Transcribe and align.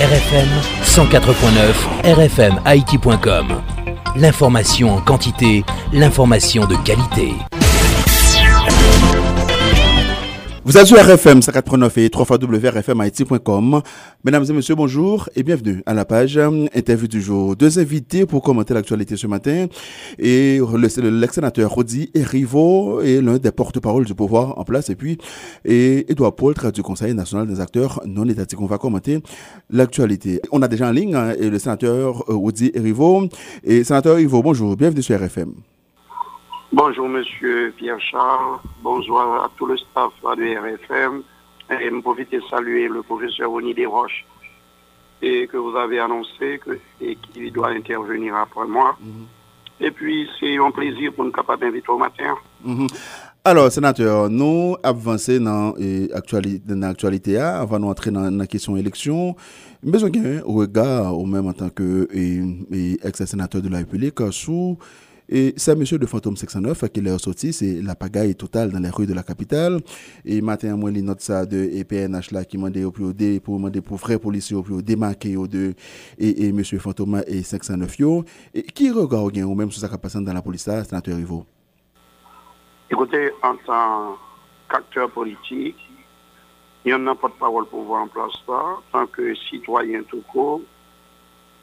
RFM 0.00 0.48
104.9 0.82 2.14
RFMIT.com. 2.14 3.48
L'information 4.16 4.94
en 4.96 5.00
quantité, 5.02 5.62
l'information 5.92 6.64
de 6.64 6.74
qualité. 6.76 7.34
Vous 10.62 10.76
êtes 10.76 10.86
sur 10.86 10.98
RFM 10.98 11.40
189 11.40 11.96
et 11.96 12.10
3 12.10 12.26
wrfmit.com. 12.26 13.80
Mesdames 14.24 14.44
et 14.46 14.52
messieurs, 14.52 14.74
bonjour 14.74 15.30
et 15.34 15.42
bienvenue 15.42 15.82
à 15.86 15.94
la 15.94 16.04
page 16.04 16.36
euh, 16.36 16.66
interview 16.74 17.08
du 17.08 17.22
jour. 17.22 17.56
Deux 17.56 17.78
invités 17.78 18.26
pour 18.26 18.42
commenter 18.42 18.74
l'actualité 18.74 19.16
ce 19.16 19.26
matin. 19.26 19.68
Et 20.18 20.60
l'ex-sénateur 21.02 21.70
Rodi 21.70 22.10
Erivo 22.12 23.00
est 23.00 23.22
l'un 23.22 23.38
des 23.38 23.52
porte-parole 23.52 24.04
du 24.04 24.14
pouvoir 24.14 24.58
en 24.58 24.64
place. 24.64 24.90
Et 24.90 24.96
puis, 24.96 25.16
et 25.64 26.12
Edouard 26.12 26.36
Paul, 26.36 26.54
du 26.74 26.82
Conseil 26.82 27.14
national 27.14 27.46
des 27.46 27.58
acteurs 27.58 28.02
non 28.04 28.28
étatiques. 28.28 28.60
On 28.60 28.66
va 28.66 28.76
commenter 28.76 29.20
l'actualité. 29.70 30.42
On 30.52 30.60
a 30.60 30.68
déjà 30.68 30.88
en 30.88 30.92
ligne 30.92 31.14
hein, 31.14 31.32
le 31.40 31.58
sénateur 31.58 32.22
euh, 32.28 32.34
Rodi 32.34 32.70
Erivo. 32.74 33.28
Et 33.64 33.82
sénateur 33.82 34.18
Erivo, 34.18 34.42
bonjour, 34.42 34.76
bienvenue 34.76 35.02
sur 35.02 35.18
RFM. 35.18 35.54
Bonjour, 36.72 37.08
monsieur 37.08 37.72
Pierre-Charles. 37.76 38.60
Bonjour 38.80 39.18
à 39.20 39.50
tout 39.56 39.66
le 39.66 39.76
staff 39.76 40.12
de 40.22 40.76
RFM. 40.76 41.22
Et 41.68 41.90
me 41.90 42.00
profite 42.00 42.30
de 42.30 42.40
saluer 42.48 42.86
le 42.86 43.02
professeur 43.02 43.50
Oni 43.52 43.74
Desroches 43.74 44.24
et 45.20 45.48
que 45.48 45.56
vous 45.56 45.76
avez 45.76 45.98
annoncé 45.98 46.60
que, 46.64 46.78
et 47.00 47.16
qu'il 47.16 47.52
doit 47.52 47.70
intervenir 47.70 48.36
après 48.36 48.68
moi. 48.68 48.96
Mhm. 49.00 49.26
Et 49.80 49.90
puis, 49.90 50.28
c'est 50.38 50.58
un 50.58 50.70
plaisir 50.70 51.12
pour 51.12 51.24
nous 51.24 51.32
capables 51.32 51.62
d'inviter 51.62 51.88
au 51.88 51.98
matin. 51.98 52.36
Mhm. 52.64 52.86
Alors, 53.44 53.72
sénateur, 53.72 54.30
nous 54.30 54.76
avancer 54.82 55.40
dans 55.40 55.74
l'actualité 56.68 57.38
avant 57.38 57.80
d'entrer 57.80 58.12
dans 58.12 58.30
la 58.30 58.46
question 58.46 58.76
élection. 58.76 59.34
Besoin 59.82 60.10
d'un 60.10 60.42
regard, 60.44 61.18
au 61.18 61.26
même 61.26 61.48
en 61.48 61.52
tant 61.52 61.70
que 61.70 62.06
ex-sénateur 63.04 63.60
de 63.60 63.68
la 63.68 63.78
République, 63.78 64.20
sous 64.30 64.78
et 65.32 65.54
c'est 65.56 65.76
monsieur 65.76 65.96
de 65.96 66.06
Fantôme 66.06 66.36
609 66.36 66.88
qui 66.88 66.98
est 66.98 67.18
sorti, 67.18 67.52
c'est 67.52 67.80
la 67.80 67.94
pagaille 67.94 68.34
totale 68.34 68.72
dans 68.72 68.80
les 68.80 68.90
rues 68.90 69.06
de 69.06 69.14
la 69.14 69.22
capitale. 69.22 69.80
Et 70.24 70.40
matin, 70.40 70.74
moi, 70.76 70.90
les 70.90 71.02
notes 71.02 71.20
ça 71.20 71.46
de 71.46 71.56
EPNH 71.56 72.32
là 72.32 72.44
qui 72.44 72.58
m'a 72.58 72.68
au 72.84 72.90
plus 72.90 73.40
pour 73.40 73.56
demander 73.56 73.80
pour 73.80 74.00
frères 74.00 74.18
policiers 74.18 74.56
au 74.56 74.62
plus 74.62 74.74
haut 74.74 74.82
démarquer 74.82 75.36
au 75.36 75.46
deux 75.46 75.74
et, 76.18 76.46
et 76.46 76.52
monsieur 76.52 76.80
Fantôme 76.80 77.22
et 77.28 77.44
609 77.44 77.98
yo. 78.00 78.24
Et 78.52 78.62
qui 78.62 78.90
regarde 78.90 79.36
ou 79.36 79.54
même 79.54 79.70
sur 79.70 79.80
ça 79.80 79.88
qui 79.88 79.96
passe 79.98 80.16
dans 80.16 80.32
la 80.32 80.42
police 80.42 80.66
là, 80.66 80.82
sénateur 80.82 81.16
Rivo? 81.16 81.46
Écoutez, 82.90 83.30
en 83.44 83.54
tant 83.64 84.16
qu'acteur 84.68 85.12
politique, 85.12 85.76
il 86.84 86.96
n'y 86.96 87.08
a 87.08 87.14
pas 87.14 87.28
de 87.28 87.34
parole 87.34 87.66
pour 87.66 87.84
voir 87.84 88.02
en 88.02 88.08
place 88.08 88.32
ça, 88.44 88.52
en 88.52 88.80
tant 88.90 89.06
que 89.06 89.32
citoyen 89.48 90.02
tout 90.08 90.22
court, 90.32 90.62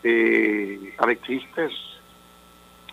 et 0.05 0.79
avec 0.99 1.21
tristesse 1.23 1.86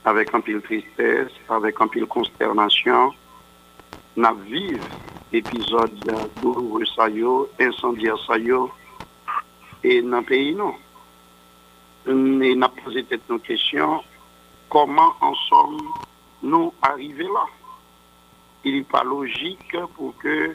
avec 0.04 0.34
un 0.34 0.40
pile 0.40 0.60
tristesse, 0.60 1.32
avec 1.48 1.80
un 1.80 1.88
pile 1.88 2.06
consternation, 2.06 3.12
n'a 4.16 4.32
vu 4.32 4.80
épisode 5.32 5.90
douloureux 6.40 6.84
ça 6.94 7.08
incendiaire 7.60 8.18
ça 8.26 8.34
et 9.82 10.02
dans 10.02 10.18
le 10.18 10.22
pays 10.22 10.54
non. 10.54 10.74
Et 12.06 12.54
posé 12.84 13.04
cette 13.08 13.28
nos 13.28 13.38
questions, 13.38 14.02
comment 14.68 15.14
en 15.20 15.34
sommes-nous 15.34 16.72
arrivés 16.82 17.24
là? 17.24 17.46
Il 18.64 18.76
n'est 18.76 18.82
pas 18.82 19.04
logique 19.04 19.76
pour 19.94 20.16
que 20.18 20.54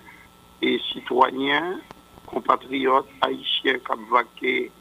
les 0.61 0.79
citoyens, 0.91 1.79
compatriotes 2.25 3.07
haïtiens 3.21 3.79
qui 4.35 4.71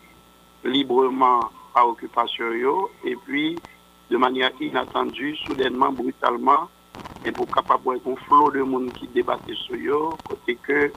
librement 0.64 1.40
à 1.74 1.86
occupation 1.86 2.88
et 3.04 3.16
puis 3.16 3.56
de 4.10 4.16
manière 4.16 4.50
inattendue, 4.60 5.36
soudainement, 5.36 5.92
brutalement, 5.92 6.68
et 7.24 7.32
pour 7.32 7.50
capable 7.50 8.00
un 8.06 8.16
flot 8.26 8.50
de 8.50 8.62
monde 8.62 8.92
qui 8.94 9.08
débattait 9.08 9.54
sur 9.54 9.76
eux, 9.76 10.16
côté 10.24 10.56
que 10.56 10.92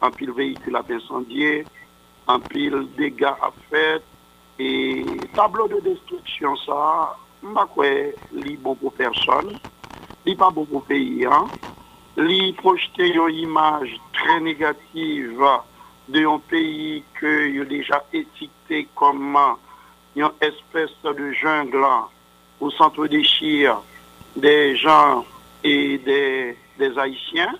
en 0.00 0.10
pile 0.10 0.32
véhicule 0.32 0.76
a 0.76 0.84
incendié, 0.88 1.66
en 2.26 2.40
pile 2.40 2.88
dégâts 2.96 3.24
à 3.24 3.52
fait, 3.70 4.02
et 4.58 5.04
tableau 5.34 5.68
de 5.68 5.80
destruction, 5.80 6.56
ça, 6.56 7.16
m'a 7.42 7.66
quoi, 7.66 7.86
li 8.32 8.56
bon 8.56 8.74
pour 8.74 8.92
personne, 8.92 9.58
li 10.26 10.34
pas 10.36 10.50
bon 10.50 10.64
pour 10.64 10.84
pays, 10.84 11.24
hein, 11.24 11.46
li 12.16 12.52
projeter 12.52 13.14
une 13.14 13.34
image 13.34 13.96
très 14.12 14.40
négative 14.40 15.42
de 16.08 16.26
un 16.26 16.38
pays 16.38 17.02
que 17.14 17.62
a 17.62 17.64
déjà 17.64 18.04
étiqueté 18.12 18.88
comme 18.94 19.38
une 20.16 20.30
espèce 20.40 20.90
de 21.02 21.32
jungle, 21.32 21.84
au 22.62 22.70
centre 22.70 23.08
des 23.08 23.24
chires 23.24 23.82
des 24.36 24.76
gens 24.76 25.26
et 25.64 25.98
des, 25.98 26.56
Haïtiens. 26.96 27.54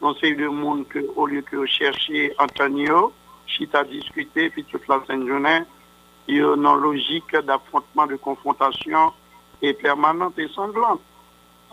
Donc 0.00 0.16
c'est 0.20 0.30
le 0.30 0.50
monde 0.50 0.86
que, 0.88 0.98
au 1.16 1.26
lieu 1.26 1.42
que 1.42 1.64
chercher 1.66 2.34
Antonio, 2.38 3.12
Chita 3.46 3.84
discuter, 3.84 4.50
puis 4.50 4.64
toute 4.64 4.86
la 4.88 5.00
sainte 5.06 5.26
journée, 5.26 5.60
il 6.28 6.36
y 6.36 6.40
a 6.40 6.54
une 6.54 6.80
logique 6.80 7.34
d'affrontement, 7.36 8.06
de 8.06 8.16
confrontation 8.16 9.12
et 9.62 9.72
permanente 9.72 10.38
et 10.38 10.48
sanglante. 10.48 11.00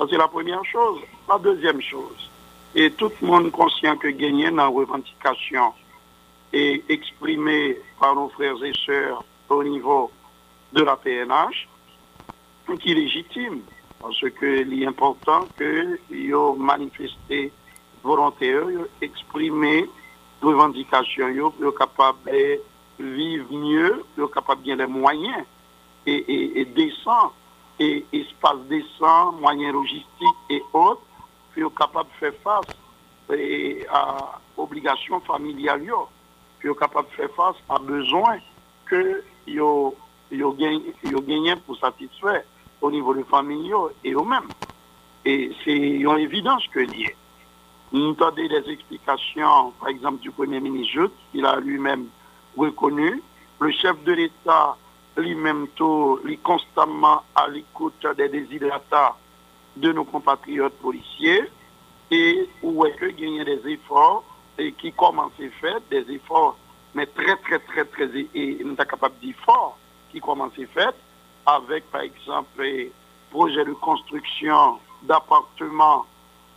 C'est 0.09 0.17
la 0.17 0.27
première 0.27 0.63
chose. 0.65 0.99
La 1.27 1.37
deuxième 1.39 1.81
chose, 1.81 2.29
et 2.75 2.91
tout 2.91 3.11
le 3.21 3.27
monde 3.27 3.51
conscient 3.51 3.97
que 3.97 4.07
gagner 4.07 4.49
dans 4.49 4.57
la 4.57 4.67
revendication 4.67 5.73
et 6.53 6.83
exprimé 6.87 7.77
par 7.99 8.15
nos 8.15 8.29
frères 8.29 8.63
et 8.63 8.73
sœurs 8.85 9.23
au 9.49 9.63
niveau 9.63 10.11
de 10.73 10.83
la 10.83 10.95
PNH, 10.95 11.67
qui 12.75 12.91
est 12.91 12.95
légitime, 12.95 13.61
parce 13.99 14.19
que 14.19 14.63
l'important 14.63 15.47
que 15.57 15.99
yo 16.11 16.55
manifesté 16.55 17.51
volontaire, 18.03 18.65
exprimer 19.01 19.85
revendications, 20.41 21.29
yo, 21.29 21.53
yo 21.59 21.71
capable 21.71 22.31
de 22.31 22.59
vivre 22.99 23.51
mieux, 23.51 24.03
yo 24.17 24.27
capable 24.27 24.61
bien 24.61 24.75
les 24.75 24.87
moyens 24.87 25.45
et, 26.05 26.13
et, 26.15 26.59
et 26.61 26.65
décents, 26.65 27.33
et 27.79 28.05
espace 28.13 28.59
décent, 28.69 29.33
moyens 29.33 29.73
logistiques 29.73 30.43
et 30.49 30.61
autres, 30.73 31.01
yo 31.55 31.69
capable 31.69 32.09
de 32.09 32.15
faire 32.15 32.41
face 32.43 32.77
à 33.89 34.39
obligations 34.57 35.19
familiales, 35.21 35.83
yo 36.63 36.75
capable 36.75 37.07
de 37.09 37.13
faire 37.13 37.31
face 37.31 37.55
à 37.69 37.79
besoins 37.79 38.39
que 38.85 39.23
yo 39.47 39.95
yo 40.31 40.55
pour 41.65 41.77
satisfaire 41.77 42.43
au 42.81 42.91
niveau 42.91 43.13
des 43.13 43.23
familles 43.23 43.73
et 44.03 44.11
eux-mêmes. 44.11 44.51
Et 45.25 45.51
c'est 45.63 45.75
une 45.75 46.19
évidence 46.19 46.65
que 46.67 46.79
lié. 46.79 47.15
Nous 47.91 48.15
avons 48.19 48.35
des 48.35 48.71
explications, 48.71 49.71
par 49.79 49.89
exemple, 49.89 50.19
du 50.19 50.31
Premier 50.31 50.59
ministre, 50.59 51.09
il 51.33 51.45
a 51.45 51.59
lui-même 51.59 52.07
reconnu. 52.57 53.21
Le 53.59 53.71
chef 53.71 54.03
de 54.03 54.11
l'État, 54.11 54.75
lui-même, 55.15 55.67
est 56.29 56.43
constamment 56.43 57.23
à 57.33 57.47
l'écoute 57.47 58.05
des 58.17 58.29
déshydratats 58.29 59.15
de 59.75 59.91
nos 59.91 60.03
compatriotes 60.03 60.77
policiers. 60.79 61.43
Et 62.11 62.49
où 62.61 62.85
est-ce 62.85 63.05
qu'il 63.05 63.35
y 63.35 63.39
a 63.39 63.45
des 63.45 63.61
efforts 63.69 64.23
et 64.57 64.71
qui 64.73 64.91
commencent 64.91 65.39
à 65.39 65.49
faire, 65.61 65.79
des 65.89 66.05
efforts, 66.11 66.57
mais 66.95 67.05
très, 67.05 67.35
très, 67.37 67.59
très, 67.59 67.85
très, 67.85 68.09
et 68.33 68.57
nous 68.63 68.75
sommes 68.75 68.85
capables 68.85 69.19
d'efforts 69.21 69.77
qui 70.11 70.19
commencent 70.19 70.57
à 70.59 70.65
faire 70.67 70.93
avec, 71.47 71.89
par 71.89 72.01
exemple, 72.01 72.61
projet 73.31 73.63
de 73.65 73.73
construction 73.73 74.79
d'appartements 75.03 76.05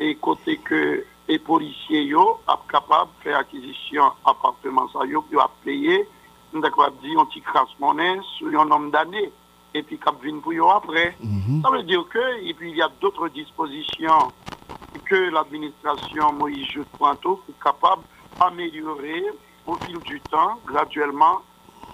et 0.01 0.17
côté 0.17 0.59
que 0.59 1.05
les 1.29 1.39
policiers 1.39 2.11
sont 2.11 2.39
capables 2.69 3.11
de 3.19 3.23
faire 3.23 3.39
acquisition 3.39 4.05
d'appartements, 4.27 4.89
ça 4.93 5.07
yo, 5.07 5.25
a 5.39 5.51
payé, 5.65 6.07
nous 6.53 6.61
de 6.61 7.01
dire 7.01 7.21
un 7.21 7.25
petit 7.27 7.41
crasse 7.41 7.69
monnaie 7.79 8.19
sur 8.37 8.49
un 8.61 8.65
nombre 8.65 8.91
d'années 8.91 9.31
et 9.73 9.85
puis 9.85 9.99
cap 9.99 10.17
vient 10.21 10.41
pour 10.41 10.53
eux 10.53 10.75
après. 10.75 11.17
Mhm. 11.21 11.63
Ça 11.63 11.71
veut 11.71 11.85
dire 11.85 12.05
que 12.09 12.45
et 12.45 12.53
puis 12.55 12.71
il 12.71 12.77
y 12.77 12.83
a 12.83 12.91
d'autres 13.01 13.29
dispositions 13.29 14.33
que 15.05 15.31
l'administration 15.31 16.33
Moïse 16.33 16.67
Pointeau 16.99 17.41
est 17.49 17.63
capable 17.63 18.03
d'améliorer 18.41 19.23
au 19.67 19.77
fil 19.77 19.99
du 20.01 20.21
temps, 20.23 20.59
graduellement, 20.67 21.43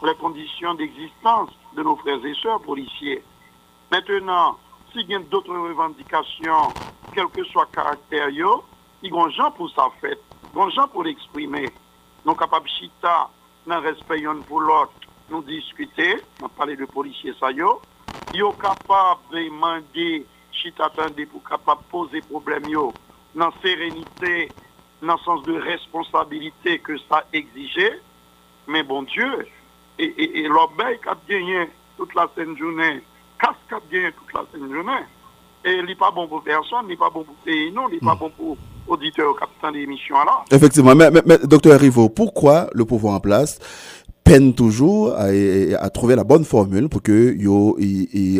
les 0.02 0.14
conditions 0.14 0.72
d'existence 0.74 1.50
de 1.76 1.82
nos 1.82 1.96
frères 1.96 2.24
et 2.24 2.34
sœurs 2.34 2.60
policiers. 2.60 3.22
Maintenant, 3.92 4.58
s'il 4.92 5.08
y 5.10 5.14
a 5.14 5.18
d'autres 5.18 5.54
revendications, 5.54 6.72
quel 7.14 7.26
que 7.28 7.44
soit 7.44 7.68
le 7.70 7.74
caractère, 7.74 8.28
il 8.30 8.36
y 9.02 9.32
gens 9.32 9.50
pour 9.52 9.70
ça 9.70 9.88
fait, 10.00 10.18
des 10.54 10.70
gens 10.70 10.88
pour 10.88 11.04
l'exprimer. 11.04 11.70
Nous 12.24 12.32
sommes 12.32 12.38
capables 12.38 12.68
chita, 12.68 13.28
dans 13.66 13.80
respect 13.80 14.24
pour 14.48 14.60
l'autre, 14.60 14.92
nous 15.30 15.42
discuter, 15.42 16.16
on 16.42 16.48
parler 16.48 16.76
de 16.76 16.86
policiers, 16.86 17.34
ça 17.38 17.50
y 17.50 17.60
est. 17.60 17.64
Ils 18.32 18.40
sont 18.40 18.52
capables 18.52 19.20
de 19.32 19.44
demander, 19.44 20.26
chita 20.50 20.90
pour 21.30 21.44
capable 21.44 21.82
poser 21.90 22.20
problème, 22.22 22.64
dans 23.34 23.52
sérénité, 23.62 24.48
dans 25.02 25.14
le 25.14 25.18
sens 25.20 25.42
de 25.44 25.52
responsabilité 25.52 26.78
que 26.78 26.96
ça 27.08 27.24
exigeait. 27.32 28.00
Mais 28.66 28.82
bon 28.82 29.02
Dieu, 29.02 29.46
et, 29.98 30.40
et 30.40 30.48
l'obéi 30.48 30.98
qui 31.02 31.08
a 31.08 31.16
gagné 31.28 31.70
toute 31.96 32.14
la 32.14 32.28
scène 32.34 32.56
journée, 32.56 33.02
casse 33.40 33.56
qui 33.68 33.74
a 33.74 33.80
gagné 33.90 34.12
toute 34.12 34.32
la 34.34 34.44
scène 34.52 34.72
journée, 34.72 35.04
et 35.64 35.78
il 35.78 35.84
n'est 35.84 35.96
pas 35.96 36.10
bon 36.10 36.28
pour 36.28 36.42
personne, 36.42 36.84
il 36.84 36.88
n'est 36.88 36.96
pas 36.96 37.10
bon 37.10 37.24
pour 37.24 37.34
pays, 37.44 37.72
non, 37.72 37.88
il 37.88 37.94
n'est 37.94 38.00
pas 38.00 38.14
bon 38.14 38.30
pour 38.30 38.56
auditeurs, 38.86 39.38
capitaine 39.38 39.72
d'émission 39.72 40.16
alors. 40.16 40.44
Effectivement, 40.50 40.94
mais, 40.94 41.10
mais, 41.10 41.22
mais 41.26 41.38
docteur 41.38 41.80
Rivo, 41.80 42.08
pourquoi 42.08 42.68
le 42.72 42.84
pouvoir 42.84 43.14
en 43.14 43.20
place 43.20 43.58
peine 44.26 44.54
toujours 44.54 45.14
à, 45.14 45.26
à, 45.78 45.90
trouver 45.90 46.16
la 46.16 46.24
bonne 46.24 46.44
formule 46.44 46.88
pour 46.88 47.00
que 47.00 47.32
yo 47.38 47.78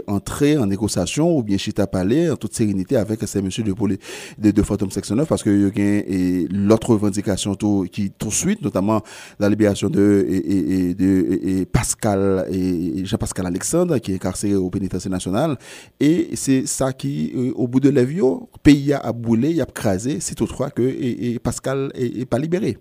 entrer 0.09 0.59
en 0.59 0.67
négociation 0.67 1.37
ou 1.39 1.45
bien 1.45 1.57
chita 1.59 1.87
parler 1.87 2.29
en 2.29 2.35
toute 2.35 2.55
sérénité 2.55 2.97
avec 2.97 3.21
ces 3.25 3.41
messieurs 3.41 3.63
de 3.63 3.73
de, 3.73 4.51
de 4.51 4.63
Phantom 4.63 4.91
Section 4.91 5.15
9 5.15 5.29
parce 5.29 5.45
que 5.45 5.51
y 5.51 5.65
a 5.65 6.47
l'autre 6.51 6.91
revendication 6.91 7.55
tout, 7.55 7.87
qui 7.93 8.11
tout 8.11 8.33
suite 8.33 8.63
notamment 8.63 9.01
la 9.39 9.49
libération 9.49 9.89
de 9.89 10.27
et, 10.29 10.95
de 10.95 11.65
Pascal 11.65 12.49
et 12.51 13.05
Jean-Pascal 13.05 13.47
Alexandre 13.47 13.99
qui 13.99 14.11
est 14.11 14.17
incarcéré 14.17 14.57
au 14.57 14.71
pénitentiaire 14.71 15.13
national 15.13 15.57
et 16.01 16.31
c'est 16.35 16.67
ça 16.67 16.93
qui 16.93 17.33
euh, 17.37 17.53
au 17.55 17.69
bout 17.69 17.79
de 17.79 17.91
la 17.91 18.03
vie 18.03 18.23
pays 18.65 18.93
a 18.93 19.13
boulé, 19.13 19.51
il 19.51 19.61
a 19.61 19.67
crasé 19.67 20.19
c'est 20.19 20.35
toutefois 20.35 20.71
que 20.71 20.83
et, 20.83 21.39
Pascal 21.39 21.93
est 21.95 22.25
pas 22.25 22.41
libéré. 22.41 22.77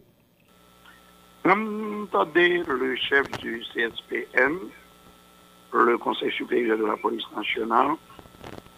Entendez 1.46 2.64
le 2.68 2.96
chef 2.96 3.30
du 3.40 3.64
CSPN, 3.72 4.58
le 5.74 5.98
Conseil 6.00 6.32
supérieur 6.32 6.76
de 6.76 6.86
la 6.86 6.98
police 6.98 7.26
nationale, 7.36 7.92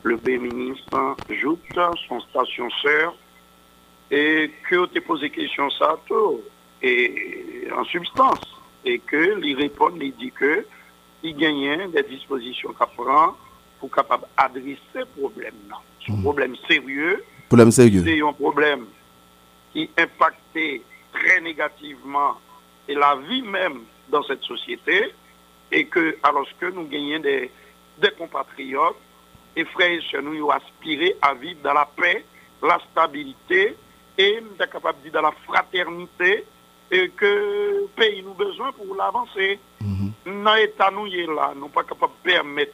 le 0.04 0.18
Premier 0.18 0.40
ministre 0.40 1.16
Joute, 1.30 1.62
son 2.10 2.20
station 2.20 2.70
sœur, 2.82 3.16
et 4.12 4.52
que 4.70 4.86
tu 4.88 5.00
posé 5.00 5.30
question 5.30 5.70
ça 5.70 5.98
tout, 6.08 6.42
et 6.82 7.70
en 7.74 7.86
substance, 7.86 8.42
et 8.84 9.00
que 9.00 9.36
lui 9.36 9.56
répond, 9.56 9.92
il 10.02 10.14
dit 10.18 10.32
que 10.32 10.66
il 11.24 11.38
gagne 11.38 11.90
des 11.92 12.04
dispositions 12.04 12.74
qu'il 12.74 12.88
prend 12.98 13.38
pour 13.80 13.92
capable 13.92 14.26
adresser 14.36 14.78
ce 14.94 15.06
problème 15.20 15.56
là. 15.70 15.78
C'est 16.06 16.12
un 16.12 16.18
hmm. 16.18 16.22
problème 16.22 16.56
sérieux. 16.68 17.24
Problème 17.48 17.72
sérieux. 17.72 18.04
C'est 18.06 18.22
un 18.22 18.34
problème 18.34 18.88
qui 19.72 19.90
impactait 19.98 20.82
très 21.14 21.40
négativement 21.40 22.36
et 22.88 22.96
la 22.96 23.16
vie 23.16 23.42
même 23.42 23.82
dans 24.10 24.24
cette 24.24 24.44
société, 24.44 25.14
et 25.72 25.86
que 25.86 26.18
alors 26.24 26.48
que 26.60 26.68
nous 26.68 26.86
gagnons 26.88 27.20
des, 27.20 27.52
des 27.98 28.12
compatriotes, 28.12 28.96
et 29.56 29.66
frères 29.66 30.00
et 30.14 30.22
nous 30.22 30.52
aspirons 30.52 31.16
à 31.22 31.34
vivre 31.34 31.60
dans 31.64 31.74
la 31.74 31.86
paix, 31.86 32.24
la 32.62 32.80
stabilité, 32.92 33.76
et 34.18 34.42
nous 34.42 34.56
sommes 34.58 34.68
capables 34.68 35.00
de 35.00 35.04
vivre 35.06 35.16
dans 35.16 35.28
la 35.28 35.34
fraternité, 35.46 36.46
et 36.90 37.10
que 37.10 37.26
le 37.26 37.88
pays 37.96 38.24
nous 38.24 38.34
besoin 38.34 38.72
pour 38.72 38.96
l'avancer. 38.96 39.60
Mm 39.82 40.10
Dans 40.26 40.54
l'état 40.56 40.92
nous 40.92 41.08
est 41.08 41.28
là, 41.28 41.54
nous 41.56 41.70
pas 41.70 41.84
capables 41.84 42.14
de 42.24 42.32
permettre, 42.32 42.74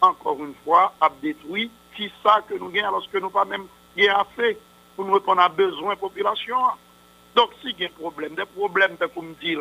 encore 0.00 0.38
une 0.38 0.54
fois, 0.64 0.92
à 1.00 1.10
détruire 1.22 1.70
tout 1.96 2.10
ça 2.22 2.42
que 2.48 2.54
nous 2.54 2.68
gagnons, 2.68 2.88
alors 2.88 3.10
que 3.10 3.18
nous 3.18 3.30
pas 3.30 3.44
même 3.44 3.66
à 4.06 4.24
fait 4.36 4.58
pour 4.94 5.04
nous 5.04 5.14
répondre 5.14 5.40
à 5.40 5.48
besoin 5.48 5.90
de 5.90 5.90
la 5.90 5.96
population. 5.96 6.56
Donc, 7.38 7.50
s'il 7.62 7.78
y 7.78 7.84
a 7.84 7.86
un 7.86 7.90
problème, 7.90 8.34
des 8.34 8.44
problèmes, 8.46 8.96
comme 9.14 9.32
dire, 9.40 9.60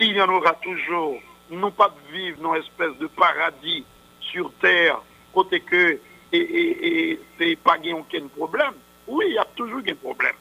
il 0.00 0.16
y 0.16 0.22
en 0.22 0.28
aura 0.30 0.54
toujours. 0.54 1.18
Nous 1.50 1.70
pas 1.70 1.94
vivre 2.10 2.40
dans 2.40 2.54
une 2.54 2.62
espèce 2.62 2.96
de 2.98 3.06
paradis 3.08 3.84
sur 4.20 4.50
terre, 4.54 5.02
côté 5.34 5.60
que, 5.60 6.00
et, 6.32 7.18
et, 7.38 7.56
pas 7.56 7.76
aucun 7.94 8.26
problème. 8.28 8.72
Oui, 9.06 9.26
il 9.28 9.34
y 9.34 9.38
a 9.38 9.44
toujours 9.54 9.82
un 9.86 9.94
problème. 9.96 10.32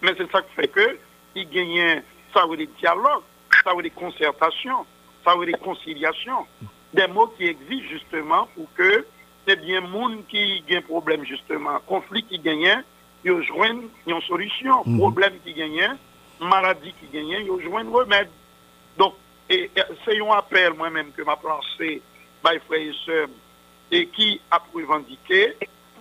Mais 0.00 0.12
c'est 0.16 0.32
ça 0.32 0.40
qui 0.40 0.54
fait 0.54 0.68
que, 0.68 0.98
il 1.34 1.50
gagne, 1.50 2.02
ça 2.32 2.46
veut 2.46 2.56
des 2.56 2.70
dialogues, 2.80 3.24
ça 3.62 3.74
veut 3.74 3.82
des 3.82 3.90
concertations, 3.90 4.86
ça 5.22 5.36
veut 5.36 5.44
des 5.44 5.52
conciliations, 5.52 6.46
des 6.94 7.08
mots 7.08 7.26
qui 7.36 7.44
existent 7.44 7.90
justement 7.90 8.48
pour 8.54 8.72
que, 8.74 9.04
c'est 9.46 9.60
bien 9.60 9.82
monde 9.82 10.26
qui 10.30 10.64
un 10.70 10.80
problème 10.80 11.26
justement, 11.26 11.78
conflit 11.86 12.22
qui 12.22 12.38
gagne, 12.38 12.82
ils 13.22 13.42
joignent 13.42 13.88
une 14.06 14.20
solution. 14.22 14.82
Mhm. 14.86 14.98
Problème 14.98 15.34
qui 15.44 15.52
gagne, 15.52 15.96
maladie 16.40 16.94
qui 17.00 17.06
gagne, 17.12 17.44
ils 17.46 17.62
joignent 17.64 17.90
remède. 17.90 18.28
Donc, 18.98 19.14
c'est 19.48 19.70
un 19.76 20.30
appel 20.32 20.74
moi-même 20.74 21.12
que 21.12 21.22
m'a 21.22 21.38
lancé 21.42 22.02
par 22.42 22.54
frères 22.66 22.80
et 22.80 22.92
sœurs 23.04 23.28
et 23.90 24.06
qui 24.08 24.40
a 24.50 24.60
revendiqué, 24.74 25.54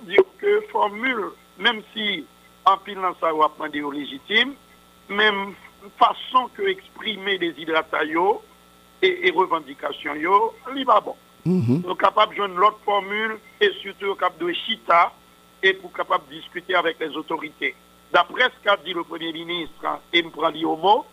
dire 0.04 0.24
que 0.40 0.62
formule, 0.72 1.32
même 1.60 1.82
si 1.94 2.26
en 2.66 2.78
pile 2.78 2.96
dans 2.96 3.16
ça, 3.20 3.34
on 3.34 3.68
des 3.68 3.82
légitime, 3.82 4.54
même 5.10 5.54
façon 6.00 6.50
que 6.56 6.64
exprimer 6.64 7.38
des 7.38 7.54
hydratations 7.58 8.42
et, 9.02 9.28
et 9.28 9.32
revendications, 9.32 10.16
yo, 10.16 10.54
li 10.74 10.84
bon. 10.84 11.16
Mm 11.46 11.82
Nous 11.86 11.96
capables 11.96 12.32
de 12.34 12.38
jouer 12.38 12.48
l'autre 12.56 12.80
formule 12.84 13.38
et 13.62 13.70
surtout 13.82 14.16
capable 14.16 14.48
de 14.48 14.54
chita 14.54 15.14
et 15.62 15.74
pour 15.74 15.94
capable 15.94 16.28
de 16.28 16.36
discuter 16.36 16.74
avec 16.74 17.00
les 17.00 17.16
autorités. 17.16 17.76
D'après 18.12 18.46
ce 18.46 18.64
qu'a 18.64 18.78
dit 18.78 18.94
le 18.94 19.04
Premier 19.04 19.34
ministre, 19.34 19.86
hein, 19.86 20.00
et 20.14 20.24
me 20.24 20.30
prend 20.30 20.52
au 20.52 20.78
mot, 20.78 21.06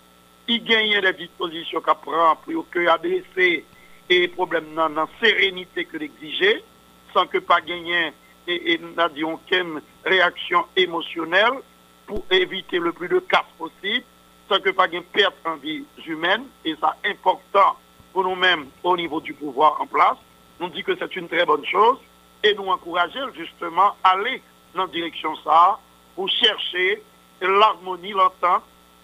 il 0.48 0.62
gagne 0.64 1.00
des 1.00 1.12
dispositions 1.12 1.80
qu'il 1.80 1.94
prend 1.94 2.36
pour 2.36 2.68
que 2.70 2.86
adresser 2.88 3.64
les 4.08 4.28
problèmes 4.28 4.74
dans 4.74 4.88
la 4.88 5.08
sérénité 5.22 5.84
que 5.84 5.96
l'exigeait, 5.96 6.62
sans 7.12 7.26
que 7.26 7.38
pas 7.38 7.60
gagner 7.60 8.12
et, 8.46 8.78
n'a 8.96 9.08
dit 9.08 9.24
aucune 9.24 9.80
réaction 10.04 10.64
émotionnelle 10.76 11.54
pour 12.06 12.24
éviter 12.30 12.78
le 12.78 12.92
plus 12.92 13.08
de 13.08 13.20
cas 13.20 13.44
possible, 13.58 14.04
sans 14.48 14.60
que 14.60 14.70
pas 14.70 14.88
gagner 14.88 15.06
perte 15.12 15.36
en 15.44 15.56
vie 15.56 15.84
humaine, 16.06 16.44
et 16.64 16.74
ça 16.80 16.96
important 17.04 17.76
pour 18.12 18.24
nous-mêmes 18.24 18.66
au 18.82 18.96
niveau 18.96 19.20
du 19.20 19.32
pouvoir 19.32 19.80
en 19.80 19.86
place. 19.86 20.18
Nous 20.60 20.68
dit 20.68 20.82
que 20.82 20.96
c'est 20.96 21.16
une 21.16 21.28
très 21.28 21.46
bonne 21.46 21.64
chose 21.64 21.98
et 22.44 22.54
nous 22.54 22.66
encourager 22.66 23.20
justement 23.34 23.96
à 24.04 24.10
aller 24.10 24.42
dans 24.74 24.82
la 24.82 24.88
direction 24.88 25.34
ça 25.36 25.78
pour 26.14 26.28
chercher 26.28 27.02
l'harmonie, 27.40 28.12
l'entente 28.12 28.62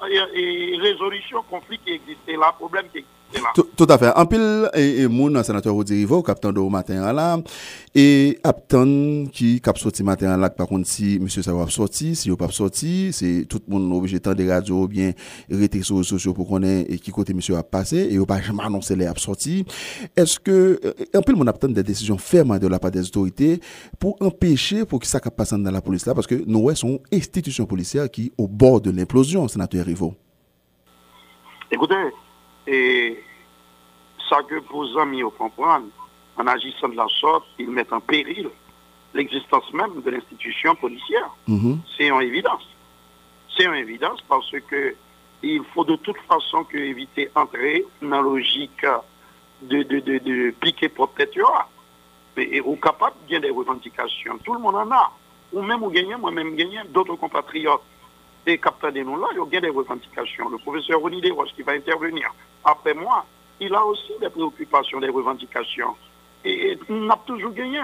et, 0.08 0.76
résolution 0.81 1.43
conflit 1.43 1.78
qui 1.78 1.93
existait 1.93 2.37
là, 2.37 2.52
problème 2.52 2.88
qui 2.90 2.99
existait. 2.99 3.18
Tout, 3.54 3.86
à 3.88 3.98
fait. 3.98 4.10
En 4.16 4.25
pile, 4.26 4.70
et, 4.75 5.02
et 5.02 5.42
sénateur 5.44 5.75
Rodrigo, 5.75 6.22
capitaine 6.22 6.52
de 6.52 6.60
matin 6.60 7.12
là, 7.12 7.38
et 7.94 8.38
Apton 8.42 9.26
qui 9.30 9.60
cap 9.60 9.76
sorti 9.76 10.02
matin 10.02 10.36
là, 10.36 10.48
par 10.48 10.66
contre, 10.66 10.88
si 10.88 11.19
monsieur 11.20 11.42
ça 11.42 11.52
va 11.52 11.66
sorti, 11.69 12.16
si 12.16 12.28
il 12.28 12.36
pas 12.36 12.48
sorti, 12.48 13.10
c'est 13.12 13.44
tout 13.48 13.60
monde 13.69 13.92
obligé 13.92 14.19
de 14.19 14.32
des 14.32 14.50
radios 14.50 14.84
ou 14.84 14.88
bien 14.88 15.12
rester 15.50 15.82
sur 15.82 15.98
les 15.98 16.04
sociaux 16.04 16.32
pour 16.32 16.48
qu'on 16.48 16.62
ait 16.62 16.84
qui 17.02 17.10
côté 17.10 17.34
monsieur 17.34 17.56
a 17.56 17.62
passé 17.62 17.98
et 17.98 18.14
il 18.14 18.25
pas 18.25 18.40
jamais 18.40 18.62
annoncé 18.62 18.96
les 18.96 19.08
sorti. 19.16 19.64
Est-ce 20.16 20.40
que, 20.40 20.80
euh, 20.85 20.92
en 21.14 21.23
pile, 21.23 21.37
mon 21.37 21.47
attend 21.47 21.68
des 21.68 21.82
décisions 21.82 22.18
fermes 22.18 22.58
de 22.58 22.66
la 22.66 22.78
part 22.78 22.90
des 22.90 23.06
autorités 23.06 23.61
pour 23.99 24.16
empêcher, 24.20 24.87
pour 24.87 25.00
que 25.00 25.06
ça 25.06 25.20
passe 25.20 25.52
dans 25.52 25.70
la 25.70 25.82
police 25.82 26.06
là, 26.06 26.14
parce 26.14 26.26
que 26.26 26.42
nous 26.47 26.75
sommes 26.75 26.99
institutions 27.12 27.66
policières 27.66 28.11
qui 28.11 28.32
au 28.38 28.49
bord 28.49 28.80
de 28.80 28.90
l'implosion, 28.90 29.47
sénateur 29.49 29.85
Rivo. 29.85 30.14
Écoutez, 31.70 31.94
et 32.67 33.23
ça 34.29 34.43
que 34.43 34.57
vos 34.71 34.99
amis 34.99 35.23
comprennent, 35.37 35.91
en 36.37 36.47
agissant 36.47 36.88
de 36.88 36.97
la 36.97 37.07
sorte, 37.09 37.47
ils 37.59 37.71
mettent 37.71 37.93
en 37.93 38.00
péril 38.00 38.50
l'existence 39.15 39.73
même 39.73 40.00
de 40.03 40.11
l'institution 40.11 40.75
policière. 40.75 41.31
Mm-hmm. 41.49 41.79
C'est 41.97 42.11
en 42.11 42.21
évidence. 42.21 42.67
C'est 43.57 43.67
en 43.67 43.75
évidence 43.75 44.21
parce 44.29 44.50
que 44.50 44.95
il 45.43 45.62
faut 45.73 45.85
de 45.85 45.97
toute 45.97 46.19
façon 46.29 46.65
que 46.65 46.77
éviter 46.77 47.31
d'entrer 47.35 47.85
dans 48.03 48.09
la 48.11 48.21
logique 48.21 48.85
de, 49.62 49.83
de, 49.83 50.00
de, 50.00 50.19
de 50.19 50.50
piquer 50.61 50.88
protectorat. 50.88 51.69
Mais 52.37 52.61
ou 52.61 52.77
capable 52.77 53.17
bien 53.27 53.41
des 53.41 53.50
revendications. 53.50 54.38
Tout 54.45 54.55
le 54.55 54.61
monde 54.61 54.77
en 54.77 54.91
a. 54.93 55.12
Ou 55.53 55.62
même 55.62 55.83
ou 55.83 55.91
gagner, 55.91 56.17
moi-même 56.17 56.55
gagner, 56.55 56.81
d'autres 56.91 57.17
compatriotes. 57.17 57.83
Et 58.47 58.59
capteurs 58.59 58.92
de 58.92 59.00
là, 59.00 59.28
il 59.33 59.52
y 59.52 59.57
a 59.57 59.61
des 59.61 59.68
revendications. 59.68 60.49
Le 60.49 60.59
professeur 60.59 61.00
Ronnie 61.00 61.21
Desroches 61.21 61.52
qui 61.54 61.62
va 61.62 61.73
intervenir 61.73 62.33
après 62.64 62.95
moi, 62.95 63.25
il 63.61 63.75
a 63.75 63.85
aussi 63.85 64.12
des 64.21 64.30
préoccupations, 64.30 65.00
des 65.00 65.09
revendications. 65.09 65.97
Et, 66.45 66.78
on 66.88 67.00
n'a 67.02 67.18
toujours 67.26 67.52
gagné. 67.52 67.80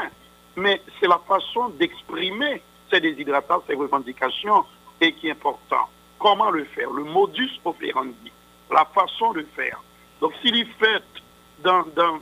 Mais 0.57 0.81
c'est 1.01 1.09
la 1.09 1.21
façon 1.27 1.71
d'exprimer 1.71 2.63
ces 2.91 3.01
déshydratats, 3.01 3.63
ces 3.67 3.75
revendications, 3.75 4.65
et 5.01 5.13
qui 5.13 5.29
est 5.29 5.33
important. 5.33 5.89
Comment 6.19 6.51
le 6.51 6.65
faire? 6.65 6.91
Le 6.91 7.05
modus 7.05 7.61
operandi, 7.65 8.33
la 8.71 8.85
façon 8.95 9.33
de 9.33 9.45
faire. 9.57 9.83
Donc 10.21 10.33
s'il 10.41 10.57
est 10.57 10.69
fait 10.79 11.03
dans, 11.63 11.85
dans, 11.97 12.21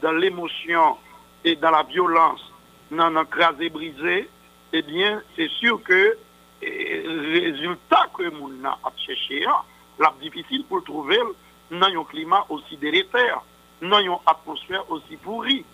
dans 0.00 0.12
l'émotion 0.12 0.96
et 1.44 1.56
dans 1.56 1.70
la 1.70 1.82
violence, 1.82 2.52
dans 2.90 3.10
l'écrasé 3.10 3.68
brisé, 3.68 4.28
eh 4.72 4.82
bien, 4.82 5.22
c'est 5.34 5.50
sûr 5.50 5.82
que 5.82 6.16
résultat 6.62 8.06
que 8.16 8.30
nous 8.30 8.50
avons 8.64 8.96
cherché, 8.96 9.44
c'est 9.98 10.20
difficile 10.20 10.64
pour 10.64 10.82
trouver 10.84 11.18
dans 11.70 11.86
un 11.86 12.04
climat 12.04 12.44
aussi 12.48 12.76
délétère, 12.76 13.42
dans 13.82 13.98
une 13.98 14.16
atmosphère 14.26 14.90
aussi 14.90 15.16
pourrie. 15.16 15.64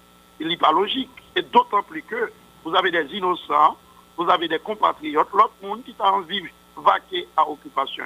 Il 0.41 0.49
n'est 0.49 0.57
pas 0.57 0.73
logique. 0.73 1.11
Et 1.37 1.43
d'autant 1.43 1.83
plus 1.83 2.03
que 2.03 2.33
vous 2.65 2.75
avez 2.75 2.91
des 2.91 3.07
innocents, 3.15 3.77
vous 4.17 4.29
avez 4.29 4.49
des 4.49 4.59
compatriotes, 4.59 5.29
l'autre 5.33 5.55
monde 5.63 5.85
qui 5.85 5.95
a 5.99 6.13
envie 6.13 6.43
de 6.43 6.49
vaquer 6.77 7.29
à 7.37 7.49
occupation, 7.49 8.05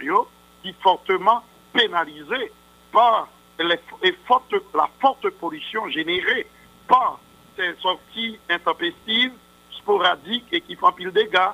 qui 0.62 0.70
est 0.70 0.82
fortement 0.82 1.42
pénalisé 1.72 2.52
par 2.92 3.28
la 3.58 4.88
forte 5.00 5.30
pollution 5.30 5.88
générée 5.88 6.46
par 6.86 7.18
ces 7.56 7.74
sorties 7.80 8.38
intempestives, 8.50 9.32
sporadiques 9.78 10.46
et 10.52 10.60
qui 10.60 10.74
font 10.76 10.92
pile 10.92 11.10
dégâts. 11.10 11.50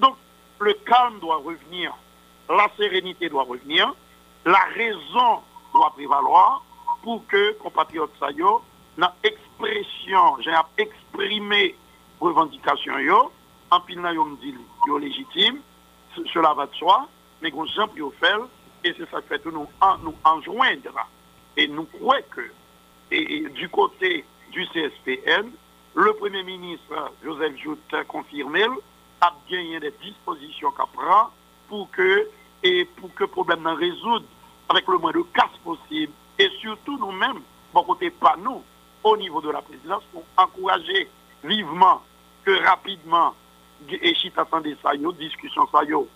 Donc, 0.00 0.16
le 0.64 0.72
calme 0.86 1.20
doit 1.20 1.36
revenir, 1.36 1.92
la 2.48 2.68
sérénité 2.76 3.28
doit 3.28 3.44
revenir, 3.44 3.94
la 4.46 4.64
raison 4.74 5.42
doit 5.74 5.92
prévaloir 5.94 6.64
pour 7.02 7.26
que 7.26 7.52
compatriotes 7.58 8.16
saillot 8.18 8.62
na 8.96 9.14
expression, 9.22 10.40
j'ai 10.40 10.54
exprimé 10.78 11.74
revendication 12.20 12.98
yo, 12.98 13.32
en 13.70 13.80
pile 13.80 14.14
yo 14.14 14.24
dit 14.40 14.54
yo 14.86 14.98
légitime, 14.98 15.60
cela 16.32 16.54
va 16.54 16.66
de 16.66 16.74
soi, 16.76 17.08
mais 17.42 17.50
qu'on 17.50 17.66
Jean 17.66 17.88
fait, 18.20 18.40
et 18.84 18.94
c'est 18.96 19.10
ça 19.10 19.20
qui 19.20 19.28
fait 19.28 19.44
nous, 19.46 19.66
nous 20.02 20.14
enjoindre. 20.24 21.08
Et 21.56 21.68
nous 21.68 21.84
croyons 21.84 22.24
que, 22.30 22.50
et, 23.10 23.48
du 23.50 23.68
côté 23.68 24.24
du 24.50 24.66
CSPN, 24.68 25.50
le 25.94 26.12
Premier 26.14 26.42
ministre 26.42 27.12
Joseph 27.22 27.56
Jout 27.62 27.78
a 27.92 28.04
confirmé, 28.04 28.64
a 29.24 29.80
des 29.80 29.94
dispositions 30.02 30.70
qu'il 30.70 30.84
prend 30.92 31.30
pour 31.68 31.90
que, 31.90 32.28
et 32.62 32.84
pour 32.96 33.12
que 33.14 33.24
le 33.24 33.28
problème 33.28 33.62
n'en 33.62 33.74
résoudre 33.74 34.26
avec 34.68 34.86
le 34.88 34.98
moins 34.98 35.12
de 35.12 35.22
casse 35.34 35.56
possible. 35.62 36.12
Et 36.38 36.48
surtout 36.60 36.98
nous-mêmes, 36.98 37.40
bon 37.72 37.82
côté 37.84 38.10
pas 38.10 38.36
nous, 38.38 38.62
au 39.02 39.16
niveau 39.16 39.40
de 39.40 39.50
la 39.50 39.62
présidence, 39.62 40.02
pour 40.12 40.24
encourager 40.36 41.08
vivement 41.42 42.02
que 42.44 42.62
rapidement, 42.64 43.34
et 43.88 44.14
Chita 44.14 44.46
ça, 44.50 44.60
discussion 45.18 45.68
ça, 45.70 45.84
yo, 45.84 46.08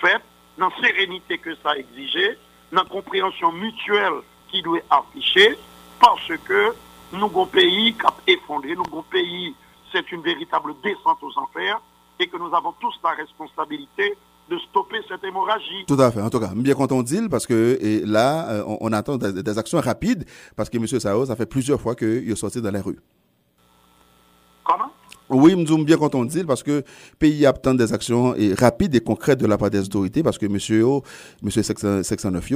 fait, 0.00 0.22
dans 0.56 0.68
la 0.68 0.76
sérénité 0.80 1.38
que 1.38 1.54
ça 1.56 1.76
exigeait, 1.76 2.38
dans 2.72 2.82
la 2.82 2.88
compréhension 2.88 3.52
mutuelle 3.52 4.20
qui 4.48 4.62
doit 4.62 4.80
afficher, 4.90 5.58
parce 6.00 6.32
que 6.44 6.74
nous 7.12 7.40
un 7.40 7.46
pays 7.46 7.94
qui 7.94 8.06
a 8.06 8.14
effondré, 8.26 8.74
nous 8.74 8.98
un 8.98 9.02
pays, 9.10 9.54
c'est 9.92 10.10
une 10.12 10.22
véritable 10.22 10.74
descente 10.82 11.18
aux 11.22 11.38
enfers, 11.38 11.80
et 12.20 12.28
que 12.28 12.36
nous 12.36 12.54
avons 12.54 12.72
tous 12.80 12.94
la 13.02 13.10
responsabilité 13.10 14.16
de 14.48 14.58
stopper 14.70 14.98
cette 15.08 15.22
hémorragie. 15.24 15.84
Tout 15.86 16.00
à 16.00 16.10
fait. 16.10 16.22
En 16.22 16.30
tout 16.30 16.40
cas, 16.40 16.50
bien 16.54 16.74
content 16.74 17.02
dit 17.02 17.28
parce 17.30 17.46
que 17.46 17.78
là, 18.06 18.48
euh, 18.50 18.76
on, 18.80 18.92
attend 18.92 19.16
des, 19.16 19.58
actions 19.58 19.80
rapides 19.80 20.24
parce 20.56 20.70
que 20.70 20.78
M. 20.78 20.86
Sao, 20.86 21.26
ça 21.26 21.36
fait 21.36 21.46
plusieurs 21.46 21.80
fois 21.80 21.94
qu'il 21.94 22.30
est 22.30 22.36
sorti 22.36 22.60
dans 22.62 22.70
les 22.70 22.80
rues. 22.80 22.98
Comment? 24.64 24.90
Oui, 25.30 25.54
nous 25.54 25.66
sommes 25.66 25.84
bien 25.84 25.98
contents 25.98 26.24
de 26.24 26.42
parce 26.44 26.62
que 26.62 26.70
le 26.70 26.84
pays 27.18 27.44
attend 27.44 27.74
des 27.74 27.92
actions 27.92 28.34
rapides 28.58 28.94
et 28.94 29.00
concrètes 29.00 29.38
de 29.38 29.46
la 29.46 29.58
part 29.58 29.68
des 29.68 29.80
autorités 29.80 30.22
parce 30.22 30.38
que 30.38 30.46
monsieur, 30.46 30.86
monsieur 31.42 31.62
609, 31.62 32.48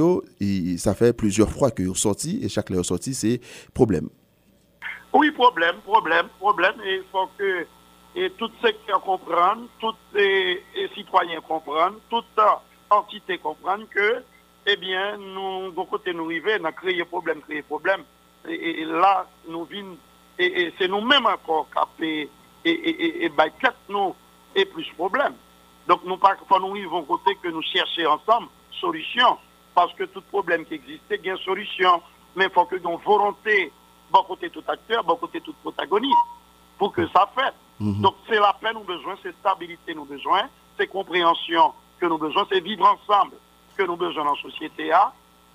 ça 0.77 0.95
fait 0.95 1.13
plusieurs 1.13 1.51
fois 1.51 1.69
qu'il 1.69 1.91
est 1.91 1.95
sorti 1.95 2.39
et 2.41 2.49
chaque 2.49 2.69
fois 2.69 2.79
est 2.79 2.83
sorti, 2.83 3.13
c'est 3.13 3.39
problème. 3.75 4.09
Oui, 5.13 5.29
problème, 5.29 5.75
problème, 5.85 6.25
problème. 6.39 6.73
Et 6.83 6.95
il 6.95 7.03
faut 7.11 7.29
que 7.37 7.67
et 8.15 8.29
tout 8.31 8.51
secteur 8.61 9.01
comprennent, 9.01 9.67
tous 9.79 9.95
les, 10.13 10.63
citoyens 10.93 11.41
comprennent, 11.41 11.99
toute 12.09 12.39
entité 12.89 13.37
comprennent 13.37 13.87
que, 13.87 14.23
eh 14.65 14.75
bien, 14.77 15.17
nous, 15.17 15.71
de 15.71 15.89
côté 15.89 16.13
nous 16.13 16.25
arrivons, 16.25 16.59
nous 16.63 16.71
créé 16.71 17.03
problème, 17.05 17.41
créé 17.41 17.61
problème. 17.63 18.03
Et, 18.47 18.85
là, 18.85 19.25
nous 19.47 19.65
venons, 19.65 19.97
et, 20.37 20.73
c'est 20.77 20.87
nous-mêmes 20.87 21.25
encore 21.25 21.67
qui 21.97 22.05
et, 22.05 22.29
et, 22.65 23.25
et, 23.25 23.31
nous, 23.89 24.15
et 24.55 24.65
plus 24.65 24.87
problème. 24.95 25.33
Donc, 25.87 26.01
nous, 26.05 26.17
pas, 26.17 26.37
nous 26.59 26.71
arrivons 26.71 27.03
côté 27.03 27.35
que 27.41 27.49
nous 27.49 27.61
cherchons 27.61 28.11
ensemble 28.11 28.47
solution, 28.79 29.37
parce 29.73 29.93
que 29.93 30.03
tout 30.03 30.21
problème 30.21 30.65
qui 30.65 30.75
existait, 30.75 31.19
il 31.19 31.25
y 31.25 31.29
a 31.29 31.33
une 31.33 31.39
solution. 31.39 32.01
Mais 32.35 32.45
il 32.45 32.51
faut 32.51 32.65
que 32.65 32.75
nous 32.75 32.97
volonté, 32.97 33.71
bon 34.11 34.23
côté 34.23 34.49
tout 34.49 34.63
acteur, 34.67 35.03
bon 35.03 35.15
côté 35.15 35.41
tout 35.41 35.53
protagoniste, 35.61 36.13
pour 36.77 36.91
que 36.91 37.07
ça 37.07 37.29
fasse. 37.35 37.53
Mhm. 37.79 38.01
Donc 38.01 38.15
c'est 38.27 38.39
la 38.39 38.53
paix 38.53 38.73
nous 38.73 38.83
besoin, 38.83 39.15
c'est 39.21 39.35
stabilité 39.37 39.93
nous 39.93 40.05
besoin, 40.05 40.49
c'est 40.77 40.87
compréhension 40.87 41.73
que 41.99 42.05
nous 42.05 42.17
besoin, 42.17 42.45
c'est 42.51 42.59
vivre 42.59 42.85
ensemble 42.85 43.35
que 43.75 43.83
nous 43.83 43.95
besoin 43.95 44.25
dans 44.25 44.35
la 44.35 44.41
société. 44.41 44.91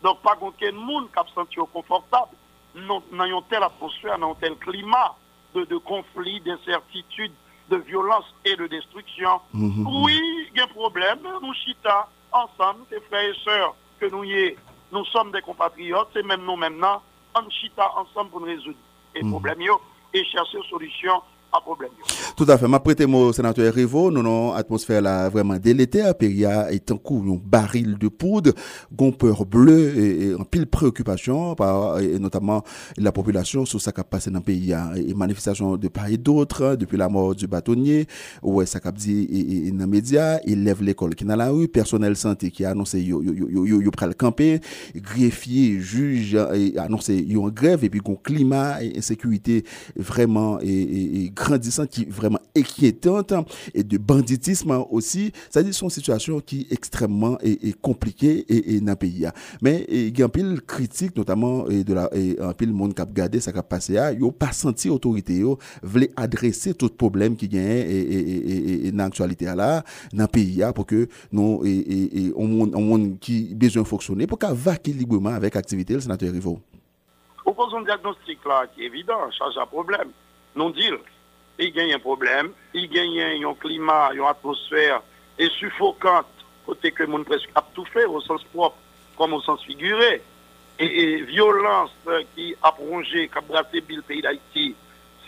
Donc 0.03 0.21
pas 0.21 0.37
quel 0.59 0.75
monde 0.75 1.09
qui 1.13 1.19
a 1.19 1.25
senti 1.35 1.57
confortable. 1.73 2.33
Nous 2.75 3.03
avons 3.19 3.43
telle 3.43 3.63
atmosphère, 3.63 4.19
dans 4.19 4.35
tel 4.35 4.57
climat 4.57 5.17
de, 5.55 5.65
de 5.65 5.77
conflit, 5.79 6.41
d'incertitude, 6.41 7.33
de 7.71 7.77
violence 7.77 8.25
et 8.45 8.57
de 8.57 8.67
destruction. 8.67 9.41
Mhm. 9.53 9.87
Oui, 10.03 10.21
il 10.53 10.57
y 10.57 10.61
a 10.61 10.65
un 10.65 10.69
problème. 10.69 11.19
Nous 11.43 11.55
chita 11.55 12.09
ensemble, 12.33 12.81
ces 12.91 13.01
frères 13.01 13.31
et 13.31 13.35
sœurs 13.45 13.75
que 13.99 14.07
nous 14.07 14.25
y 14.25 14.33
est, 14.33 14.57
nous 14.93 15.05
sommes 15.07 15.33
des 15.33 15.41
compatriotes, 15.43 16.09
c'est 16.13 16.25
même 16.25 16.45
nous 16.45 16.57
maintenant, 16.57 17.03
on 17.35 17.49
chita 17.51 17.91
ensemble 17.97 18.31
pour 18.31 18.41
nous 18.41 18.47
résoudre 18.47 18.79
les 19.15 19.23
mhm. 19.23 19.31
problèmes 19.31 19.61
et 20.15 20.25
chercher 20.25 20.59
une 21.55 21.89
tout 22.39 22.47
à 22.49 22.57
fait. 22.57 22.69
Ma 22.69 22.79
prêté 22.79 23.05
mot 23.05 23.33
sénateur 23.33 23.75
Rivo, 23.75 24.13
nous 24.13 24.21
avons 24.21 24.53
atmosphère 24.53 25.03
là 25.03 25.29
vraiment 25.29 25.57
délétère. 25.57 26.15
Péria 26.17 26.71
est 26.71 26.89
en 26.93 26.97
cours 26.97 27.25
un 27.25 27.37
baril 27.45 27.99
de 27.99 28.07
poudre, 28.07 28.53
gon 28.93 29.11
peur 29.11 29.45
bleue 29.45 29.99
et, 29.99 30.35
en 30.37 30.45
pile 30.45 30.69
préoccupation 30.69 31.57
et 32.01 32.17
notamment 32.21 32.63
la 32.97 33.11
population 33.11 33.67
sur 33.67 33.81
ce 33.81 33.91
qui 33.91 34.01
a 34.01 34.05
passé 34.05 34.31
dans 34.31 34.39
le 34.39 34.45
pays. 34.45 34.73
Et 34.95 35.15
manifestation 35.15 35.77
de 35.77 35.89
part 35.89 36.09
et 36.09 36.17
d'autre 36.17 36.77
depuis 36.77 36.97
la 36.97 37.09
mort 37.09 37.35
du 37.35 37.49
bâtonnier. 37.49 38.07
Ouais, 38.43 38.67
ça 38.67 38.79
a 38.85 38.93
dit 38.93 39.67
et, 39.67 39.73
dans 39.73 39.81
les 39.81 39.87
médias, 39.91 40.39
il 40.47 40.63
lève 40.63 40.81
l'école 40.81 41.17
qui 41.17 41.25
est 41.25 41.27
dans 41.27 41.35
la 41.35 41.51
rue, 41.51 41.67
personnel 41.67 42.15
santé 42.15 42.53
qui 42.53 42.65
a 42.65 42.71
annoncé 42.71 43.01
yo 43.01 43.21
yo 43.21 43.65
yo 43.65 43.81
le 43.81 44.13
camper, 44.15 44.61
greffier, 44.95 45.81
juge 45.81 46.39
et 46.55 46.79
annoncé 46.79 47.17
yo 47.17 47.45
en 47.47 47.49
grève 47.49 47.83
et 47.83 47.91
puis 47.91 47.99
gon 47.99 48.15
climat 48.15 48.81
et 48.81 48.97
insécurité 48.97 49.65
vraiment 51.39 51.57
et, 51.57 51.59
et 51.59 51.59
grandissant 51.59 51.87
qui 51.87 52.03
est 52.03 52.11
vraiment 52.11 52.41
inquiétante 52.57 53.33
et 53.75 53.83
de 53.83 53.99
banditisme 53.99 54.85
aussi. 54.91 55.33
Ça 55.51 55.63
dit, 55.63 55.73
c'est 55.73 55.85
une 55.85 55.91
situation 55.91 56.41
qui 56.41 56.67
est 56.71 56.73
extrêmement 56.73 57.39
et, 57.43 57.73
compliquée 57.73 58.45
et, 58.49 58.81
dans 58.81 58.93
le 58.93 58.97
pays. 58.97 59.27
Mais 59.63 59.85
il 59.89 60.19
y 60.19 60.23
a 60.23 60.27
un 60.27 60.29
pile 60.29 60.61
critique, 60.67 61.17
notamment 61.17 61.69
et 61.69 61.85
de 61.85 61.95
la, 61.95 62.09
et 62.15 62.41
un 62.41 62.53
pile 62.53 62.73
monde 62.73 62.95
qui 62.95 63.01
a 63.01 63.05
regardé 63.05 63.41
ça 63.41 63.53
qui 63.53 63.59
a 63.59 63.63
passé, 63.63 63.95
il 64.15 64.25
n'a 64.25 64.33
pas 64.33 64.53
senti 64.53 64.91
autorité, 64.91 65.37
il 65.37 65.57
voulait 65.83 66.11
adresser 66.17 66.75
tout 66.75 66.89
problème 66.89 67.37
qui 67.37 67.47
y 67.47 67.59
et, 67.59 68.91
dans 68.93 69.05
l'actualité 69.05 69.47
là, 69.47 69.83
dans 70.13 70.25
le 70.25 70.29
pays, 70.29 70.63
pour 70.75 70.87
que 70.87 71.09
nous, 71.33 71.63
et, 71.65 72.29
et, 72.29 72.33
monde 72.37 73.19
qui 73.21 73.55
besoin 73.55 73.83
de 73.83 73.89
fonctionner, 73.89 74.27
pour 74.27 74.39
qu'il 74.39 74.49
vaquer 74.53 74.93
librement 74.93 75.31
avec 75.31 75.55
l'activité, 75.55 75.95
le 75.95 76.01
sénateur 76.01 76.33
Rivo. 76.33 76.61
Vous 77.45 77.53
posez 77.55 77.77
un 77.77 77.83
diagnostic 77.83 78.39
là 78.47 78.67
qui 78.75 78.83
est 78.83 78.87
évident, 78.87 79.31
change 79.37 79.57
un 79.61 79.67
problème. 79.67 80.09
Non 80.55 80.71
dire 80.71 80.99
il 81.59 81.75
y 81.75 81.93
a 81.93 81.97
un 81.97 81.99
problème, 81.99 82.53
il 82.73 82.93
y 82.93 83.21
a 83.21 83.49
un 83.49 83.55
climat, 83.55 84.11
une 84.15 84.25
atmosphère 84.25 85.03
et 85.39 85.49
suffocante, 85.49 86.27
côté 86.65 86.93
que 86.93 87.05
monde 87.05 87.25
presque 87.25 87.51
a 87.55 87.65
tout 87.75 87.85
fait 87.87 88.05
au 88.05 88.21
sens 88.21 88.43
propre 88.45 88.77
comme 89.17 89.33
au 89.33 89.41
sens 89.41 89.63
figuré. 89.65 90.23
Et, 90.79 91.23
violence 91.23 91.91
qui 92.37 92.55
a 92.63 92.71
prolongé, 92.71 93.29
qui 93.29 93.37
a 93.39 93.41
brassé 93.41 93.83
le 93.89 94.03
pays 94.03 94.23
d'Haïti, 94.23 94.77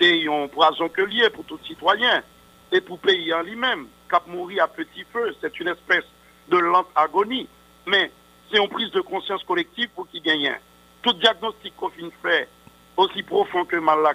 c'est 0.01 0.29
un 0.29 0.47
poison 0.47 0.89
que 0.89 1.03
lié 1.03 1.29
pour 1.31 1.45
tout 1.45 1.59
citoyen 1.67 2.23
et 2.71 2.81
pour 2.81 3.01
le 3.03 3.09
pays 3.09 3.35
en 3.35 3.43
lui-même. 3.43 3.89
Cap 4.09 4.27
mourir 4.29 4.65
à 4.65 4.69
petit 4.69 5.05
feu, 5.13 5.35
c'est 5.41 5.59
une 5.59 5.69
espèce 5.69 6.05
de 6.49 6.57
lente 6.57 6.89
agonie. 6.95 7.49
Mais 7.87 8.13
c'est 8.51 8.59
une 8.59 8.69
prise 8.69 8.93
de 8.93 9.01
conscience 9.01 9.43
collective 9.43 9.89
pour 9.95 10.09
qu'il 10.09 10.23
gagne. 10.23 10.55
Tout 11.03 11.15
diagnostic 11.15 11.75
qu'on 11.77 11.91
fait, 12.23 12.49
aussi 12.97 13.23
profond 13.25 13.65
que 13.65 13.77
mal 13.77 14.01
la 14.03 14.15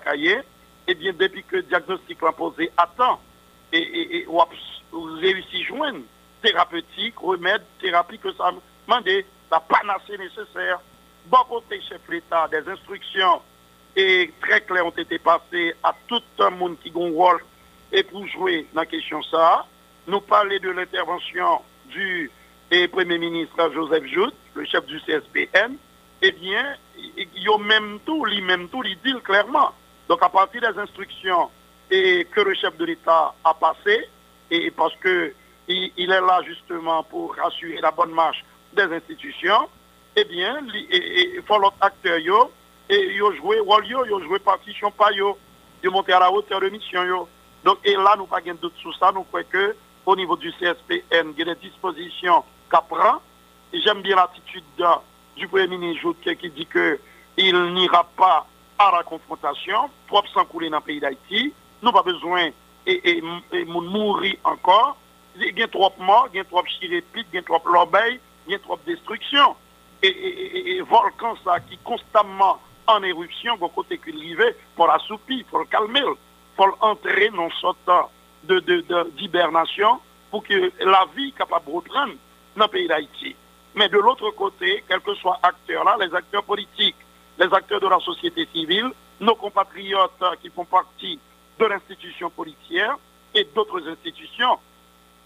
eh 0.88 0.96
bien, 0.96 1.13
depuis 1.13 1.44
que 1.44 1.58
le 1.58 1.63
diagnostic 1.63 2.22
l'a 2.22 2.32
et, 3.74 4.18
et 4.18 4.27
on 4.27 4.38
réussi 5.20 5.62
à 5.62 5.68
joindre 5.68 6.00
thérapeutique, 6.42 7.18
remède, 7.18 7.63
thérapie 7.82 8.20
que 8.20 8.32
ça 8.34 8.51
demande, 8.88 9.08
la 9.51 9.60
panacée 9.60 10.18
nécessaire. 10.18 10.80
Bon 11.25 11.44
côté 11.50 11.82
chef 11.82 12.01
l'État, 12.10 12.48
des 12.48 12.70
instructions 12.70 13.42
et 13.96 14.32
très 14.42 14.62
claires 14.62 14.86
ont 14.86 14.92
été 14.92 15.18
passées 15.18 15.74
à 15.84 15.96
tout 16.08 16.22
un 16.39 16.51
rôle 17.13 17.44
et 17.92 18.04
pour 18.04 18.27
jouer 18.27 18.68
dans 18.74 18.82
la 18.82 18.86
question 18.86 19.22
ça. 19.24 19.65
Nous 20.08 20.22
parler 20.22 20.60
de 20.60 20.70
l'intervention 20.70 21.62
du 21.86 22.30
Premier 22.92 23.18
ministre 23.18 23.72
Joseph 23.74 24.06
Jout, 24.06 24.32
le 24.54 24.65
chef 24.65 24.86
du 24.86 25.00
CSPN, 25.01 25.75
eh 26.22 26.32
bien, 26.32 26.75
il 26.98 27.50
a 27.50 27.58
même 27.58 28.00
tout, 28.06 28.25
il 28.27 28.44
même 28.44 28.68
tout, 28.70 28.84
il 28.84 28.98
dit 29.04 29.20
clairement. 29.24 29.72
Donc 30.07 30.21
à 30.21 30.29
partir 30.29 30.62
des 30.62 30.79
instructions 30.79 31.50
que 31.89 32.41
le 32.41 32.53
chef 32.55 32.75
de 32.77 32.85
l'État 32.85 33.33
a 33.43 33.53
passées, 33.53 34.09
et 34.51 34.71
parce 34.71 34.95
que 34.97 35.33
il, 35.67 35.91
est 35.97 36.07
là 36.21 36.41
justement 36.45 37.03
pour 37.03 37.35
assurer 37.43 37.79
la 37.81 37.91
bonne 37.91 38.12
marche 38.12 38.43
des 38.74 38.83
institutions, 38.83 39.67
eh 40.15 40.24
bien, 40.25 40.59
il 40.74 41.41
faut 41.47 41.57
l'autre 41.57 41.77
acteur, 41.81 42.19
yo, 42.19 42.51
et 42.89 43.15
yo 43.15 43.33
joué 43.33 43.59
rôle 43.59 43.88
yo, 43.88 44.05
yo 44.05 44.21
joué 44.21 44.39
partition 44.39 44.91
pas 44.91 45.12
yo, 45.12 45.38
de 45.83 45.89
monter 45.89 46.13
à 46.13 46.19
la 46.19 46.31
hauteur 46.31 46.62
de 46.62 46.69
mission. 46.69 47.27
Donc, 47.63 47.79
et 47.83 47.95
là, 47.95 48.15
nous 48.17 48.27
pas 48.27 48.41
de 48.41 48.53
doute 48.53 48.75
sur 48.77 48.95
ça, 48.97 49.12
nous 49.12 49.24
croyons 49.24 49.47
que 49.51 49.75
au 50.05 50.15
niveau 50.15 50.38
du 50.38 50.51
CSPN, 50.53 51.33
il 51.35 51.39
y 51.39 51.41
a 51.41 51.55
des 51.55 51.62
dispositions 51.62 52.43
qu'à 52.69 52.81
prend. 52.81 53.21
Et 53.74 53.81
j'aime 53.81 54.01
bien 54.01 54.15
l'attitude 54.15 54.63
du 55.35 55.47
Premier 55.47 55.67
ministre 55.67 56.13
qui 56.33 56.50
dit 56.51 56.67
que 56.67 57.00
il 57.38 57.74
n'ira 57.74 58.03
pas 58.15 58.45
à 58.77 58.91
la 58.91 59.03
confrontation, 59.03 59.89
propre 60.08 60.29
sans 60.29 60.46
couler 60.46 60.70
dans 60.70 60.77
le 60.77 60.84
pays 60.84 61.00
d'Haïti. 61.00 61.53
Nous 61.82 61.91
pas 61.91 62.03
besoin 62.03 62.50
et, 62.86 63.22
mourir 63.65 64.36
encore. 64.44 64.98
Il 65.38 65.58
y 65.58 65.63
a 65.63 65.67
trop 65.67 65.91
morts, 66.00 66.29
il 66.34 66.38
y 66.38 66.39
a 66.39 66.46
trop 66.46 66.62
de 66.62 66.67
chirépite, 66.67 67.27
il 67.34 67.36
y 67.36 67.39
a 67.39 67.41
trop 67.41 67.60
d'obéis, 67.60 68.20
il 68.48 68.53
y 68.53 68.55
a 68.55 68.60
trop 68.60 68.77
de 68.77 68.91
destruction. 68.91 69.55
Et, 70.01 70.77
et, 70.77 70.82
volcan 70.82 71.36
ça 71.44 71.60
qui 71.60 71.77
constamment 71.79 72.60
en 72.88 73.01
éruption, 73.03 73.58
au 73.60 73.70
côté 73.70 73.98
qu'il 73.98 74.15
arrive, 74.17 74.55
pour 74.75 74.88
l'assoupir, 74.88 75.46
pour 75.50 75.60
le 75.60 75.65
calmer, 75.65 76.03
pour 76.55 76.67
l'entrer 76.82 77.29
dans 77.29 77.50
sorte 77.51 77.77
de, 78.44 78.60
d'hibernation 79.17 80.00
pour 80.32 80.44
que 80.44 80.72
la 80.84 81.05
vie 81.15 81.32
capable 81.34 81.65
de 81.65 81.72
reprendre 81.72 82.13
dans 82.55 82.65
le 82.65 82.72
pays 82.72 82.88
d'Haïti. 82.88 83.36
Mais 83.75 83.89
de 83.89 83.98
l'autre 83.98 84.29
côté, 84.32 84.84
quels 84.88 85.01
que 85.01 85.13
soient 85.15 85.39
acteurs 85.44 85.84
là, 85.84 85.98
les 86.00 86.13
acteurs 86.13 86.44
politiques, 86.44 86.96
les 87.39 87.54
acteurs 87.54 87.80
de 87.80 87.88
la 87.88 88.00
société 88.00 88.48
civile, 88.54 88.92
nos 89.20 89.36
compatriotes 89.36 90.24
qui 90.42 90.50
font 90.50 90.65
partie 90.65 91.20
de 91.60 91.65
l'institution 91.65 92.30
policière 92.30 92.98
et 93.34 93.48
d'autres 93.56 93.88
institutions, 93.88 94.58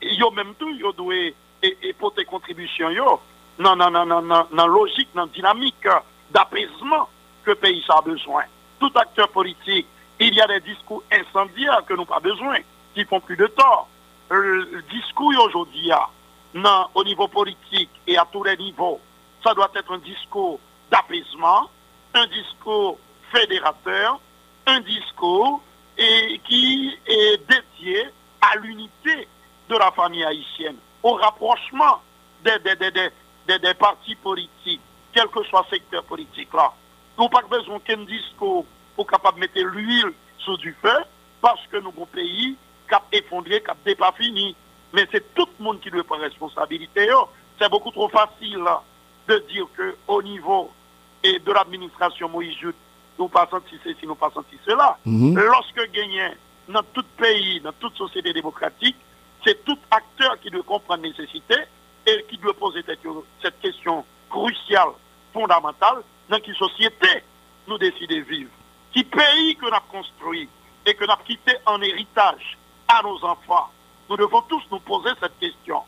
ils 0.01 0.24
ont 0.24 0.32
même 0.32 0.54
tout, 0.56 0.70
ils 0.70 0.80
doivent 0.80 1.34
et, 1.62 1.94
porter 1.94 2.25
contribution 2.25 2.89
yo, 2.89 3.20
dans 3.58 3.75
la 3.75 4.68
logique, 4.68 5.10
dans 5.13 5.24
la 5.24 5.28
dynamique 5.28 5.88
d'apaisement 6.32 7.10
que 7.44 7.51
le 7.51 7.56
pays 7.56 7.84
a 7.89 8.01
besoin. 8.01 8.44
Tout 8.80 8.92
acteur 8.96 9.30
politique, 9.30 9.88
il 10.20 10.34
y 10.34 10.42
a 10.42 10.48
des 10.48 10.62
discours 10.62 11.04
incendiaires 11.12 11.84
que 11.86 11.94
nous 11.94 12.00
n'avons 12.00 12.13
pas 12.13 12.20
besoin, 12.20 12.58
qui 12.94 13.04
font 13.06 13.20
plus 13.20 13.36
de 13.36 13.48
tort. 13.48 13.88
Le 14.30 14.84
discours 14.89 15.34
aujourd'hui, 15.46 15.92
au 16.94 17.04
niveau 17.04 17.28
politique 17.28 17.89
et 18.08 18.18
à 18.18 18.25
tous 18.32 18.44
les 18.44 18.56
niveaux, 18.58 19.00
ça 19.44 19.54
doit 19.54 19.72
être 19.75 19.94
un 19.94 20.00
discours 20.00 20.60
d'apaisement, 20.92 21.70
un 22.13 22.28
discours 22.28 22.98
fédérateur, 23.32 24.20
un 24.66 24.80
discours 24.82 25.62
et 25.98 26.39
qui 26.48 26.98
est 27.06 27.38
dédié 27.48 28.08
à 28.42 28.56
l'unité 28.58 29.28
de 29.70 29.75
la 29.75 29.92
famille 29.92 30.24
haïtienne, 30.24 30.78
au 31.04 31.13
rapprochement 31.13 32.01
des, 32.44 32.58
des, 32.60 33.60
des, 33.60 33.74
partis 33.74 34.16
politiques, 34.16 34.82
quel 35.13 35.28
que 35.28 35.44
soit 35.44 35.66
le 35.70 35.78
secteur 35.78 36.04
politique 36.06 36.54
là. 36.54 36.74
Nous 37.18 37.28
pas 37.28 37.42
besoin 37.42 37.80
qu'un 37.80 38.04
discours 38.06 38.66
pour 38.96 39.06
capable 39.06 39.39
mettre 39.39 39.60
l'huile 39.60 40.13
sous 40.39 40.58
du 40.58 40.75
feu, 40.82 40.98
parce 41.42 41.66
que 41.68 41.78
nous, 41.78 41.92
pays, 41.92 42.56
cap 42.88 43.04
effondré, 43.12 43.62
cap 43.62 43.78
pas 43.98 44.13
fini. 44.13 44.56
Mais 44.94 45.08
c'est 45.12 45.34
tout 45.34 45.48
le 45.60 45.63
monde 45.63 45.80
qui 45.82 45.92
doit 45.92 46.04
prendre 46.04 46.24
responsabilité. 46.24 47.10
C'est 47.60 47.70
beaucoup 47.70 47.92
trop 47.92 48.10
facile 48.10 48.66
de 49.28 49.38
dire 49.51 49.68
que 49.78 49.96
au 50.08 50.22
niveau 50.24 50.72
et 51.23 51.39
de 51.39 51.51
l'administration 51.51 52.29
Moïse 52.29 52.55
nous 53.17 53.27
pas 53.27 53.47
senti 53.51 53.75
ceci, 53.83 54.07
nous 54.07 54.15
pas 54.15 54.31
senti 54.33 54.57
cela. 54.65 54.97
Mhm. 55.05 55.35
Lorsque 55.38 55.91
gagné 55.91 56.29
dans 56.67 56.83
tout 56.93 57.05
pays, 57.17 57.59
dans 57.59 57.73
toute 57.73 57.97
société 57.97 58.31
démocratique, 58.31 58.95
c'est 59.45 59.63
tout 59.65 59.77
acteur 59.91 60.39
qui 60.39 60.49
doit 60.49 60.63
comprendre 60.63 61.03
la 61.03 61.09
nécessité 61.09 61.55
et 62.05 62.25
qui 62.29 62.38
doit 62.38 62.53
poser 62.53 62.81
cette, 62.85 63.59
question 63.61 64.05
cruciale, 64.29 64.89
fondamentale, 65.33 66.01
dans 66.29 66.39
quelle 66.39 66.55
société 66.55 67.23
nous 67.67 67.77
décidons 67.77 68.15
de 68.15 68.21
vivre. 68.21 68.51
Qui 68.93 69.03
pays 69.03 69.55
que 69.55 69.65
nous 69.65 69.73
avons 69.73 69.85
construit 69.91 70.49
et 70.85 70.93
que 70.93 71.03
nous 71.03 71.11
avons 71.11 71.23
quitté 71.23 71.53
en 71.65 71.81
héritage 71.81 72.57
à 72.88 73.01
nos 73.03 73.23
enfants. 73.23 73.69
Nous 74.09 74.17
devons 74.17 74.41
tous 74.43 74.63
nous 74.71 74.79
poser 74.79 75.09
cette 75.19 75.38
question. 75.39 75.81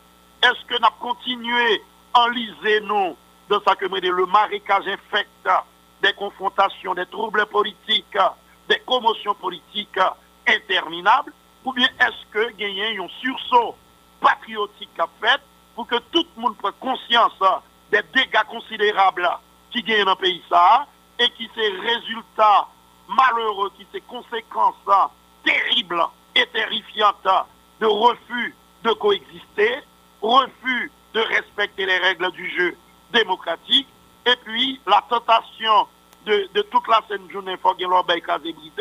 Est-ce 0.44 0.66
que 0.66 0.80
nous 0.80 0.86
avons 0.86 1.14
continué 1.14 1.82
à 2.14 2.24
enliser 2.24 2.82
nous 2.82 3.16
de 3.52 3.62
ça 3.68 3.76
que 3.76 3.86
le 3.86 4.26
marécage 4.28 4.88
infecte 4.88 5.50
des 6.02 6.14
confrontations, 6.14 6.96
des 6.96 7.06
troubles 7.06 7.46
politiques, 7.48 8.18
des 8.70 8.80
commotions 8.86 9.36
politiques 9.36 10.00
interminables, 10.48 11.34
ou 11.66 11.74
bien 11.74 11.90
est-ce 12.00 12.26
que 12.32 12.52
gagner 12.54 12.98
un 12.98 13.08
sursaut 13.20 13.76
patriotique 14.22 14.98
a 15.00 15.08
fait 15.20 15.42
pour 15.76 15.86
que 15.86 15.98
tout 16.12 16.26
le 16.38 16.42
monde 16.42 16.58
prenne 16.58 16.74
conscience 16.80 17.38
des 17.92 18.02
dégâts 18.14 18.44
considérables 18.50 19.30
qui 19.70 19.84
gagnent 19.84 20.06
dans 20.06 20.12
le 20.12 20.18
pays 20.18 20.42
ça, 20.50 20.88
et 21.20 21.30
qui 21.32 21.50
ces 21.54 21.70
résultats 21.70 22.68
malheureux, 23.10 23.72
qui 23.78 23.86
ces 23.92 24.02
conséquences 24.02 24.76
terribles 25.44 26.04
et 26.36 26.46
terrifiantes 26.48 27.28
de 27.82 27.86
refus 27.86 28.56
de 28.84 28.92
coexister, 28.94 29.82
refus 30.22 30.92
de 31.14 31.20
respecter 31.20 31.86
les 31.86 31.98
règles 31.98 32.32
du 32.32 32.50
jeu 32.58 32.78
démocratique, 33.12 33.88
et 34.26 34.36
puis 34.44 34.80
la 34.88 35.04
tentation 35.10 35.88
de, 36.26 36.62
toute 36.64 36.88
la 36.88 37.02
scène 37.08 37.30
journée, 37.32 37.58
faut 37.58 37.74
qu'il 37.74 37.88
y 37.88 38.72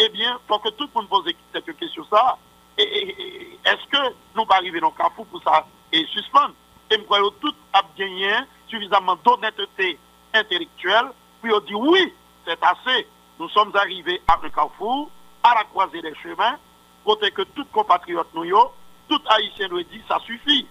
eh 0.00 0.08
bien, 0.10 0.38
faut 0.46 0.58
que 0.60 0.68
tout 0.70 0.84
le 0.84 1.00
monde 1.00 1.08
pose 1.08 1.32
cette 1.52 1.76
question 1.76 2.04
ça. 2.08 2.38
Est-ce 2.78 3.86
que 3.90 4.14
nous 4.36 4.46
pas 4.46 4.56
arriver 4.56 4.78
dans 4.78 4.90
le 4.90 4.96
carrefour 4.96 5.26
pour 5.26 5.42
ça? 5.42 5.66
Et 5.92 6.04
suspendre 6.06 6.54
Et 6.90 6.96
nous 6.96 7.04
croyons 7.04 7.30
tout 7.40 7.52
a 7.72 7.82
gagné 7.96 8.32
suffisamment 8.68 9.16
d'honnêteté 9.24 9.98
intellectuelle 10.32 11.10
pour 11.42 11.60
dire 11.62 11.80
oui, 11.80 12.12
c'est 12.46 12.62
assez. 12.62 13.08
Nous 13.40 13.48
sommes 13.48 13.74
arrivés 13.74 14.22
à 14.28 14.38
un 14.40 14.50
carrefour, 14.50 15.10
à 15.42 15.54
la 15.54 15.64
croisée 15.64 16.02
des 16.02 16.14
chemins, 16.22 16.56
côté 17.04 17.30
que 17.32 17.42
tout 17.42 17.64
compatriote 17.72 18.28
nous, 18.34 18.44
tout 19.08 19.20
haïtien 19.28 19.68
nous 19.68 19.82
dit 19.82 20.02
ça 20.06 20.18
suffit. 20.20 20.66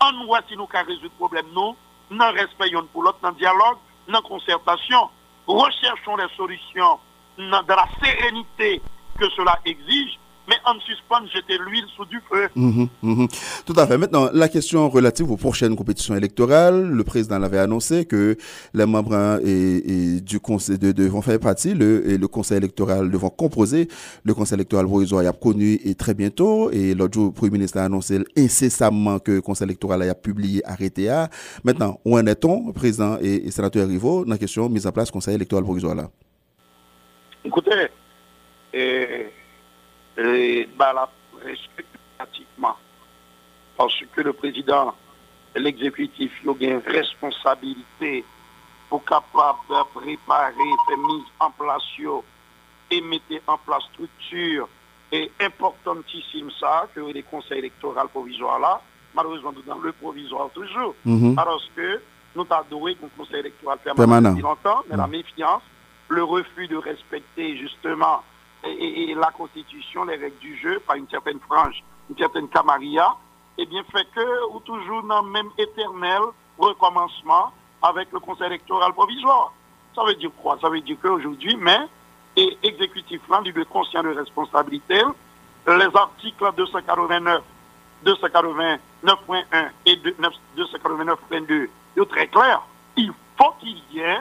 En 0.00 0.24
voit 0.26 0.42
si 0.48 0.56
nous 0.56 0.66
résoudre 0.66 1.02
le 1.02 1.08
problème, 1.10 1.46
nous, 1.52 1.76
dans 2.10 2.32
respect 2.32 2.70
pour 2.92 3.02
l'autre, 3.02 3.18
dans 3.22 3.32
dialogue, 3.32 3.78
dans 4.08 4.22
concertation. 4.22 5.10
Recherchons 5.46 6.16
des 6.16 6.28
solutions 6.36 6.98
dans 7.38 7.62
la 7.66 7.88
sérénité 8.02 8.82
que 9.18 9.28
cela 9.30 9.58
exige 9.64 10.18
mais 10.48 10.56
en 10.64 10.78
suspend 10.80 11.26
jeter 11.26 11.58
l'huile 11.58 11.84
sous 11.94 12.04
du 12.06 12.20
feu. 12.30 12.48
Mhm, 12.54 12.88
mhm. 13.02 13.28
Tout 13.66 13.74
à 13.76 13.86
fait. 13.86 13.98
Maintenant, 13.98 14.30
la 14.32 14.48
question 14.48 14.88
relative 14.88 15.30
aux 15.30 15.36
prochaines 15.36 15.76
compétitions 15.76 16.16
électorales, 16.16 16.88
le 16.88 17.04
président 17.04 17.38
l'avait 17.38 17.58
annoncé 17.58 18.06
que 18.06 18.36
les 18.72 18.86
membres 18.86 19.14
hein, 19.14 19.38
et, 19.44 20.20
du 20.20 20.40
conseil 20.40 20.78
de, 20.78 20.92
devront 20.92 21.22
faire 21.22 21.38
partie, 21.38 21.74
le, 21.74 22.08
et 22.10 22.18
le 22.18 22.28
conseil 22.28 22.56
électoral 22.56 23.10
devront 23.10 23.30
composer 23.30 23.88
le 24.24 24.34
conseil 24.34 24.56
électoral 24.56 24.86
provisoire 24.86 25.26
a 25.26 25.32
connu 25.32 25.78
et 25.84 25.94
très 25.94 26.14
bientôt. 26.14 26.70
Et 26.70 26.94
l'autre 26.94 27.14
jour, 27.14 27.26
le 27.26 27.32
Premier 27.32 27.52
ministre 27.52 27.78
a 27.78 27.84
annoncé 27.84 28.18
incessamment 28.36 29.18
que 29.18 29.32
le 29.32 29.40
conseil 29.42 29.66
électoral 29.66 30.02
a 30.02 30.14
publié 30.14 30.66
arrêté 30.66 31.08
à. 31.08 31.28
Maintenant, 31.64 32.00
où 32.04 32.16
en 32.16 32.26
est-on, 32.26 32.72
président 32.72 33.18
et, 33.20 33.50
sénateur 33.50 33.86
Rivo, 33.86 34.24
dans 34.24 34.32
la 34.32 34.38
question 34.38 34.68
mise 34.68 34.86
en 34.86 34.92
place 34.92 35.06
du 35.06 35.12
conseil 35.12 35.34
électoral 35.34 35.64
provisoire 35.64 35.94
là? 35.94 36.08
Écoutez, 37.44 37.88
et 38.72 39.26
et 40.18 40.68
bah, 40.76 40.92
la 40.92 41.08
pratiquement. 42.18 42.76
Parce 43.76 43.94
que 44.14 44.20
le 44.20 44.32
président 44.32 44.94
et 45.54 45.60
l'exécutif 45.60 46.32
ont 46.46 46.56
une 46.60 46.82
responsabilité 46.86 48.24
pour 48.88 49.04
capable 49.04 49.58
de 49.68 50.00
préparer, 50.00 50.54
faire 50.88 50.98
mise 50.98 51.24
en 51.38 51.50
place 51.50 51.82
et 52.90 53.00
mettre 53.02 53.42
en 53.46 53.58
place 53.58 53.82
structure 53.92 54.68
et 55.12 55.30
importantissime 55.40 56.50
ça, 56.58 56.88
que 56.94 57.00
les 57.00 57.22
conseils 57.22 57.58
électoraux 57.58 58.08
provisoires 58.08 58.58
là, 58.58 58.80
malheureusement 59.14 59.52
dans 59.66 59.78
le 59.78 59.92
provisoire 59.92 60.50
toujours, 60.50 60.94
mhm. 61.04 61.34
parce 61.34 61.70
que 61.76 62.00
nous 62.34 62.46
avons 62.50 62.64
doué 62.70 62.96
le 63.00 63.08
conseil 63.16 63.40
électoral 63.40 63.78
permanent 63.78 64.30
depuis 64.30 64.42
longtemps, 64.42 64.82
mais 64.90 64.96
la 64.96 65.06
mhm. 65.06 65.12
méfiance, 65.12 65.62
le 66.08 66.24
refus 66.24 66.68
de 66.68 66.76
respecter 66.76 67.56
justement 67.56 68.22
et, 68.64 69.14
la 69.14 69.30
Constitution, 69.30 70.04
les 70.04 70.16
règles 70.16 70.38
du 70.38 70.56
jeu, 70.56 70.80
par 70.80 70.96
une 70.96 71.08
certaine 71.08 71.40
frange, 71.40 71.82
une 72.10 72.16
certaine 72.16 72.48
camarilla, 72.48 73.16
eh 73.56 73.66
bien, 73.66 73.82
fait 73.90 74.06
que, 74.14 74.52
ou 74.52 74.60
toujours 74.60 75.02
dans 75.02 75.22
le 75.22 75.30
même 75.30 75.50
éternel 75.58 76.20
recommencement 76.58 77.52
avec 77.82 78.12
le 78.12 78.20
Conseil 78.20 78.46
électoral 78.46 78.92
provisoire. 78.92 79.52
Ça 79.94 80.04
veut 80.04 80.14
dire 80.14 80.30
quoi? 80.40 80.58
Ça 80.60 80.68
veut 80.68 80.80
dire 80.80 80.96
qu'aujourd'hui, 81.02 81.56
mais, 81.56 81.78
et 82.36 82.56
exécutif 82.62 83.20
là, 83.28 83.40
du 83.40 83.52
conscient 83.64 84.02
de 84.02 84.10
responsabilité, 84.10 85.02
les 85.66 85.96
articles 85.96 86.52
289, 86.56 87.42
289.1 88.04 88.78
et 89.86 89.96
289.2 89.96 91.68
sont 91.96 92.04
très 92.04 92.28
clairs. 92.28 92.62
Il 92.96 93.12
faut 93.36 93.52
qu'il 93.60 93.80
y 93.92 94.00
ait 94.00 94.20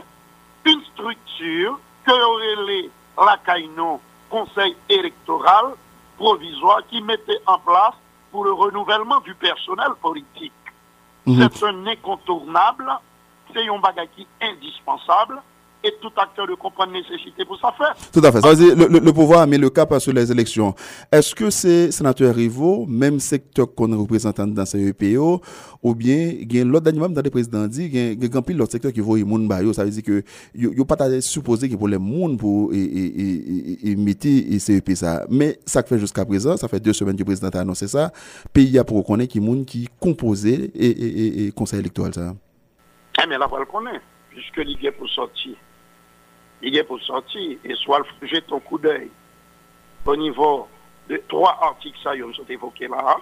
une 0.65 0.83
structure 0.93 1.79
que 2.05 2.11
aurait 2.11 2.89
la 3.17 3.37
CAINO 3.45 4.01
conseil 4.29 4.75
électoral 4.89 5.73
provisoire 6.17 6.81
qui 6.89 7.01
mettait 7.01 7.39
en 7.45 7.59
place 7.59 7.95
pour 8.31 8.43
le 8.43 8.51
renouvellement 8.51 9.19
du 9.21 9.33
personnel 9.35 9.91
politique. 10.01 10.53
Mhm. 11.25 11.49
C'est 11.51 11.65
un 11.65 11.87
incontournable, 11.87 12.91
c'est 13.53 13.67
un 13.67 13.79
bagage 13.79 14.07
indispensable, 14.41 15.41
et 15.83 15.93
tout 16.01 16.11
acteur 16.17 16.47
de 16.47 16.55
comprendre 16.55 16.93
nécessité 16.93 17.45
pour 17.45 17.59
ça 17.59 17.73
faire. 17.77 17.95
Tout 18.11 18.21
à 18.23 18.31
fait. 18.31 18.41
Ça 18.41 18.53
veut 18.53 18.55
dire 18.55 18.75
le, 18.75 18.99
le, 18.99 19.13
pouvoir 19.13 19.41
a 19.41 19.45
mis 19.45 19.57
le 19.57 19.69
cap 19.69 19.93
sur 19.99 20.13
les 20.13 20.31
élections. 20.31 20.73
Est-ce 21.11 21.35
que 21.35 21.49
c'est 21.49 21.91
sénateur 21.91 22.33
Rivo, 22.33 22.85
même 22.87 23.19
secteur 23.19 23.73
qu'on 23.73 23.97
représente 23.97 24.37
dans 24.37 24.65
ces 24.65 24.87
EPO, 24.89 25.41
ou 25.83 25.95
bien 25.95 26.33
il 26.39 26.55
y 26.55 26.61
a 26.61 26.63
l'autre 26.63 26.87
animal 26.87 27.13
dans 27.13 27.21
les 27.21 27.29
présidents 27.29 27.67
dit, 27.67 27.85
il 27.85 27.95
y 27.95 28.25
a 28.25 28.37
un 28.37 28.53
l'autre 28.53 28.71
secteur 28.71 28.91
qui 28.91 28.99
voit 28.99 29.17
les 29.17 29.25
gens, 29.25 29.73
ça 29.73 29.83
veut 29.83 29.89
dire 29.91 30.03
que 30.03 30.23
il 30.55 30.69
n'y 30.69 30.81
a 30.81 30.85
pas 30.85 31.21
supposé 31.21 31.69
qu'il 31.69 31.77
pour 31.77 31.87
les 31.87 31.97
gens 31.97 32.35
pour 32.35 32.71
mettre 32.71 34.59
CEP 34.59 34.91
ça. 34.95 35.25
Mais 35.29 35.59
ça 35.65 35.83
fait 35.83 35.99
jusqu'à 35.99 36.25
présent, 36.25 36.57
ça 36.57 36.67
fait 36.67 36.79
deux 36.79 36.93
semaines 36.93 37.15
que 37.15 37.21
le 37.21 37.25
président 37.25 37.49
a 37.49 37.59
annoncé 37.59 37.87
ça, 37.87 38.11
pays 38.53 38.77
a 38.79 38.83
pour 38.83 38.97
reconnaître 38.97 39.31
qu'il 39.31 39.43
y 39.43 39.47
a 39.47 39.51
des 39.51 39.57
gens 39.57 39.63
qui 39.63 39.89
composé 39.99 40.71
et, 40.75 41.51
conseil 41.51 41.79
électoral 41.79 42.13
ça. 42.13 42.33
Eh 43.23 43.27
mais 43.27 43.37
là, 43.37 43.47
on 43.51 43.57
le 43.57 43.65
connaît, 43.65 43.99
puisque 44.29 44.57
est 44.57 44.91
pour 44.91 45.09
sortir 45.09 45.55
il 46.61 46.77
est 46.77 46.83
pour 46.83 47.01
sortir 47.01 47.57
et 47.63 47.73
soit 47.75 48.03
jeter 48.21 48.53
un 48.53 48.59
coup 48.59 48.77
d'œil 48.77 49.09
au 50.07 50.15
niveau 50.15 50.67
de 51.09 51.21
trois 51.27 51.57
articles 51.61 51.97
ça, 52.03 52.11
ont 52.11 52.33
sont 52.33 52.45
évoqués 52.49 52.87
là, 52.87 53.17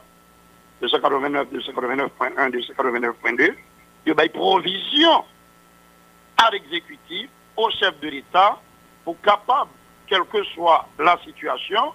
289, 0.81 1.47
289.1, 1.51 2.51
289.2, 2.51 3.53
il 4.05 4.13
y 4.13 4.21
a 4.21 4.29
provision 4.29 5.23
à 6.37 6.51
l'exécutif, 6.51 7.29
au 7.57 7.69
chef 7.71 7.99
de 8.01 8.09
l'État, 8.09 8.59
pour 9.03 9.19
capable, 9.21 9.71
quelle 10.07 10.25
que 10.25 10.43
soit 10.53 10.87
la 10.99 11.17
situation, 11.23 11.93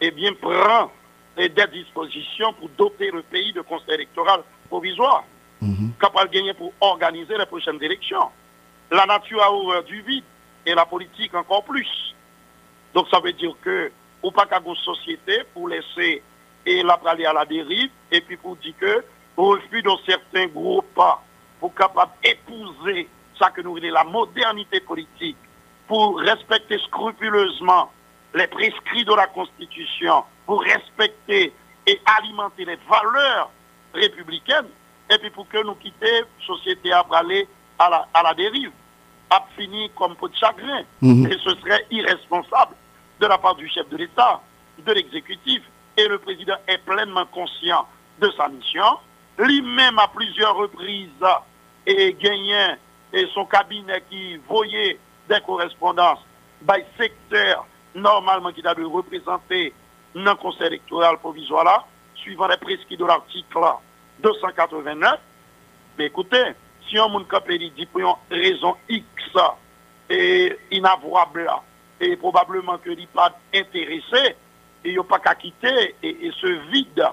et 0.00 0.06
eh 0.06 0.10
bien 0.10 0.32
prendre 0.34 0.90
des 1.36 1.48
dispositions 1.48 2.52
pour 2.54 2.68
doter 2.70 3.10
le 3.10 3.22
pays 3.22 3.52
de 3.52 3.60
conseil 3.60 3.94
électoral 3.94 4.42
provisoire, 4.68 5.24
mm-hmm. 5.62 5.98
capable 6.00 6.30
de 6.30 6.34
gagner 6.34 6.54
pour 6.54 6.72
organiser 6.80 7.36
les 7.38 7.46
prochaines 7.46 7.82
élections. 7.82 8.28
La 8.90 9.06
nature 9.06 9.42
a 9.42 9.52
ouvert 9.52 9.84
du 9.84 10.02
vide 10.02 10.24
et 10.66 10.74
la 10.74 10.86
politique 10.86 11.34
encore 11.34 11.64
plus. 11.64 12.14
Donc 12.94 13.08
ça 13.10 13.20
veut 13.20 13.32
dire 13.32 13.54
que, 13.62 13.90
ou 14.22 14.30
pas 14.30 14.46
qu'à 14.46 14.60
une 14.64 14.76
société 14.76 15.42
pour 15.52 15.68
laisser 15.68 16.22
et 16.64 16.82
la 16.82 16.94
à 17.04 17.32
la 17.32 17.44
dérive, 17.44 17.90
et 18.10 18.20
puis 18.20 18.36
pour 18.36 18.56
dire 18.56 18.74
que 18.78 19.04
refus 19.36 19.82
dans 19.82 19.98
certains 20.06 20.46
groupes 20.46 21.00
pour 21.58 21.74
capable 21.74 22.12
d'épouser 22.22 23.08
ça 23.38 23.50
que 23.50 23.60
nous 23.62 23.74
voulons 23.74 23.92
la 23.92 24.04
modernité 24.04 24.80
politique, 24.80 25.36
pour 25.88 26.18
respecter 26.20 26.78
scrupuleusement 26.78 27.90
les 28.34 28.46
prescrits 28.46 29.04
de 29.04 29.14
la 29.14 29.26
Constitution, 29.26 30.24
pour 30.46 30.62
respecter 30.62 31.52
et 31.86 32.00
alimenter 32.18 32.64
les 32.64 32.78
valeurs 32.88 33.50
républicaines, 33.94 34.68
et 35.10 35.18
puis 35.18 35.30
pour 35.30 35.48
que 35.48 35.62
nous 35.64 35.74
quittions 35.74 36.06
la 36.08 36.46
société 36.46 36.92
à 36.92 37.04
aller 37.12 37.48
à 37.78 37.90
la, 37.90 38.08
à 38.14 38.22
la 38.22 38.34
dérive 38.34 38.70
a 39.32 39.46
fini 39.56 39.90
comme 39.96 40.14
peau 40.16 40.28
de 40.28 40.36
chagrin. 40.36 40.82
Mhm. 41.00 41.26
Et 41.26 41.38
ce 41.38 41.50
serait 41.60 41.86
irresponsable 41.90 42.74
de 43.20 43.26
la 43.26 43.38
part 43.38 43.54
du 43.54 43.68
chef 43.68 43.88
de 43.88 43.96
l'État, 43.96 44.40
de 44.78 44.92
l'exécutif. 44.92 45.62
Et 45.96 46.06
le 46.06 46.18
président 46.18 46.56
est 46.66 46.78
pleinement 46.78 47.26
conscient 47.26 47.86
de 48.20 48.30
sa 48.36 48.48
mission. 48.48 48.98
Lui-même, 49.38 49.98
à 49.98 50.08
plusieurs 50.08 50.56
reprises, 50.56 51.08
et 51.86 52.14
gagné 52.14 52.74
et 53.12 53.26
son 53.34 53.44
cabinet 53.44 54.02
qui 54.08 54.36
voyait 54.48 54.98
des 55.28 55.40
correspondances 55.44 56.20
by 56.62 56.84
secteur 56.96 57.66
normalement 57.94 58.52
qui 58.52 58.62
doit 58.62 58.72
représenter 58.72 59.72
dans 60.14 60.22
le 60.22 60.34
conseil 60.36 60.68
électoral 60.68 61.18
provisoire 61.18 61.64
là, 61.64 61.84
suivant 62.14 62.46
les 62.46 62.56
prescrits 62.56 62.96
de 62.96 63.04
l'article 63.04 63.58
289. 64.20 65.18
Mais 65.98 66.06
écoutez, 66.06 66.52
si 66.92 67.00
on 67.00 67.08
moun 67.08 67.24
kapè 67.24 67.56
dit 67.58 67.86
pour 67.86 68.02
une 68.02 68.38
raison 68.38 68.76
X 68.88 69.04
et 70.10 70.58
inavouable 70.70 71.48
et 72.00 72.16
probablement 72.16 72.76
que 72.76 72.90
n'est 72.90 73.06
pas 73.06 73.34
intéressé, 73.54 74.36
et 74.84 74.98
a 74.98 75.02
pas 75.02 75.18
qu'à 75.18 75.34
quitter 75.34 75.94
et, 76.02 76.30
ce 76.38 76.46
vide 76.70 77.08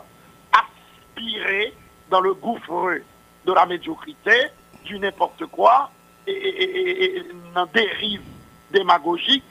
aspirer 0.52 1.74
dans 2.10 2.20
le 2.20 2.34
gouffre 2.34 2.98
de 3.46 3.54
la 3.54 3.66
médiocrité, 3.66 4.48
du 4.84 5.00
n'importe 5.00 5.46
quoi, 5.46 5.92
et, 6.28 6.32
et, 6.32 7.18
et, 7.18 7.26
dérive 7.74 8.22
démagogique 8.72 9.44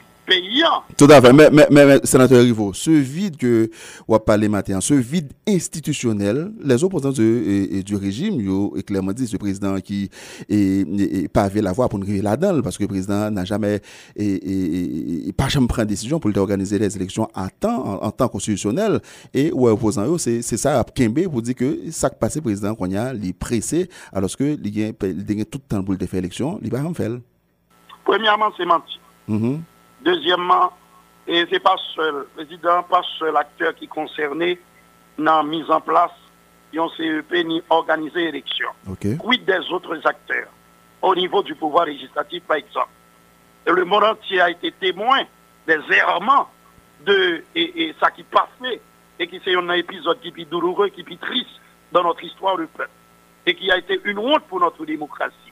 tout 0.97 1.07
à 1.09 1.21
fait. 1.21 1.33
Mais, 1.33 1.49
mais, 1.51 1.67
mais, 1.71 1.99
sénateur 2.03 2.41
Rivo, 2.41 2.73
ce 2.73 2.91
vide 2.91 3.37
que 3.37 3.69
on 4.07 4.13
va 4.13 4.19
parler 4.19 4.47
maintenant, 4.47 4.81
ce 4.81 4.93
vide 4.93 5.31
institutionnel, 5.47 6.51
les 6.63 6.83
opposants 6.83 7.11
du, 7.11 7.83
du 7.83 7.95
régime, 7.95 8.39
yo, 8.41 8.75
clairement 8.85 9.13
dit, 9.13 9.27
ce 9.27 9.37
président 9.37 9.79
qui 9.79 10.09
est, 10.49 11.27
pas 11.31 11.43
avait 11.43 11.61
la 11.61 11.71
voix 11.71 11.89
pour 11.89 11.99
nous 11.99 12.21
là-dedans, 12.21 12.61
parce 12.61 12.77
que 12.77 12.83
le 12.83 12.89
président 12.89 13.29
n'a 13.31 13.45
jamais, 13.45 13.81
et, 14.15 15.33
pas 15.35 15.47
jamais 15.47 15.67
pris 15.67 15.85
décision 15.85 16.19
pour 16.19 16.35
organiser 16.37 16.79
les 16.79 16.95
élections 16.95 17.27
à 17.33 17.49
temps, 17.49 18.03
en, 18.03 18.11
temps 18.11 18.27
constitutionnel. 18.27 18.99
Et 19.33 19.51
ouais, 19.51 19.71
opposant 19.71 20.17
c'est, 20.17 20.41
c'est 20.41 20.57
ça, 20.57 20.83
Kembe, 20.95 21.27
pour 21.29 21.41
dire 21.41 21.55
que 21.55 21.91
ça 21.91 22.09
qui 22.09 22.17
passe, 22.19 22.39
président, 22.39 22.75
qu'on 22.75 22.93
a, 22.95 23.13
il 23.13 23.33
pressé, 23.33 23.89
alors 24.13 24.35
que 24.35 24.57
il 24.63 24.83
a 24.89 25.45
tout 25.45 25.59
le 25.59 25.67
temps 25.67 25.83
pour 25.83 25.95
faire 25.95 26.07
l'élection, 26.13 26.59
il 26.63 26.69
va 26.71 26.79
pas 26.79 26.93
faire. 26.93 27.11
Premièrement, 28.05 28.51
c'est 28.57 28.65
menti. 28.65 28.99
Mm-hmm. 29.29 29.59
Deuxièmement, 30.01 30.71
et 31.27 31.45
c'est 31.51 31.59
pas 31.59 31.75
seul, 31.95 32.25
président, 32.35 32.83
pas 32.83 33.01
seul 33.17 33.35
acteur 33.35 33.75
qui 33.75 33.85
est 33.85 33.87
concerné 33.87 34.59
dans 35.17 35.37
la 35.37 35.43
mise 35.43 35.69
en 35.69 35.81
place 35.81 36.11
d'un 36.73 36.87
CEP 36.97 37.45
ni 37.45 37.61
organiser 37.69 38.25
l'élection. 38.25 38.69
Okay. 38.89 39.17
Quid 39.17 39.45
des 39.45 39.71
autres 39.71 39.99
acteurs? 40.05 40.47
Au 41.01 41.15
niveau 41.15 41.43
du 41.43 41.55
pouvoir 41.55 41.85
législatif, 41.85 42.43
par 42.43 42.57
exemple. 42.57 42.89
le 43.65 43.85
monde 43.85 44.03
entier 44.03 44.41
a 44.41 44.49
été 44.49 44.71
témoin 44.71 45.21
des 45.67 45.79
errements 45.95 46.49
de 47.05 47.43
et, 47.55 47.95
ça 47.99 48.11
qui 48.11 48.23
passait 48.23 48.81
et 49.19 49.27
qui 49.27 49.39
c'est 49.43 49.55
un 49.55 49.69
épisode 49.71 50.19
qui 50.19 50.33
est 50.35 50.49
douloureux, 50.49 50.89
qui 50.89 51.01
est 51.01 51.21
triste 51.21 51.49
dans 51.91 52.03
notre 52.03 52.23
histoire 52.23 52.57
du 52.57 52.67
peuple 52.67 52.89
et 53.45 53.55
qui 53.55 53.71
a 53.71 53.77
été 53.77 53.99
une 54.03 54.19
honte 54.19 54.43
pour 54.43 54.59
notre 54.59 54.85
démocratie. 54.85 55.48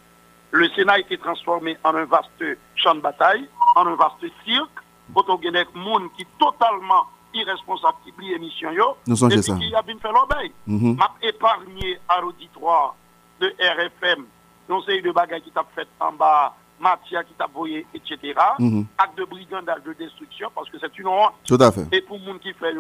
Le 0.52 0.70
Sénat 0.70 0.94
a 0.94 1.00
été 1.00 1.18
transformé 1.18 1.78
en 1.84 1.96
un 1.96 2.06
vaste 2.06 2.44
champ 2.76 2.96
de 2.96 3.02
bataille 3.02 3.48
en 3.76 3.86
un 3.86 3.96
vaste 3.96 4.26
cirque, 4.46 4.80
a 5.16 5.38
des 5.38 5.52
gens 5.54 6.08
qui 6.18 6.26
totalement 6.40 7.06
irresponsables 7.34 7.98
qui 8.04 8.12
plient 8.12 8.34
l'émission, 8.34 8.72
et 8.72 9.14
puis 9.14 9.68
qui 9.70 9.76
a 9.76 9.82
bien 9.82 9.98
fait 10.00 10.12
l'obéi. 10.12 10.52
M'a 10.66 11.14
épargné 11.22 12.00
à 12.10 12.22
l'auditoire 12.22 12.96
de 13.40 13.48
RFM, 13.60 14.26
non 14.70 14.82
c'est 14.86 15.02
de 15.02 15.12
bagages 15.12 15.42
qui 15.42 15.52
t'a 15.52 15.66
fait 15.76 15.88
en 16.00 16.14
bas, 16.14 16.56
Mathia 16.80 17.24
qui 17.24 17.34
t'a 17.34 17.48
voyé, 17.48 17.86
etc. 17.94 18.34
Mm 18.60 18.84
Acte 18.98 19.18
de 19.18 19.26
brigandage, 19.26 19.84
de 19.84 19.94
destruction, 19.94 20.50
parce 20.54 20.70
que 20.70 20.78
c'est 20.80 20.98
une 20.98 21.08
honte. 21.08 21.34
Tout 21.46 21.58
à 21.60 21.72
fait. 21.72 21.88
Et 21.92 22.02
pour 22.02 22.18
les 22.18 22.26
gens 22.26 22.38
qui 22.38 22.54
fait 22.54 22.74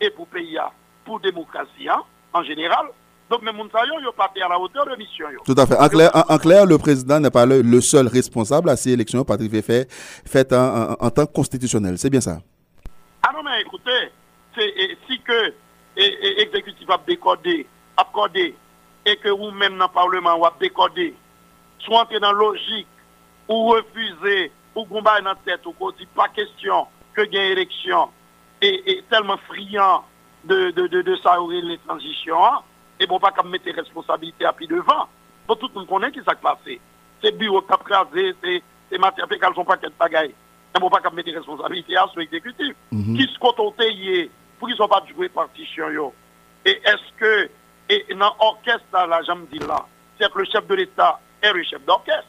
et 0.00 0.10
pour 0.10 0.26
pays, 0.28 0.58
pour 1.04 1.20
démocratie, 1.20 1.88
hein, 1.88 2.02
en 2.32 2.42
général, 2.42 2.86
donc, 3.30 3.42
même 3.42 3.56
Mounsayon, 3.56 3.94
il 4.00 4.06
pas 4.16 4.30
à 4.34 4.48
la 4.48 4.58
hauteur 4.58 4.86
de 4.86 4.96
mission. 4.96 5.26
Tout 5.44 5.54
à 5.56 5.66
fait. 5.66 5.76
En 5.78 5.88
clair, 5.88 6.10
en, 6.14 6.38
clair 6.38 6.66
le 6.66 6.76
président 6.76 7.18
n'est 7.18 7.30
pas 7.30 7.46
le, 7.46 7.80
seul 7.80 8.06
responsable 8.06 8.68
à 8.68 8.76
ces 8.76 8.90
élections 8.92 9.24
pas 9.24 9.38
fait 9.38 9.90
faites 9.90 10.52
en, 10.52 10.92
en, 10.92 11.10
tant 11.10 11.24
que 11.24 11.32
constitutionnel. 11.32 11.96
C'est 11.96 12.10
bien 12.10 12.20
ça? 12.20 12.40
Ah 13.22 13.30
non, 13.34 13.42
mais 13.42 13.62
écoutez, 13.62 14.12
si 15.08 15.20
que 15.20 15.54
l'exécutif 15.96 16.88
a 16.90 17.00
décodé, 17.06 17.66
accordé, 17.96 18.54
et 19.06 19.16
que 19.16 19.30
vous-même 19.30 19.78
dans 19.78 19.86
le 19.86 19.92
Parlement, 19.92 20.44
avez 20.44 20.56
décodé, 20.60 21.14
soit 21.78 22.02
entrer 22.02 22.20
dans 22.20 22.32
la 22.32 22.38
logique, 22.38 22.86
ou 23.48 23.68
refuser, 23.68 24.52
ou 24.74 24.84
combattre 24.84 25.22
dans 25.22 25.30
la 25.30 25.36
tête, 25.44 25.64
ou 25.64 25.92
dit 25.92 26.06
pas 26.14 26.28
question 26.28 26.86
que 27.14 27.22
ait 27.22 27.52
élection, 27.52 28.10
et, 28.60 29.02
tellement 29.10 29.38
friand 29.48 30.04
de, 30.44 30.70
de, 30.72 30.86
de, 30.88 31.02
de 31.02 31.16
ça, 31.16 31.38
les 31.50 31.78
transitions, 31.86 32.36
et 33.00 33.06
bon, 33.06 33.18
pas 33.18 33.32
qu'à 33.32 33.42
mettre 33.42 33.70
responsabilités 33.74 34.44
à 34.44 34.52
pied 34.52 34.66
devant. 34.66 35.08
Pour 35.46 35.58
tout 35.58 35.68
le 35.74 35.80
monde 35.80 35.88
connaît 35.88 36.12
qui 36.12 36.20
s'est 36.20 36.34
passé. 36.40 36.80
C'est 37.22 37.36
bureau 37.36 37.60
qui 37.62 37.72
a 37.72 37.76
crasé, 37.76 38.34
c'est 38.42 38.98
matières 38.98 39.28
fécales 39.28 39.54
sont 39.54 39.64
pas 39.64 39.76
qu'elle 39.76 39.92
bagaille. 39.98 40.34
Et 40.76 40.80
bon, 40.80 40.88
pas 40.88 41.00
qu'à 41.00 41.10
mettre 41.10 41.32
responsabilités 41.32 41.96
à 41.96 42.06
ce 42.14 42.20
exécutif. 42.20 42.74
Mhm. 42.92 43.16
Qui 43.16 43.32
se 43.32 43.38
contente 43.38 43.76
pour 43.76 43.76
qu'ils 43.76 44.30
ne 44.68 44.74
soient 44.76 44.88
pas 44.88 45.04
jouer 45.12 45.28
partition, 45.28 45.90
yo? 45.90 46.14
Et 46.64 46.80
est-ce 46.84 47.12
que, 47.18 47.50
et 47.88 48.14
dans 48.14 48.34
l'orchestre, 48.40 48.84
là, 48.92 49.20
j'aime 49.26 49.46
dire 49.52 49.66
là, 49.66 49.84
c'est 50.18 50.32
que 50.32 50.38
le 50.38 50.44
chef 50.46 50.66
de 50.66 50.74
l'État 50.74 51.20
est 51.42 51.52
le 51.52 51.62
chef 51.64 51.84
d'orchestre. 51.84 52.28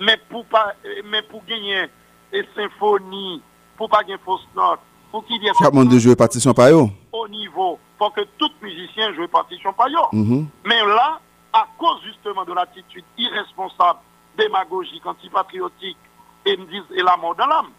Mais 0.00 0.18
pour 0.28 0.44
pas, 0.46 0.74
mais 1.04 1.22
pour 1.22 1.44
gagner 1.44 1.86
des 2.32 2.46
symphonies, 2.54 3.40
pour 3.76 3.88
pas 3.88 4.02
gagner 4.02 4.18
fausse 4.24 4.46
note, 4.54 4.80
pour 5.10 5.24
qu'il 5.24 5.42
y 5.42 5.46
ait... 5.46 5.52
Chaque 5.58 5.72
monde 5.72 5.88
de 5.88 5.98
jouer 5.98 6.16
partition 6.16 6.52
par 6.52 6.68
eux. 6.68 6.88
Au 7.12 7.28
niveau 7.28 7.78
faut 7.98 8.10
que 8.10 8.22
tout 8.38 8.50
musicien 8.62 9.12
joue 9.14 9.28
partition 9.28 9.72
paillot. 9.72 10.08
Mm 10.12 10.44
Mais 10.64 10.80
là, 10.84 11.20
à 11.52 11.66
cause 11.78 12.00
justement 12.04 12.44
de 12.44 12.52
l'attitude 12.52 13.04
irresponsable, 13.16 14.00
démagogique, 14.36 15.06
antipatriotique, 15.06 15.96
et 16.46 16.56
me 16.56 16.66
disent, 16.66 16.90
et 16.94 17.02
la 17.02 17.16
mort 17.16 17.34
dans 17.34 17.46
l'âme, 17.46 17.70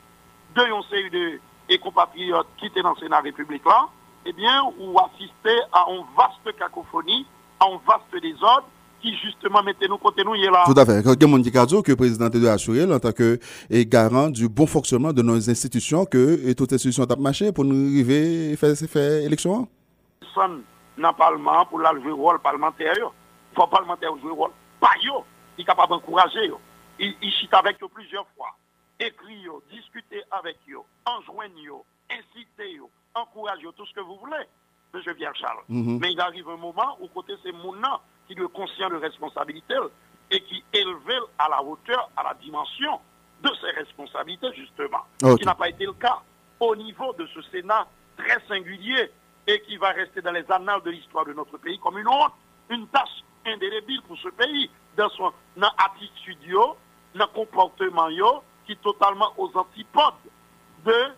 de 0.56 0.62
yon 0.68 0.82
série 0.84 1.10
de 1.10 1.40
et 1.68 1.78
compatriotes 1.80 2.48
qui 2.58 2.68
étaient 2.68 2.82
dans 2.82 2.94
le 2.94 3.00
Sénat 3.00 3.22
République 3.22 3.66
là, 3.66 3.88
eh 4.26 4.34
bien, 4.34 4.64
ou 4.80 4.98
assister 5.00 5.60
à 5.72 5.86
une 5.90 6.04
vaste 6.18 6.58
cacophonie, 6.58 7.26
à 7.60 7.66
un 7.66 7.80
vaste 7.88 8.22
désordre, 8.22 8.68
qui 9.02 9.16
justement 9.18 9.62
mettait 9.62 9.88
nous 9.88 9.98
côté 9.98 10.24
nous 10.24 10.34
là. 10.34 10.64
Tout 10.66 10.80
à 10.80 10.86
fait. 10.86 11.02
Il 11.02 11.06
y 11.06 11.10
a 11.10 11.16
qui 11.16 11.58
a 11.58 11.82
que 11.82 11.92
le 11.92 11.96
président 11.96 12.30
de 12.30 12.48
assuré 12.48 12.92
en 12.92 13.00
tant 13.00 13.12
que 13.12 13.40
garant 13.70 14.30
du 14.30 14.50
bon 14.50 14.66
fonctionnement 14.66 15.14
de 15.14 15.22
nos 15.22 15.50
institutions, 15.50 16.06
que 16.06 16.54
toutes 16.54 16.72
les 16.72 16.76
institutions 16.76 17.06
ont 17.08 17.22
marché 17.22 17.52
pour 17.52 17.66
nous 17.66 17.76
arriver 17.76 18.54
à 18.54 18.58
faire, 18.58 18.76
faire 18.76 19.22
élection. 19.24 19.68
Dans 20.36 21.10
le 21.10 21.14
Parlement 21.16 21.66
pour 21.66 21.80
la 21.80 21.94
jouer 21.94 22.12
rôle 22.12 22.40
parlementaire. 22.40 22.94
Il 22.98 23.56
faut 23.56 23.68
parlementaire 23.68 24.16
jouer 24.18 24.32
rôle. 24.32 24.52
Pas 24.80 24.96
yo, 25.02 25.26
il 25.58 25.62
est 25.62 25.66
capable 25.66 25.92
d'encourager. 25.92 26.52
Il, 27.00 27.16
il 27.22 27.32
chite 27.32 27.54
avec 27.54 27.82
eux 27.84 27.88
plusieurs 27.88 28.28
fois. 28.36 28.52
Écrit, 29.00 29.46
discuter 29.72 30.24
avec 30.32 30.58
eux, 30.70 30.80
enjoignez, 31.06 31.70
inciter, 32.10 32.80
encourager 33.14 33.68
tout 33.76 33.86
ce 33.86 33.94
que 33.94 34.00
vous 34.02 34.18
voulez. 34.18 34.46
M. 34.94 35.16
Pierre 35.16 35.36
Charles. 35.36 35.64
Mhm. 35.68 36.00
Mais 36.00 36.14
il 36.14 36.20
arrive 36.22 36.48
un 36.50 36.58
moment 36.58 36.98
où 37.02 37.08
côté 37.08 37.34
c'est 37.44 37.52
mon 37.52 37.74
qui 38.28 38.34
est 38.34 38.54
conscient 38.54 38.90
de 38.90 38.96
responsabilité 38.96 39.76
et 40.32 40.42
qui 40.42 40.64
élève 40.74 41.24
à 41.38 41.50
la 41.50 41.62
hauteur, 41.62 42.10
à 42.16 42.24
la 42.24 42.34
dimension 42.36 43.00
de 43.44 43.50
ses 43.62 43.72
responsabilités, 43.78 44.48
justement. 44.56 45.02
Ce 45.22 45.36
qui 45.36 45.46
n'a 45.46 45.56
pas 45.56 45.70
été 45.70 45.86
le 45.86 45.94
cas 45.94 46.22
au 46.60 46.76
niveau 46.76 47.14
de 47.14 47.28
ce 47.28 47.42
Sénat 47.52 47.88
très 48.18 48.40
singulier 48.48 49.12
et 49.48 49.62
qui 49.62 49.78
va 49.78 49.90
rester 49.90 50.22
dans 50.22 50.32
les 50.32 50.50
annales 50.52 50.82
de 50.84 50.92
l'histoire 50.92 51.26
de 51.26 51.34
notre 51.34 51.58
pays 51.58 51.80
comme 51.80 51.98
une 51.98 52.08
honte, 52.08 52.34
une 52.70 52.88
tâche 52.88 53.24
indélébile 53.46 54.02
pour 54.04 54.18
ce 54.18 54.30
pays, 54.30 54.70
dans 54.98 55.10
son 55.10 55.32
attitude, 55.58 56.38
dans 57.14 57.28
comportement 57.28 58.08
qui 58.66 58.72
est 58.72 58.82
totalement 58.82 59.32
aux 59.38 59.52
antipodes 59.56 60.14
de 60.86 61.12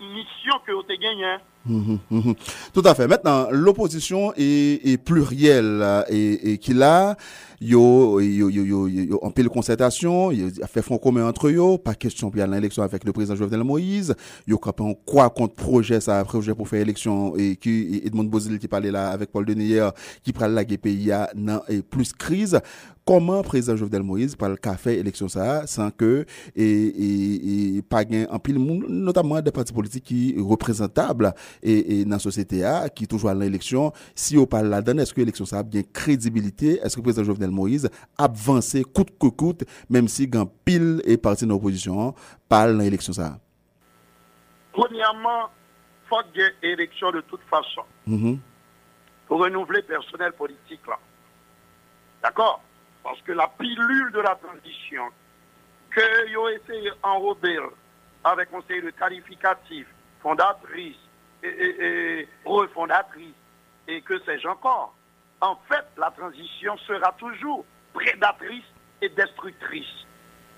mission 0.00 0.54
que 0.66 0.72
vous 0.72 0.82
avez 0.88 0.98
gagnée. 0.98 1.36
Mhm, 1.66 1.98
mhm. 2.10 2.34
Tout 2.72 2.82
à 2.84 2.94
fait. 2.94 3.06
Maintenant, 3.06 3.48
l'opposition 3.50 4.32
est, 4.36 5.02
plurielle 5.04 6.04
et, 6.08 6.52
et 6.52 6.58
qu'il 6.58 6.82
a, 6.82 7.16
yo, 7.60 8.20
yo, 8.20 8.48
yo, 8.48 8.64
yo, 8.64 8.88
yo, 8.88 9.18
en 9.22 9.30
pile 9.30 9.48
concertation, 9.48 10.30
il 10.30 10.52
a 10.62 10.66
fait 10.66 10.82
front 10.82 10.98
commun 10.98 11.26
entre 11.28 11.48
eux, 11.48 11.78
pas 11.78 11.94
question 11.94 12.30
pour 12.30 12.44
l'élection 12.46 12.82
avec 12.82 13.04
le 13.04 13.12
président 13.12 13.36
Jovenel 13.36 13.64
Moïse, 13.64 14.14
yo 14.46 14.58
on 14.80 14.94
quoi 14.94 15.28
contre 15.30 15.54
projet 15.54 16.00
ça, 16.00 16.24
projet 16.24 16.54
pour 16.54 16.68
faire 16.68 16.80
élection 16.80 17.36
et 17.36 17.56
qui 17.56 18.00
Edmond 18.04 18.24
Bozil 18.24 18.58
qui 18.58 18.68
parlait 18.68 18.90
là 18.90 19.10
avec 19.10 19.30
Paul 19.30 19.44
Denis 19.44 19.74
qui 20.22 20.32
prend 20.32 20.46
la 20.46 20.64
pays 20.64 21.12
dans 21.34 21.60
plus 21.90 22.12
crise 22.12 22.60
Koman 23.08 23.40
prezident 23.46 23.78
Jovenel 23.80 24.04
Moïse 24.04 24.36
pal 24.36 24.58
ka 24.60 24.74
fe 24.76 24.98
eleksyon 25.00 25.30
sa 25.32 25.62
san 25.70 25.88
ke 25.96 26.26
e, 26.52 26.66
e, 26.66 27.06
e 27.08 27.54
pa 27.88 28.02
gen 28.04 28.26
anpil 28.34 28.58
moun, 28.60 28.82
notamman 29.06 29.40
de 29.46 29.52
parti 29.54 29.72
politik 29.72 30.04
ki 30.10 30.18
reprezentable 30.42 31.30
e, 31.62 31.72
e 31.78 31.96
nan 32.08 32.20
sosete 32.20 32.60
a, 32.68 32.74
ki 32.92 33.08
toujwa 33.08 33.32
lan 33.32 33.48
eleksyon, 33.48 33.94
si 34.12 34.36
yo 34.36 34.44
pal 34.50 34.68
la 34.68 34.82
dan, 34.84 35.00
eske 35.00 35.24
eleksyon 35.24 35.48
sa 35.48 35.62
ap 35.62 35.72
gen 35.72 35.88
kredibilite, 35.96 36.76
eske 36.84 37.00
prezident 37.00 37.30
Jovenel 37.30 37.56
Moïse 37.56 37.88
ap 38.20 38.36
vanse 38.44 38.84
kout 38.92 39.14
koukout, 39.16 39.64
menm 39.88 40.12
si 40.12 40.28
gen 40.28 40.44
pil 40.68 41.00
e 41.08 41.16
parti 41.16 41.48
nan 41.48 41.56
oposisyon 41.56 42.12
pal 42.52 42.76
lan 42.76 42.84
eleksyon 42.92 43.16
sa. 43.16 43.32
Premiyaman, 44.76 45.48
fok 46.12 46.28
gen 46.36 46.52
eleksyon 46.74 47.16
de 47.16 47.24
tout 47.32 47.40
fason. 47.48 47.88
Mm 48.04 48.20
-hmm. 48.20 48.38
Pou 49.28 49.40
renouvle 49.40 49.80
personel 49.88 50.36
politik 50.36 50.80
la. 50.88 51.00
D'akor? 52.20 52.58
Parce 53.08 53.22
que 53.22 53.32
la 53.32 53.48
pilule 53.58 54.12
de 54.12 54.20
la 54.20 54.34
transition 54.34 55.04
que 55.90 56.36
ont 56.36 56.48
essayé 56.48 56.90
d'enrober 57.02 57.58
avec 58.22 58.50
conseil 58.50 58.82
de 58.82 58.90
qualificatif, 58.90 59.86
fondatrice 60.22 60.96
et, 61.42 62.28
refondatrice, 62.44 63.34
et 63.86 64.02
que 64.02 64.18
sais-je 64.24 64.46
encore, 64.46 64.94
en 65.40 65.56
fait, 65.70 65.86
la 65.96 66.10
transition 66.10 66.76
sera 66.86 67.12
toujours 67.12 67.64
prédatrice 67.94 68.64
et 69.00 69.08
destructrice. 69.08 69.86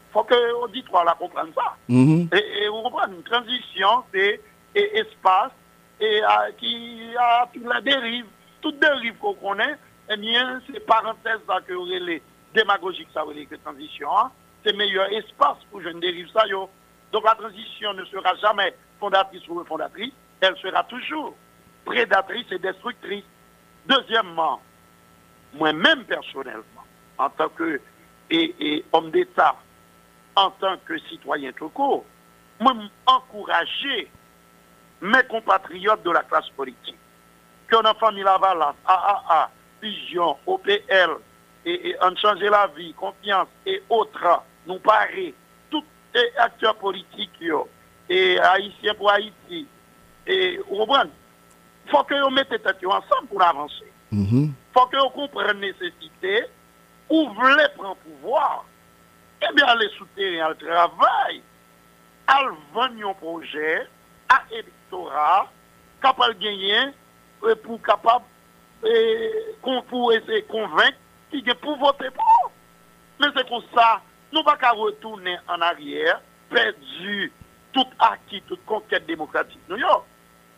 Il 0.09 0.13
faut 0.13 0.25
que 0.25 0.35
l'auditoire 0.35 1.05
la 1.05 1.15
comprenne 1.15 1.53
ça. 1.55 1.77
Mm-hmm. 1.89 2.37
et, 2.37 2.69
vous 2.69 2.83
comprenez, 2.83 3.15
une 3.15 3.23
transition, 3.23 4.03
c'est 4.13 4.41
espace 4.75 5.53
et, 6.01 6.21
qui 6.59 7.15
a 7.17 7.49
toute 7.53 7.65
la 7.65 7.81
dérive, 7.81 8.27
toute 8.61 8.81
dérive 8.81 9.15
qu'on 9.19 9.35
connaît, 9.35 9.77
eh 10.13 10.17
bien, 10.17 10.61
c'est 10.67 10.85
parenthèse 10.85 11.39
là 11.47 11.61
que 11.65 11.73
les 11.73 12.21
démagogique, 12.55 13.09
ça 13.13 13.25
veut 13.25 13.35
dire 13.35 13.49
que 13.49 13.57
transition, 13.57 14.09
hein. 14.17 14.31
c'est 14.65 14.77
meilleur 14.77 15.13
espace 15.13 15.59
pour 15.71 15.81
je 15.83 15.89
ne 15.89 16.01
dérive 16.01 16.29
ça. 16.33 16.47
Yo. 16.47 16.69
Donc 17.13 17.25
la 17.25 17.35
transition 17.35 17.93
ne 17.95 18.05
sera 18.05 18.35
jamais 18.37 18.75
fondatrice 18.99 19.47
ou 19.49 19.65
fondatrice, 19.65 20.13
elle 20.41 20.57
sera 20.57 20.85
toujours 20.85 21.35
prédatrice 21.85 22.47
et 22.51 22.59
destructrice. 22.59 23.25
Deuxièmement, 23.87 24.61
moi-même 25.55 26.05
personnellement, 26.05 26.85
en 27.19 27.31
tant 27.31 27.49
que 27.49 27.81
et, 28.31 28.85
homme 28.93 29.11
d'État, 29.11 29.57
en 30.37 30.51
tant 30.53 30.77
que 30.85 30.99
citoyen 31.09 31.53
tout 31.53 31.69
court, 31.71 32.05
moi 32.61 32.75
encourager 33.07 34.09
mes 35.01 35.23
compatriotes 35.29 36.03
de 36.05 36.11
la 36.11 36.23
classe 36.23 36.49
politique, 36.51 36.97
qu'on 37.71 37.81
a 37.81 37.95
famille 37.95 38.23
Lavalas, 38.23 38.75
AAA, 38.87 39.51
Vision, 39.83 40.37
OPL, 40.47 41.17
et, 41.65 41.97
en 42.01 42.15
changer 42.17 42.49
la 42.49 42.67
vie, 42.69 42.93
confiance 42.95 43.49
et 43.67 43.83
autres, 43.89 44.43
nous 44.67 44.79
paraît, 44.79 45.35
tous 45.71 45.85
les 46.15 46.33
acteurs 46.39 46.77
politiques, 46.77 47.31
et 48.09 48.39
haïtiens 48.39 48.95
pour 48.95 49.11
Haïti, 49.11 49.67
et 50.27 50.59
vous 50.69 50.77
comprenez, 50.79 51.11
il 51.87 51.91
faut 51.91 52.05
que 52.05 52.23
vous 52.23 52.31
mettez 52.31 52.59
tête 52.59 52.85
ensemble 52.85 53.29
pour 53.29 53.43
avancer. 53.43 53.93
Il 54.13 54.19
mm-hmm. 54.19 54.51
faut 54.73 54.87
que 54.87 54.97
vous 54.97 55.11
compreniez 55.11 55.49
la 55.49 55.55
nécessité, 55.55 56.45
ou 57.09 57.29
voulez 57.31 57.67
prendre 57.77 57.97
pouvoir, 57.97 58.65
et 59.43 59.47
eh 59.49 59.55
bien 59.55 59.67
aller 59.67 59.89
soutenir 59.97 60.51
le 60.51 60.55
travail, 60.57 61.43
à 62.27 62.43
vendre 62.73 63.09
un 63.09 63.15
projet, 63.15 63.87
à 64.29 64.43
électorat, 64.51 65.51
capable 66.03 66.39
de 66.39 66.45
gagner, 66.45 66.93
pour 67.63 67.81
capable, 67.83 68.25
pour 69.89 70.13
essayer 70.13 70.43
de 70.43 70.47
convaincre 70.47 70.97
qui 71.31 71.39
est 71.49 71.55
pour 71.55 71.79
voter 71.79 72.11
pour. 72.11 72.53
Mais 73.21 73.27
c'est 73.37 73.49
comme 73.49 73.63
ça, 73.75 74.01
nous 74.33 74.41
ne 74.41 74.45
pouvons 74.45 74.57
pas 74.57 74.71
retourner 74.71 75.37
en 75.49 75.61
arrière, 75.61 76.21
perdu 76.49 77.33
tout 77.73 77.87
acquis, 77.99 78.43
toute 78.43 78.65
conquête 78.65 79.07
démocratique. 79.07 79.61
Nous, 79.69 79.77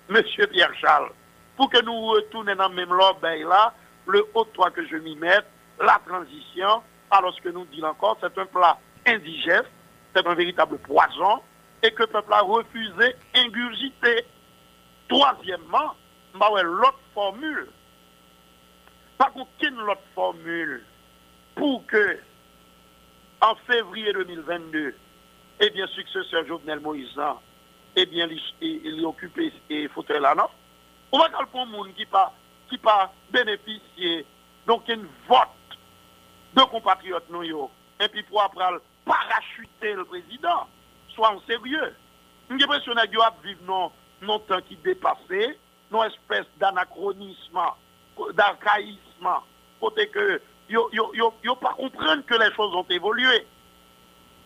Monsieur 0.08 0.46
Pierre 0.46 0.74
Charles, 0.80 1.10
pour 1.56 1.70
que 1.70 1.82
nous 1.82 2.06
retournions 2.06 2.56
dans 2.56 2.68
le 2.68 2.74
même 2.74 2.92
l'obéi 2.92 3.44
là, 3.44 3.72
le 4.06 4.24
haut 4.34 4.44
toit 4.44 4.70
que 4.70 4.86
je 4.86 4.96
m'y 4.96 5.16
mette, 5.16 5.46
la 5.80 6.00
transition, 6.06 6.82
alors 7.10 7.34
ce 7.34 7.40
que 7.40 7.50
nous 7.50 7.64
disons 7.66 7.88
encore, 7.88 8.18
c'est 8.20 8.36
un 8.38 8.46
plat 8.46 8.78
indigeste, 9.06 9.70
c'est 10.14 10.26
un 10.26 10.34
véritable 10.34 10.78
poison, 10.78 11.40
et 11.82 11.90
que 11.92 12.02
le 12.02 12.08
peuple 12.08 12.32
a 12.32 12.40
refusé, 12.40 13.16
ingurgité. 13.34 14.24
Troisièmement, 15.08 15.94
l'autre 16.34 17.00
formule 17.14 17.68
pas 19.18 19.32
aucune 19.34 19.80
autre 19.80 20.00
formule 20.14 20.84
pour 21.54 21.86
que, 21.86 22.18
en 23.40 23.54
février 23.66 24.12
2022, 24.12 24.94
eh 25.60 25.70
bien, 25.70 25.86
successeur 25.88 26.46
Jovenel 26.46 26.80
Moïse, 26.80 27.18
eh 27.96 28.06
bien, 28.06 28.28
il, 28.60 29.04
occupe 29.04 29.38
et 29.70 29.88
fauteuil 29.88 30.20
là, 30.20 30.34
non? 30.34 30.48
On 31.12 31.18
va 31.18 31.28
le 31.28 31.70
monde 31.70 31.94
qui 31.94 32.06
pas, 32.06 32.32
qui 32.68 32.78
pas 32.78 33.12
bénéficier, 33.30 34.24
donc, 34.66 34.88
une 34.88 35.06
vote 35.28 35.48
de 36.54 36.62
compatriotes, 36.62 37.28
nous, 37.30 37.42
et 38.00 38.08
puis 38.08 38.22
pour 38.24 38.42
après 38.42 38.64
parachuter 39.04 39.94
le 39.94 40.04
président, 40.04 40.66
soit 41.14 41.34
en 41.34 41.40
sérieux. 41.42 41.94
Une 42.50 42.58
l'impression 42.58 42.92
que 42.94 43.14
nous 43.14 43.22
vivre 43.42 43.90
non 44.22 44.38
temps 44.40 44.60
qui 44.62 44.76
dépassé, 44.76 45.58
non 45.90 46.04
espèce 46.04 46.46
d'anachronisme, 46.58 47.60
d'archaïsme, 48.34 49.28
côté 49.80 50.08
que 50.08 50.40
yo, 50.68 51.56
pas 51.60 51.74
comprendre 51.74 52.24
que 52.26 52.34
les 52.34 52.54
choses 52.54 52.74
ont 52.74 52.86
évolué. 52.88 53.46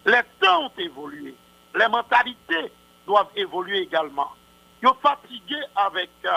Les 0.04 0.22
temps 0.40 0.66
ont 0.66 0.72
évolué. 0.78 1.34
Les 1.74 1.88
mentalités 1.88 2.72
doivent 3.06 3.30
évoluer 3.36 3.80
également. 3.82 4.30
Yo 4.82 4.96
fatigué 5.02 5.60
avec 5.74 6.10
euh, 6.24 6.30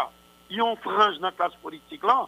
yon 0.49 0.75
frange 0.77 1.17
dans 1.19 1.27
la 1.27 1.31
classe 1.31 1.55
politique 1.61 2.03
là. 2.03 2.27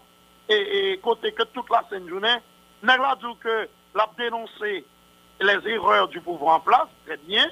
Et, 0.50 1.00
côté 1.02 1.32
que 1.32 1.44
toute 1.44 1.70
la 1.70 1.84
scène 1.90 2.10
journée, 2.10 2.36
n'a 2.84 2.98
que 3.40 3.70
l'a 3.96 4.10
dénoncé 4.18 4.86
les 5.40 5.72
erreurs 5.72 6.08
du 6.10 6.20
pouvoir 6.20 6.56
en 6.56 6.60
place, 6.60 6.88
très 7.06 7.18
bien, 7.18 7.50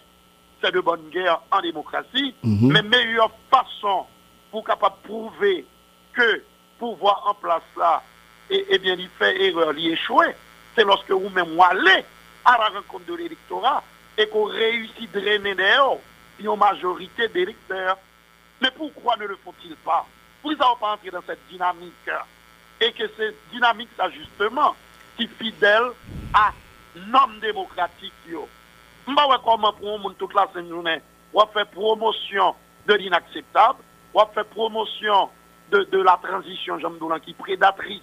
c'est 0.62 0.74
de 0.74 0.82
bonne 0.82 1.10
guerre 1.10 1.40
en 1.52 1.62
démocratie, 1.62 2.36
mhm. 2.44 2.74
mais 2.74 2.82
meilleure 2.82 3.32
façon 3.50 4.06
pour 4.52 4.66
capable 4.66 4.96
prouver 5.04 5.66
que 6.14 6.44
pouvoir 6.80 7.24
en 7.28 7.34
place 7.36 7.62
là 7.78 8.02
et, 8.50 8.66
eh 8.70 8.80
bien, 8.80 8.96
il 8.98 9.10
fait 9.10 9.40
erreur, 9.44 9.74
il 9.78 9.92
échoue, 9.92 10.24
c'est 10.76 10.84
lorsque 10.84 11.12
vous-même 11.12 11.60
allez 11.60 12.04
à 12.44 12.58
la 12.58 12.70
rencontre 12.70 13.06
de 13.06 13.16
l'électorat 13.16 13.84
et 14.18 14.28
qu'on 14.28 14.46
réussit 14.46 15.16
à 15.16 15.20
drainer 15.20 15.56
une 16.40 16.56
majorité 16.56 17.28
d'électeurs. 17.28 17.98
Mais 18.62 18.72
pourquoi 18.76 19.18
ne 19.18 19.26
le 19.26 19.38
font-ils 19.44 19.76
pas? 19.76 20.06
Pourquoi 20.42 20.58
ils 20.58 20.70
n'ont 20.70 20.76
pas 20.78 20.94
entrer 20.94 21.12
dans 21.12 21.22
cette 21.28 21.48
dynamique 21.50 22.10
Et 22.82 22.92
que 22.92 23.04
cette 23.16 23.36
dynamique, 23.52 23.90
ça 23.96 24.10
justement, 24.10 24.76
fidèle 25.28 25.92
à 26.34 26.52
normes 26.96 27.40
démocratiques. 27.40 28.14
Yo. 28.28 28.48
Mba 29.08 29.28
ouais 29.28 29.36
comment 29.44 29.74
pour 29.74 30.00
monde 30.00 30.16
toute 30.18 30.34
la 30.34 30.48
journée, 30.68 31.02
on 31.34 31.46
fait 31.48 31.66
promotion 31.66 32.56
de 32.88 32.94
l'inacceptable, 32.94 33.80
on 34.14 34.26
fait 34.28 34.44
promotion 34.44 35.30
de, 35.72 36.02
la 36.02 36.20
transition, 36.22 36.80
j'aime 36.80 36.98
qui 37.22 37.32
est 37.32 37.38
prédatrice 37.38 38.02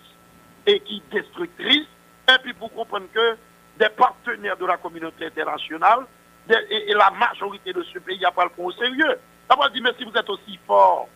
et 0.67 0.81
qui 0.81 1.03
est 1.13 1.15
destructrice, 1.15 1.87
et 2.29 2.39
puis 2.43 2.53
pour 2.55 2.73
comprendre 2.73 3.07
que 3.13 3.37
des 3.79 3.89
partenaires 3.91 4.57
de 4.57 4.67
la 4.67 4.77
communauté 4.77 5.27
internationale 5.27 6.07
et, 6.49 6.95
la 6.95 7.11
majorité 7.11 7.73
de 7.73 7.83
ce 7.83 7.99
pays 7.99 8.21
n'a 8.21 8.31
pas 8.31 8.45
le 8.45 8.51
fond 8.51 8.67
au 8.67 8.73
sérieux. 8.73 9.19
D'abord 9.49 9.71
dit, 9.71 9.81
mais 9.81 9.93
si 9.99 10.05
vous 10.05 10.17
êtes 10.17 10.29
aussi 10.29 10.59
fort, 10.67 11.09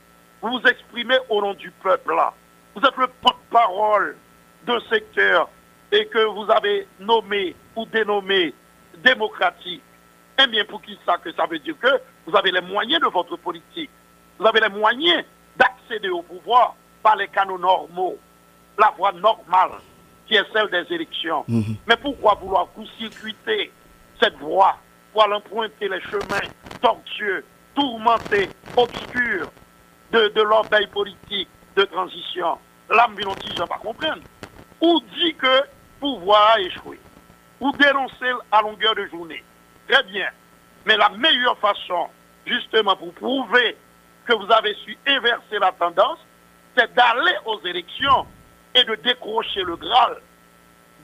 vous 0.43 0.59
vous 0.59 0.67
exprimez 0.67 1.19
au 1.29 1.41
nom 1.41 1.55
du 1.55 1.71
peuple 1.71 2.15
là, 2.15 2.33
vous 2.75 2.83
êtes 2.83 2.97
le 2.97 3.09
porte-parole 3.21 4.17
d'un 4.65 4.81
secteur 4.89 5.49
et 5.93 6.07
que 6.07 6.25
vous 6.27 6.51
avez 6.51 6.87
nommé 7.01 7.55
ou 7.75 7.87
dénommé 7.87 8.55
démocratique, 8.99 9.83
eh 10.39 10.47
bien 10.47 10.65
pour 10.65 10.81
qui 10.83 10.99
ça 11.05 11.17
que 11.19 11.33
ça 11.33 11.47
veut 11.47 11.59
dire 11.59 11.75
que 11.81 12.01
vous 12.27 12.37
avez 12.37 12.53
les 12.53 12.61
moyens 12.61 13.01
de 13.01 13.09
votre 13.09 13.37
politique, 13.37 13.91
vous 14.39 14.47
avez 14.47 14.61
les 14.61 14.69
moyens 14.69 15.25
d'accéder 15.61 16.09
au 16.09 16.23
pouvoir 16.23 16.75
par 17.03 17.17
les 17.17 17.29
canaux 17.29 17.59
normaux, 17.59 18.19
la 18.79 18.93
voie 18.97 19.13
normale 19.13 19.79
qui 20.27 20.37
est 20.37 20.53
celle 20.53 20.71
des 20.71 20.95
élections. 20.95 21.45
Mhm. 21.49 21.77
Mais 21.87 21.97
pourquoi 21.97 22.35
vouloir 22.35 22.69
court-circuiter 22.75 23.73
cette 24.23 24.37
voie 24.39 24.77
pour 25.13 25.25
emprunter 25.25 25.89
les 25.89 26.01
chemins 26.03 26.49
tortueux, 26.81 27.45
tourmentés, 27.75 28.49
obscurs 28.77 29.51
de, 30.13 30.29
de 30.29 30.87
politique 30.87 31.49
de 31.77 31.83
transition? 31.83 32.59
L'âme 32.89 33.15
ne 33.17 33.59
va 33.59 33.67
pas 33.67 33.79
comprendre. 33.79 34.23
Ou 34.81 35.01
dit 35.15 35.35
que 35.35 35.63
pouvoir 35.99 36.55
a 36.55 36.61
échoué. 36.61 36.99
Ou 37.61 37.73
dénoncer 37.73 38.33
à 38.51 38.63
longueur 38.63 38.95
de 38.95 39.07
journée. 39.07 39.45
Très 39.89 40.03
bien. 40.05 40.29
Mais 40.87 40.97
la 40.97 41.11
meilleure 41.11 41.59
façon, 41.59 42.07
justement, 42.47 42.97
pour 42.97 43.13
prouver 43.15 43.77
que 44.31 44.35
vous 44.37 44.53
avez 44.53 44.75
su 44.85 44.97
inverser 45.07 45.59
la 45.61 45.73
tendance, 45.73 46.19
c'est 46.77 46.93
d'aller 46.95 47.35
aux 47.47 47.61
élections 47.67 48.27
et 48.75 48.85
de 48.85 48.95
décrocher 48.97 49.63
le 49.63 49.75
Graal, 49.77 50.19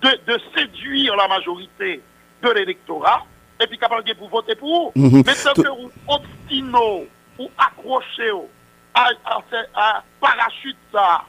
de, 0.02 0.40
séduire 0.56 1.16
la 1.16 1.26
majorité 1.26 2.00
de 2.42 2.50
l'électorat, 2.50 3.24
et 3.60 3.66
puis 3.66 3.78
capable 3.78 4.04
pour 4.14 4.28
voter 4.28 4.54
pour 4.54 4.92
vous. 4.94 5.02
Mhm. 5.02 5.22
Mais 5.26 5.32
que 5.32 5.68
vous 5.68 5.90
obstinez 6.06 7.08
ou 7.38 7.50
accrochez 7.58 8.30
à, 8.94 9.10
à, 9.74 10.04
parachute 10.20 10.78
ça, 10.92 11.24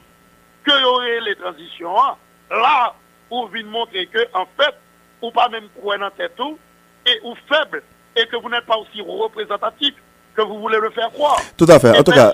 que 0.64 0.80
y 0.80 0.84
aurait 0.84 1.20
les 1.20 1.34
transitions, 1.34 2.00
hein, 2.00 2.16
là, 2.50 2.94
vous 3.30 3.48
venez 3.48 3.64
montrer 3.64 4.06
que, 4.06 4.24
en 4.34 4.46
fait, 4.56 4.74
ou 5.20 5.32
pas 5.32 5.48
même 5.48 5.68
croire 5.70 5.98
dans 5.98 6.10
tête 6.10 6.36
tout, 6.36 6.58
et 7.06 7.20
ou 7.24 7.34
faible, 7.48 7.82
et 8.14 8.26
que 8.26 8.36
vous 8.36 8.48
n'êtes 8.48 8.66
pas 8.66 8.76
aussi 8.76 9.00
représentatif 9.00 9.94
que 10.44 10.52
vous 10.52 10.60
voulez 10.60 10.78
le 10.80 10.90
faire 10.90 11.10
croire. 11.12 11.40
Tout 11.56 11.66
à 11.68 11.78
fait. 11.78 11.98
en 11.98 12.02
tout 12.02 12.12
cas. 12.12 12.32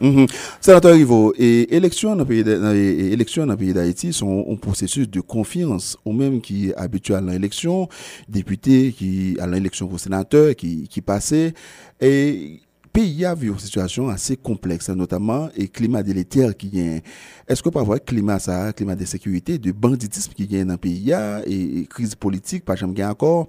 Mm 0.00 0.26
Sénateur 0.60 0.92
Rivo, 0.92 1.34
et 1.36 1.74
élections 1.74 2.14
dans 2.14 2.24
le 2.24 3.56
pays 3.56 3.72
d'Haïti 3.72 4.12
sont 4.12 4.46
un 4.48 4.54
processus 4.54 5.10
de 5.10 5.20
confiance, 5.20 5.96
ou 6.04 6.12
même 6.12 6.40
qui 6.40 6.68
est 6.68 6.74
habitué 6.76 7.14
à 7.14 7.20
l'élection, 7.20 7.88
député 8.28 8.92
qui 8.96 9.36
à 9.40 9.46
l'élection 9.46 9.88
pour 9.88 9.98
sénateur 9.98 10.54
qui, 10.54 10.86
qui 10.88 11.00
passait, 11.00 11.52
et 12.00 12.60
pays 12.98 13.24
a 13.24 13.32
vu 13.32 13.46
une 13.46 13.58
situation 13.60 14.08
assez 14.08 14.36
complexe, 14.36 14.88
notamment 14.88 15.48
et 15.56 15.68
climat 15.68 16.02
délétère 16.02 16.56
qui 16.56 16.68
vient. 16.68 16.98
Est-ce 17.46 17.62
que 17.62 17.68
parfois 17.68 18.00
climat 18.00 18.40
ça, 18.40 18.72
climat 18.72 18.96
de 18.96 19.04
sécurité, 19.04 19.56
de 19.56 19.70
banditisme 19.70 20.32
qui 20.32 20.48
vient 20.48 20.64
dans 20.64 20.72
le 20.72 20.78
pays 20.78 21.12
et, 21.46 21.86
crise 21.86 22.16
politique, 22.16 22.64
par 22.64 22.74
exemple, 22.74 23.00
encore. 23.04 23.46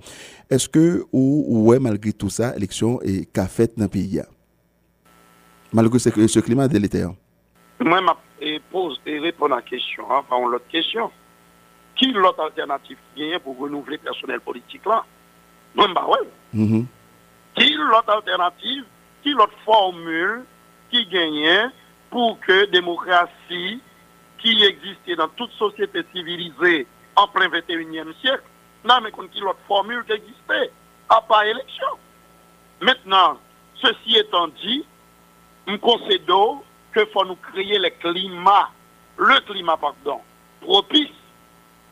Est-ce 0.51 0.69
que 0.69 1.03
ou 1.11 1.67
ouais 1.67 1.79
malgré 1.79 2.13
tout 2.13 2.29
ça, 2.29 2.55
élection 2.55 3.01
est 3.01 3.25
qu'a 3.33 3.47
fait 3.47 3.75
dans 3.75 3.85
le 3.85 3.89
pays 3.89 4.21
malgré 5.73 5.97
ce, 5.97 6.27
ce 6.27 6.39
climat 6.39 6.67
délétère 6.67 7.13
Moi, 7.79 8.01
je 8.39 8.59
pose 8.71 9.01
et 9.07 9.17
réponds 9.17 9.47
à 9.47 9.55
la 9.55 9.61
question, 9.63 10.03
hein, 10.11 10.21
par 10.29 10.41
l'autre 10.41 10.67
question. 10.71 11.09
Qui 11.95 12.11
l'autre 12.11 12.43
alternative 12.43 12.97
qui 13.15 13.23
pour 13.43 13.57
renouveler 13.57 13.97
le 13.97 14.03
personnel 14.03 14.41
politique 14.41 14.85
là? 14.85 15.03
Moi, 15.75 15.87
bah 15.95 16.05
ouais. 16.07 16.27
Mm-hmm. 16.55 16.85
Qui 17.55 17.73
l'autre 17.73 18.09
alternative, 18.09 18.85
qui 19.23 19.31
l'autre 19.31 19.57
formule 19.65 20.45
qui 20.91 21.05
gagnait 21.05 21.65
pour 22.09 22.39
que 22.39 22.65
démocratie 22.65 23.81
qui 24.39 24.63
existait 24.63 25.15
dans 25.15 25.27
toute 25.29 25.51
société 25.51 26.01
civilisée 26.13 26.87
en 27.15 27.27
plein 27.27 27.49
21e 27.49 28.13
siècle, 28.21 28.43
non, 28.85 28.95
mais 29.03 29.11
qui 29.11 29.39
l'autre 29.39 29.59
formule 29.67 30.03
qui 30.05 30.13
existait, 30.13 30.71
à 31.09 31.21
pas 31.21 31.45
élection. 31.45 31.87
Maintenant, 32.81 33.37
ceci 33.75 34.17
étant 34.17 34.47
dit, 34.47 34.85
nous 35.67 35.77
concédons 35.79 36.61
que 36.93 37.05
faut 37.07 37.25
nous 37.25 37.35
créer 37.35 37.77
le 37.77 37.89
climat, 37.89 38.69
le 39.17 39.39
climat, 39.41 39.77
pardon, 39.77 40.21
propice 40.61 41.09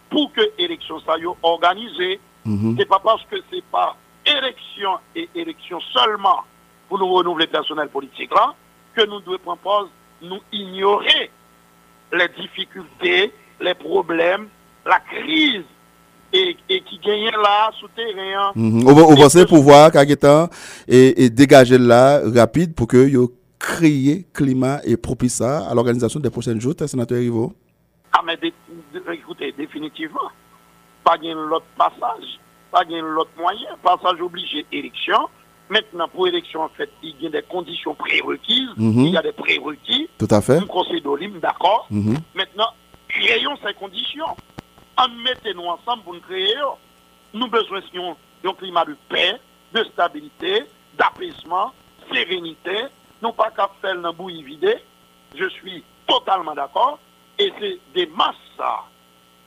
pour 0.10 0.32
que 0.32 0.42
l'élection 0.58 1.00
soit 1.02 1.18
organisée. 1.44 2.20
Mm 2.46 2.76
C'est 2.78 2.86
pas 2.86 3.00
parce 3.00 3.24
que 3.26 3.36
c'est 3.52 3.63
pas 3.66 3.98
élection 4.26 4.98
et 5.16 5.30
élection 5.36 5.80
seulement 5.94 6.44
pour 6.88 7.00
nous 7.00 7.12
renouveler 7.13 7.45
le 7.45 7.52
personnel 7.52 7.89
politique 7.89 8.34
là, 8.34 8.54
que 8.95 9.06
nous 9.06 9.19
devons 9.21 9.58
pas 9.58 9.88
nous 10.21 10.39
ignorer 10.52 11.32
les 12.13 12.28
difficultés, 12.39 13.34
les 13.60 13.73
problèmes, 13.73 14.47
la 14.86 15.00
crise 15.00 15.63
et, 16.34 16.58
qui 16.69 17.00
gagne 17.00 17.32
là 17.32 17.71
sous 17.80 17.88
terrain. 17.89 18.52
Mm 18.56 18.88
On 18.88 19.26
essayer 19.26 19.45
pouvoir 19.45 19.91
et, 20.88 21.23
et 21.23 21.30
dégager 21.30 21.78
là 21.78 22.21
rapide 22.36 22.73
pour 22.76 22.88
que 22.88 23.08
créer 23.60 24.26
climat 24.34 24.80
et 24.84 24.97
propice 24.97 25.41
à 25.41 25.73
l'organisation 25.73 26.19
des 26.19 26.30
prochaines 26.30 26.62
jours, 26.62 26.73
sénateur 26.86 27.17
Rivo? 27.17 27.54
Ah, 28.13 28.21
mais 28.26 28.38
écoutez, 29.13 29.54
définitivement, 29.58 30.32
pas 31.04 31.17
de 31.17 31.32
l'autre 31.34 31.65
passage, 31.78 32.39
pas 32.71 32.84
de 32.86 32.97
l'autre 32.97 33.32
moyen, 33.38 33.69
passage 33.84 34.21
obligé, 34.21 34.65
élection. 34.71 35.28
Maintenant, 35.69 36.08
pour 36.08 36.27
élection, 36.27 36.62
en 36.62 36.69
fait, 36.69 36.89
il 37.03 37.21
y 37.21 37.27
a 37.27 37.30
des 37.30 37.41
conditions 37.41 37.93
prérequises, 37.93 38.69
mhm. 38.77 39.06
il 39.06 39.13
y 39.13 39.17
a 39.17 39.21
des 39.21 39.34
prérequis. 39.34 40.10
Tout 40.17 40.27
à 40.30 40.41
fait. 40.41 40.58
Un 40.58 40.65
conseil 40.65 41.01
d'Olim, 41.01 41.39
d'accord. 41.39 41.88
Mhm. 41.89 42.17
Maintenant, 42.36 42.69
créons 43.08 43.58
ces 43.65 43.73
conditions. 43.73 44.36
En 44.97 45.10
mettez-nous 45.10 45.65
ensemble 45.65 46.03
pour 46.03 46.13
nous 46.13 46.21
créer. 46.21 46.56
Nous 47.34 47.47
besoin 47.47 47.82
d'un 48.43 48.53
climat 48.53 48.86
de 48.86 48.95
paix, 49.10 49.36
de 49.73 49.84
stabilité, 49.84 50.63
d'apaisement, 50.97 51.73
sérénité, 52.12 52.86
non 53.21 53.34
pas 53.34 53.51
qu'à 53.51 53.69
faire 53.82 53.99
dans 53.99 54.13
bouillie 54.13 54.43
vidée. 54.43 54.77
Je 55.36 55.49
suis 55.49 55.84
totalement 56.08 56.56
d'accord. 56.56 56.99
Et 57.38 57.51
c'est 57.60 57.77
des 57.93 58.08
masses, 58.08 58.36
ça. 58.58 58.84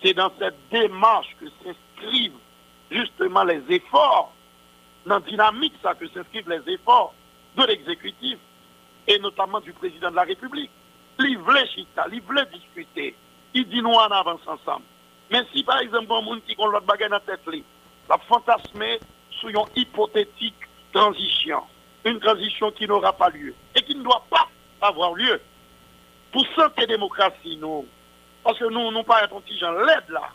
C'est 0.03 0.15
dans 0.15 0.31
cette 0.39 0.57
démarche 0.71 1.37
que 1.41 1.47
s'inscrivent 1.65 2.39
justement 2.91 3.45
les 3.45 3.63
efforts, 3.69 4.33
dans 5.11 5.17
la 5.17 5.21
dynamique 5.23 5.75
ça 5.83 5.95
que 5.95 6.09
s'inscrivent 6.09 6.49
les 6.49 6.75
efforts 6.75 7.13
de 7.57 7.65
l'exécutif 7.65 8.39
et 9.09 9.19
notamment 9.19 9.61
du 9.61 9.73
président 9.73 10.11
de 10.11 10.17
la 10.17 10.23
République. 10.23 10.71
Il 11.19 11.39
chita, 11.75 12.07
il 12.13 12.23
voulait 12.23 12.47
discuter, 12.47 13.15
il 13.53 13.69
dit 13.69 13.83
nous 13.83 13.91
en 13.91 14.09
avance 14.11 14.41
ensemble. 14.47 14.85
Mais 15.31 15.43
si 15.53 15.65
par 15.65 15.81
exemple 15.81 16.13
un 16.13 16.23
monde 16.23 16.41
qui 16.47 16.55
a 16.55 16.65
l'autre 16.65 16.87
baguette 16.87 17.11
dans 17.11 17.17
la 17.17 17.37
tête, 17.37 17.65
la 18.09 18.19
fantasmer 18.19 19.01
sur 19.33 19.49
une 19.49 19.59
hypothétique 19.75 20.55
transition, 20.93 21.63
une 22.05 22.21
transition 22.21 22.71
qui 22.71 22.87
n'aura 22.87 23.13
pas 23.13 23.31
lieu 23.31 23.55
et 23.75 23.83
qui 23.83 23.97
ne 23.97 24.05
doit 24.05 24.25
pas 24.31 24.49
avoir 24.81 25.15
lieu. 25.15 25.41
Pour 26.33 26.47
santé 26.55 26.87
démocratie, 26.87 27.59
nous, 27.61 27.85
parce 28.45 28.59
que 28.59 28.65
nous, 28.71 28.93
nous 28.93 29.03
pas 29.03 29.25
être 29.25 29.35
gens 29.59 29.73
l'aide 29.73 30.09
là. 30.09 30.31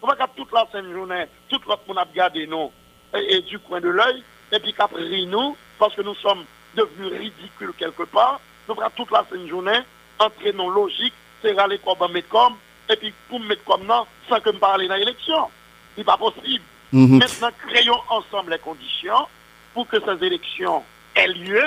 On 0.00 0.06
va 0.06 0.16
toute 0.34 0.52
la 0.52 0.66
scène 0.72 0.90
journée, 0.92 1.26
tout 1.48 1.60
le 1.66 1.74
monde 1.86 1.98
a 1.98 2.04
regardé 2.04 2.46
nous, 2.46 2.72
et, 3.14 3.40
du 3.42 3.58
coin 3.58 3.80
de 3.80 3.88
l'œil, 3.88 4.22
et 4.52 4.58
puis 4.58 4.72
qu'après 4.72 5.02
nous, 5.26 5.56
parce 5.78 5.94
que 5.94 6.02
nous 6.02 6.14
sommes 6.16 6.44
devenus 6.76 7.12
ridicules 7.12 7.72
quelque 7.78 8.04
part, 8.04 8.40
nous 8.68 8.74
va 8.74 8.90
toute 8.90 9.10
la 9.10 9.24
scène 9.30 9.48
journée, 9.48 9.78
entrer 10.18 10.52
dans 10.52 10.68
logique, 10.68 11.14
c'est 11.42 11.52
râler 11.52 11.78
comme 11.78 12.12
mettre 12.12 12.28
comme, 12.28 12.54
et 12.90 12.96
puis 12.96 13.12
pour 13.28 13.40
me 13.40 13.46
mettre 13.46 13.64
comme 13.64 13.84
non, 13.84 14.06
sans 14.28 14.40
que 14.40 14.50
me 14.50 14.58
parler 14.58 14.88
dans 14.88 14.96
l'élection. 14.96 15.48
C'est 15.96 16.04
pas 16.04 16.16
possible. 16.16 16.64
Mhm. 16.92 17.18
Maintenant, 17.18 17.50
créons 17.66 18.00
ensemble 18.08 18.52
les 18.52 18.58
conditions 18.58 19.26
pour 19.72 19.88
que 19.88 19.96
ces 20.00 20.24
élections 20.24 20.82
aient 21.14 21.28
lieu, 21.28 21.64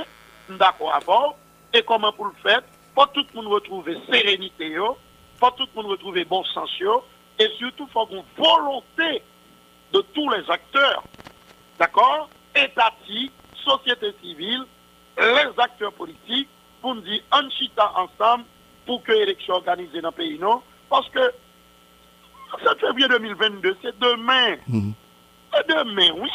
d'accord 0.49 0.93
avant, 0.95 1.35
et 1.73 1.81
comment 1.83 2.11
pour 2.13 2.25
le 2.25 2.33
faire, 2.41 2.61
pour 2.95 3.11
tout 3.11 3.25
le 3.33 3.41
monde 3.41 3.53
retrouver 3.53 3.97
sérénité, 4.09 4.75
pour 5.39 5.55
tout 5.55 5.67
le 5.75 5.81
monde 5.81 5.91
retrouver 5.91 6.25
bon 6.25 6.43
sens, 6.45 6.69
et 7.39 7.49
surtout, 7.57 7.87
il 7.87 7.91
faut 7.91 8.07
une 8.09 8.23
volonté 8.37 9.21
de 9.93 10.01
tous 10.13 10.29
les 10.31 10.49
acteurs, 10.49 11.03
d'accord, 11.79 12.29
étatiques, 12.55 13.33
société 13.63 14.13
civile, 14.21 14.65
les 15.17 15.51
acteurs 15.57 15.93
politiques, 15.93 16.49
pour 16.81 16.95
nous 16.95 17.01
dire 17.01 17.21
en 17.31 17.49
chita 17.49 17.91
ensemble 17.95 18.45
pour 18.85 19.03
que 19.03 19.11
l'élection 19.11 19.55
organisée 19.55 20.01
dans 20.01 20.09
le 20.09 20.15
pays, 20.15 20.39
non, 20.39 20.61
parce 20.89 21.09
que 21.09 21.19
7 22.63 22.79
février 22.79 23.07
2022, 23.07 23.77
c'est 23.81 23.99
demain. 23.99 24.55
Mhm. 24.67 24.93
C'est 25.53 25.67
demain, 25.67 26.11
oui. 26.17 26.29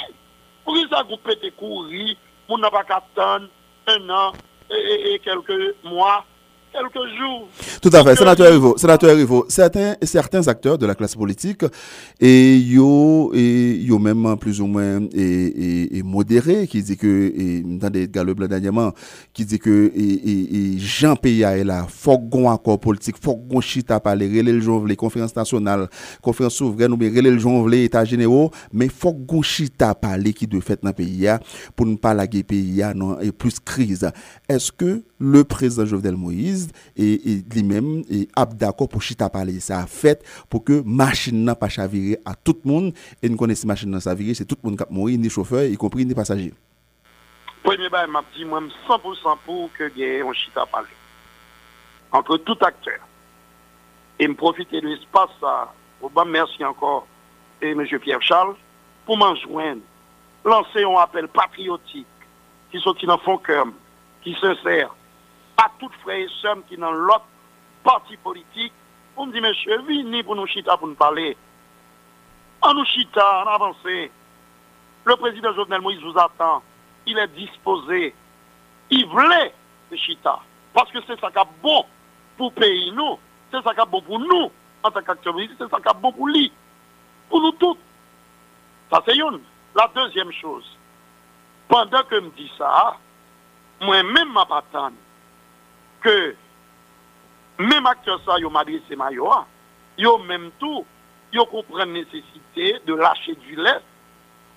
Pour 0.64 0.76
ça, 0.90 1.02
vous 1.08 1.16
pétez 1.16 1.50
courir, 1.52 2.16
vous 2.48 2.58
n'avez 2.58 2.72
pas 2.72 2.84
qu'attendre 2.84 3.48
un 3.86 4.10
an 4.10 4.36
et, 4.70 5.14
et 5.14 5.18
quelques 5.20 5.74
mois 5.84 6.24
quelques 6.72 7.08
jours. 7.18 7.48
Tout 7.80 7.90
à 7.92 8.02
fait, 8.02 8.16
sénateur 8.16 8.50
Rivo, 8.52 8.76
sénateur 8.76 9.16
Rivo, 9.16 9.44
certains, 9.48 9.94
certains 10.02 10.46
acteurs 10.48 10.78
de 10.78 10.86
la 10.86 10.94
classe 10.94 11.14
politique, 11.14 11.64
et 12.20 12.56
yo, 12.56 13.32
et 13.34 13.74
yo 13.76 13.98
même 13.98 14.36
plus 14.38 14.60
ou 14.60 14.66
moins 14.66 15.00
et, 15.12 15.98
et, 15.98 16.02
modéré, 16.02 16.66
qui 16.66 16.82
dit 16.82 16.96
que, 16.96 17.32
et, 17.36 17.62
dans 17.62 17.90
des 17.90 18.08
galops 18.08 18.48
dernièrement, 18.48 18.92
qui 19.32 19.44
dit 19.44 19.58
que 19.58 19.92
et, 19.94 20.74
et, 20.74 20.78
Jean 20.78 21.16
Péa 21.16 21.58
est 21.58 21.64
là, 21.64 21.86
faut 21.88 22.18
qu'on 22.18 22.50
accord 22.50 22.80
politique, 22.80 23.16
faut 23.20 23.36
qu'on 23.36 23.60
chita 23.60 24.00
parler, 24.00 24.26
relais 24.26 24.52
le 24.52 24.60
jonvlé, 24.60 24.96
conférence 24.96 25.36
nationale, 25.36 25.88
conférence 26.22 26.54
souveraine, 26.54 26.92
ou 26.92 26.96
bien 26.96 27.10
relais 27.10 27.30
le 27.30 27.38
jonvlé, 27.38 27.84
état 27.84 28.04
généraux, 28.04 28.50
mais 28.72 28.88
faut 28.88 29.12
qu'on 29.12 29.42
chita 29.42 29.94
parler 29.94 30.32
qui 30.32 30.46
doit 30.46 30.60
faire 30.60 30.76
dans 30.82 30.88
le 30.88 30.94
pays, 30.94 31.28
pour 31.76 31.86
ne 31.86 31.96
pas 31.96 32.14
laguer 32.14 32.42
pays, 32.42 32.82
non, 32.94 33.20
et 33.20 33.32
plus 33.32 33.60
crise. 33.60 34.10
Est-ce 34.48 34.72
que 34.72 35.02
le 35.22 35.44
président 35.44 35.86
Jovenel 35.86 36.16
Moïse 36.16 36.72
et, 36.96 37.42
lui-même 37.54 38.02
est 38.10 38.28
d'accord 38.56 38.88
pour 38.88 39.02
chita 39.02 39.30
parler 39.30 39.60
ça 39.60 39.86
fait 39.86 40.20
pour 40.50 40.64
que 40.64 40.82
machine 40.84 41.44
n'a 41.44 41.54
pas 41.54 41.68
chaviré 41.68 42.18
à 42.24 42.34
tout 42.34 42.58
le 42.64 42.70
monde. 42.70 42.92
Et 43.22 43.28
nous 43.28 43.36
connaissons 43.36 43.68
machine 43.68 43.88
n'a 43.88 44.00
chaviré 44.00 44.34
c'est 44.34 44.44
tout 44.44 44.56
le 44.62 44.68
monde 44.68 44.78
qui 44.78 44.82
a 44.82 44.86
mourir 44.90 45.18
ni 45.18 45.30
chauffeur 45.30 45.64
y 45.64 45.76
compris 45.76 46.04
ni 46.04 46.14
passager 46.14 46.52
premier 47.62 47.88
bail 47.88 48.10
m'a 48.10 48.24
dit 48.34 48.44
moi 48.44 48.60
100% 48.88 49.38
pour 49.46 49.70
que 49.78 49.88
gagne 49.96 50.24
on 50.24 50.32
chita 50.32 50.66
parler. 50.66 50.88
Entre 52.10 52.36
tout 52.38 52.58
acteur. 52.60 52.98
Et 54.18 54.26
me 54.26 54.34
profiter 54.34 54.80
de 54.80 54.88
l'espace 54.88 55.30
bon 56.00 56.24
merci 56.26 56.64
encore 56.64 57.06
et 57.60 57.70
M. 57.70 57.86
Pierre 58.00 58.22
Charles 58.22 58.56
pour 59.06 59.16
m'en 59.16 59.36
joindre 59.36 59.82
lancer 60.44 60.82
un 60.82 60.96
appel 60.96 61.28
patriotique 61.28 62.06
qui 62.72 62.80
sortit 62.80 63.06
dans 63.06 63.18
fond 63.18 63.38
cœur 63.38 63.66
qui 64.22 64.34
sincère 64.40 64.92
à 65.56 65.70
toutes 65.78 65.94
frères 66.02 66.18
et 66.18 66.28
sœurs 66.40 66.58
qui 66.68 66.76
dans 66.76 66.92
l'autre 66.92 67.26
parti 67.82 68.16
politique, 68.16 68.72
on 69.16 69.26
dit, 69.26 69.40
monsieur, 69.40 69.78
venez 69.82 70.22
pour 70.22 70.36
nous 70.36 70.46
chita 70.46 70.76
pour 70.76 70.88
nous 70.88 70.94
parler. 70.94 71.36
En 72.62 72.74
nous 72.74 72.84
chita, 72.84 73.44
en 73.44 73.46
avancé. 73.48 74.10
Le 75.04 75.16
président 75.16 75.52
Jovenel 75.52 75.80
Moïse 75.80 76.00
vous 76.00 76.18
attend. 76.18 76.62
Il 77.06 77.18
est 77.18 77.28
disposé. 77.28 78.14
Il 78.90 79.06
voulait 79.06 79.52
le 79.90 79.96
chita. 79.96 80.38
Parce 80.72 80.90
que 80.90 80.98
c'est 81.06 81.20
ça 81.20 81.30
qui 81.30 81.38
est 81.38 81.62
bon 81.62 81.84
pour 82.36 82.52
le 82.54 82.60
pays, 82.60 82.92
nous. 82.92 83.18
C'est 83.50 83.62
ça 83.62 83.74
qui 83.74 83.80
est 83.80 83.86
bon 83.86 84.00
pour 84.00 84.18
nous, 84.18 84.50
en 84.82 84.90
tant 84.90 85.02
qu'acteurs 85.02 85.34
C'est 85.58 85.68
ça 85.68 85.80
qui 85.80 85.88
est 85.88 86.00
bon 86.00 86.12
pour 86.12 86.28
lui. 86.28 86.52
Pour 87.28 87.40
nous 87.40 87.52
tous. 87.52 87.76
Ça, 88.90 89.02
c'est 89.06 89.16
une. 89.16 89.40
La 89.74 89.90
deuxième 89.94 90.32
chose. 90.32 90.78
Pendant 91.68 92.02
que 92.04 92.16
je 92.16 92.20
me 92.20 92.30
dis 92.30 92.50
ça, 92.56 92.96
moi-même, 93.80 94.32
ma 94.32 94.46
patane, 94.46 94.94
que 96.02 96.34
même 97.58 97.86
acteurs 97.86 98.20
ça, 98.24 98.38
yo 98.38 98.50
m'adressé 98.50 98.96
mayo, 98.96 99.30
yo 99.98 100.18
même 100.18 100.50
tout, 100.58 100.84
yo 101.32 101.44
comprennent 101.46 101.92
nécessité 101.92 102.80
de 102.86 102.94
lâcher 102.94 103.34
du 103.34 103.56
lait, 103.56 103.80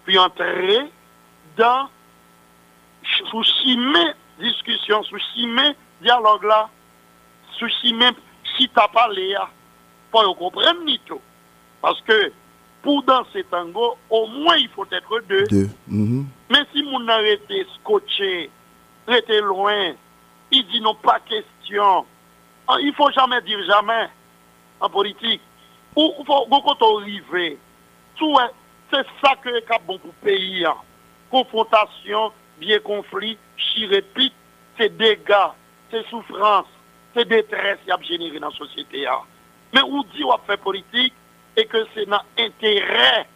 puis 0.06 0.18
entrer 0.18 0.92
dans 1.58 1.90
sous 3.30 3.44
chimé 3.44 4.14
discussion, 4.40 5.04
sous 5.04 5.20
chimé 5.34 5.76
dialogue 6.02 6.44
là, 6.44 6.70
sous 7.58 7.70
chimé 7.82 8.10
si 8.58 8.70
t'as 8.70 8.88
parlé, 8.88 9.36
pour 10.12 10.24
yo 10.24 10.34
comprendre 10.34 10.84
ni 10.86 11.00
tout. 11.00 11.22
Parce 11.82 12.02
que 12.02 12.32
pour 12.82 13.04
danser 13.04 13.44
tango, 13.46 13.98
au 14.10 14.28
moins 14.28 14.58
il 14.58 14.70
faut 14.70 14.86
être 14.92 15.20
deux. 15.28 15.46
deux. 15.48 15.70
Mm-hmm. 15.90 16.26
Mais 16.52 16.66
si 16.74 16.84
mon 16.84 17.08
arrêté 17.08 17.66
scotché, 17.76 18.50
rester 19.08 19.42
loin, 19.42 19.94
il 20.52 20.68
dit 20.68 20.82
non, 20.82 20.96
pas 20.96 21.20
question. 21.20 22.06
Ah, 22.68 22.78
il 22.80 22.94
faut 22.94 23.12
jamais 23.12 23.42
dire 23.42 23.60
jamais 23.66 24.10
en 24.80 24.90
politique. 24.90 25.42
Ou 25.96 26.12
quand 26.28 27.00
arriver. 27.00 27.58
C'est 28.92 29.06
ça 29.24 29.36
que 29.42 29.50
est 29.50 29.86
bon 29.86 29.98
pour 29.98 30.12
le 30.22 30.30
pays. 30.30 30.66
Hein. 30.66 30.76
Confrontation, 31.32 32.32
bien 32.58 32.80
conflit, 32.80 33.38
chirépite, 33.58 34.34
c'est 34.78 34.96
dégâts, 34.96 35.52
c'est 35.92 36.06
souffrance, 36.08 36.68
c'est 37.14 37.28
détresse 37.28 37.80
qui 37.84 37.92
a 37.92 37.98
généré 38.02 38.40
dans 38.40 38.50
la 38.50 38.56
société. 38.56 39.08
Hein. 39.08 39.20
Mais 39.74 39.82
où 39.82 40.04
dit 40.16 40.24
on 40.24 40.38
fait 40.46 40.58
politique 40.58 41.14
et 41.58 41.66
que 41.66 41.86
c'est 41.94 42.06
dans 42.06 42.22
l'intérêt 42.38 43.28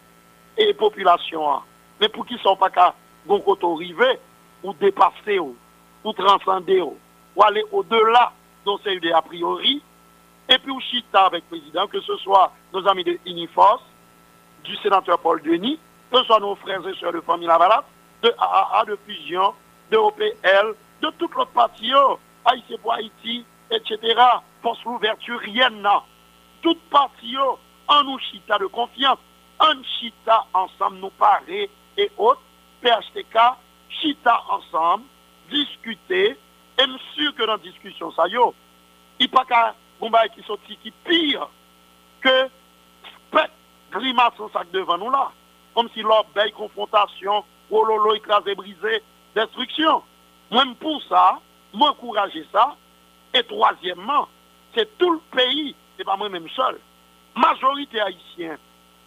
et 0.56 0.66
la 0.66 0.74
population. 0.74 1.50
Hein. 1.50 1.62
Mais 2.00 2.08
pour 2.08 2.24
qu'ils 2.24 2.36
ne 2.36 2.42
sont 2.42 2.56
pas 2.56 2.70
qu'à 2.70 2.94
arriver 3.28 4.18
ou 4.62 4.72
dépasser 4.74 5.38
ou, 6.04 6.08
ou 6.08 6.12
transcender 6.12 6.80
ou 6.82 6.96
aller 7.42 7.64
au-delà 7.72 8.32
de 8.66 8.72
ces 8.84 8.94
idées 8.94 9.12
a 9.12 9.22
priori, 9.22 9.82
et 10.48 10.58
puis 10.58 10.70
au 10.70 10.80
chita 10.80 11.26
avec 11.26 11.44
le 11.50 11.58
président, 11.58 11.86
que 11.86 12.00
ce 12.00 12.16
soit 12.16 12.52
nos 12.72 12.86
amis 12.88 13.04
de 13.04 13.18
Unifos, 13.26 13.80
du 14.64 14.76
sénateur 14.76 15.18
Paul 15.20 15.40
Denis, 15.42 15.78
que 16.10 16.18
ce 16.18 16.24
soit 16.24 16.40
nos 16.40 16.56
frères 16.56 16.86
et 16.86 16.94
sœurs 16.96 17.12
de 17.12 17.20
famille 17.20 17.46
Lavalat, 17.46 17.84
de 18.22 18.34
AAA, 18.36 18.84
de 18.86 18.98
Fusion, 19.06 19.54
de 19.90 19.96
OPL, 19.96 20.74
de 21.02 21.10
toutes 21.18 21.36
les 21.36 21.46
parties, 21.54 21.92
Haïti 22.44 22.76
pour 22.78 22.92
Haïti, 22.92 23.44
etc. 23.70 23.98
Force 24.62 24.82
l'ouverture, 24.84 25.38
rien 25.38 25.70
n'a. 25.70 26.02
Toutes 26.62 26.82
parties, 26.90 27.36
en 27.88 28.04
nous 28.04 28.18
chita 28.18 28.58
de 28.58 28.66
confiance, 28.66 29.18
en 29.58 29.82
chita 29.98 30.46
ensemble, 30.52 30.98
nous 30.98 31.10
parer 31.10 31.70
et 31.96 32.10
autres, 32.18 32.42
PHTK, 32.82 33.38
chita 33.88 34.42
ensemble, 34.48 35.04
discuter, 35.50 36.36
et 36.78 36.84
sûr 37.14 37.34
que 37.34 37.42
dans 37.42 37.52
la 37.52 37.58
discussion, 37.58 38.12
ça 38.12 38.26
y 38.28 38.34
est, 38.34 38.54
il 39.18 39.26
n'y 39.26 39.32
a 39.32 39.44
pas 39.44 39.44
qu'un 39.44 40.28
qui 40.28 40.42
sorti 40.44 40.76
qui 40.78 40.90
pire 40.90 41.48
que 42.20 42.48
spec 43.28 43.50
grimace 43.90 44.38
en 44.38 44.48
sac 44.50 44.70
devant 44.70 44.98
nous 44.98 45.10
là. 45.10 45.30
Comme 45.74 45.88
si 45.94 46.02
l'or 46.02 46.26
belle 46.34 46.52
confrontation, 46.52 47.44
oh 47.70 47.84
lolo 47.84 48.14
écrasé, 48.14 48.54
brisé, 48.54 49.02
destruction. 49.34 50.02
Même 50.50 50.74
pour 50.76 51.02
ça, 51.04 51.38
m'encourager 51.72 52.46
ça. 52.52 52.76
Et 53.34 53.42
troisièmement, 53.44 54.28
c'est 54.74 54.98
tout 54.98 55.12
le 55.12 55.20
pays, 55.36 55.74
c'est 55.96 56.04
pas 56.04 56.16
moi-même 56.16 56.48
seul. 56.48 56.80
Majorité 57.36 58.00
haïtienne, 58.00 58.58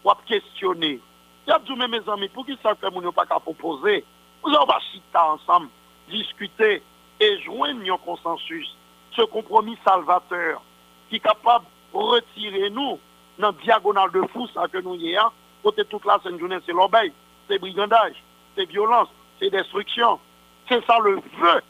pour 0.02 0.24
questionner. 0.24 1.02
Il 1.46 1.50
y 1.50 1.52
a 1.52 1.88
mes 1.88 2.10
amis, 2.10 2.30
pour 2.30 2.46
qui 2.46 2.58
ça 2.64 2.76
fait 2.76 2.90
mon 2.90 3.12
pas 3.12 3.26
qu'à 3.26 3.40
proposer? 3.40 4.06
Vous 4.42 4.50
allez 4.50 4.84
chiter 4.92 5.18
ensemble, 5.18 5.68
discuter 6.10 6.82
et 7.20 7.42
joindre 7.42 7.82
un 7.94 7.98
consensus, 7.98 8.76
ce 9.12 9.22
compromis 9.24 9.78
salvateur 9.86 10.62
qui 11.10 11.18
est 11.18 11.20
capable 11.20 11.66
de 11.94 11.98
retirer 11.98 12.70
nous 12.70 13.00
dans 13.38 13.48
la 13.48 13.64
diagonale 13.64 14.12
de 14.12 14.22
fou 14.34 14.48
ça 14.54 14.68
que 14.68 14.80
nous 14.80 14.96
y 14.96 15.16
côté 15.64 15.86
toute 15.86 16.06
la 16.06 16.20
scène 16.22 16.40
journée, 16.40 16.58
c'est 16.66 16.74
l'obéi, 16.74 17.12
c'est 17.48 17.58
brigandage, 17.58 18.16
c'est 18.56 18.66
violence, 18.66 19.08
c'est 19.40 19.50
destruction. 19.50 20.20
C'est 20.68 20.86
ça 20.86 20.98
le 21.00 21.16
vœu 21.16 21.62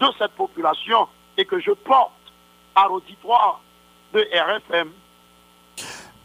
de 0.00 0.06
cette 0.18 0.32
population 0.32 1.08
et 1.36 1.44
que 1.44 1.58
je 1.60 1.72
porte 1.72 2.12
à 2.74 2.86
l'auditoire 2.88 3.60
de 4.12 4.20
RFM 4.20 4.90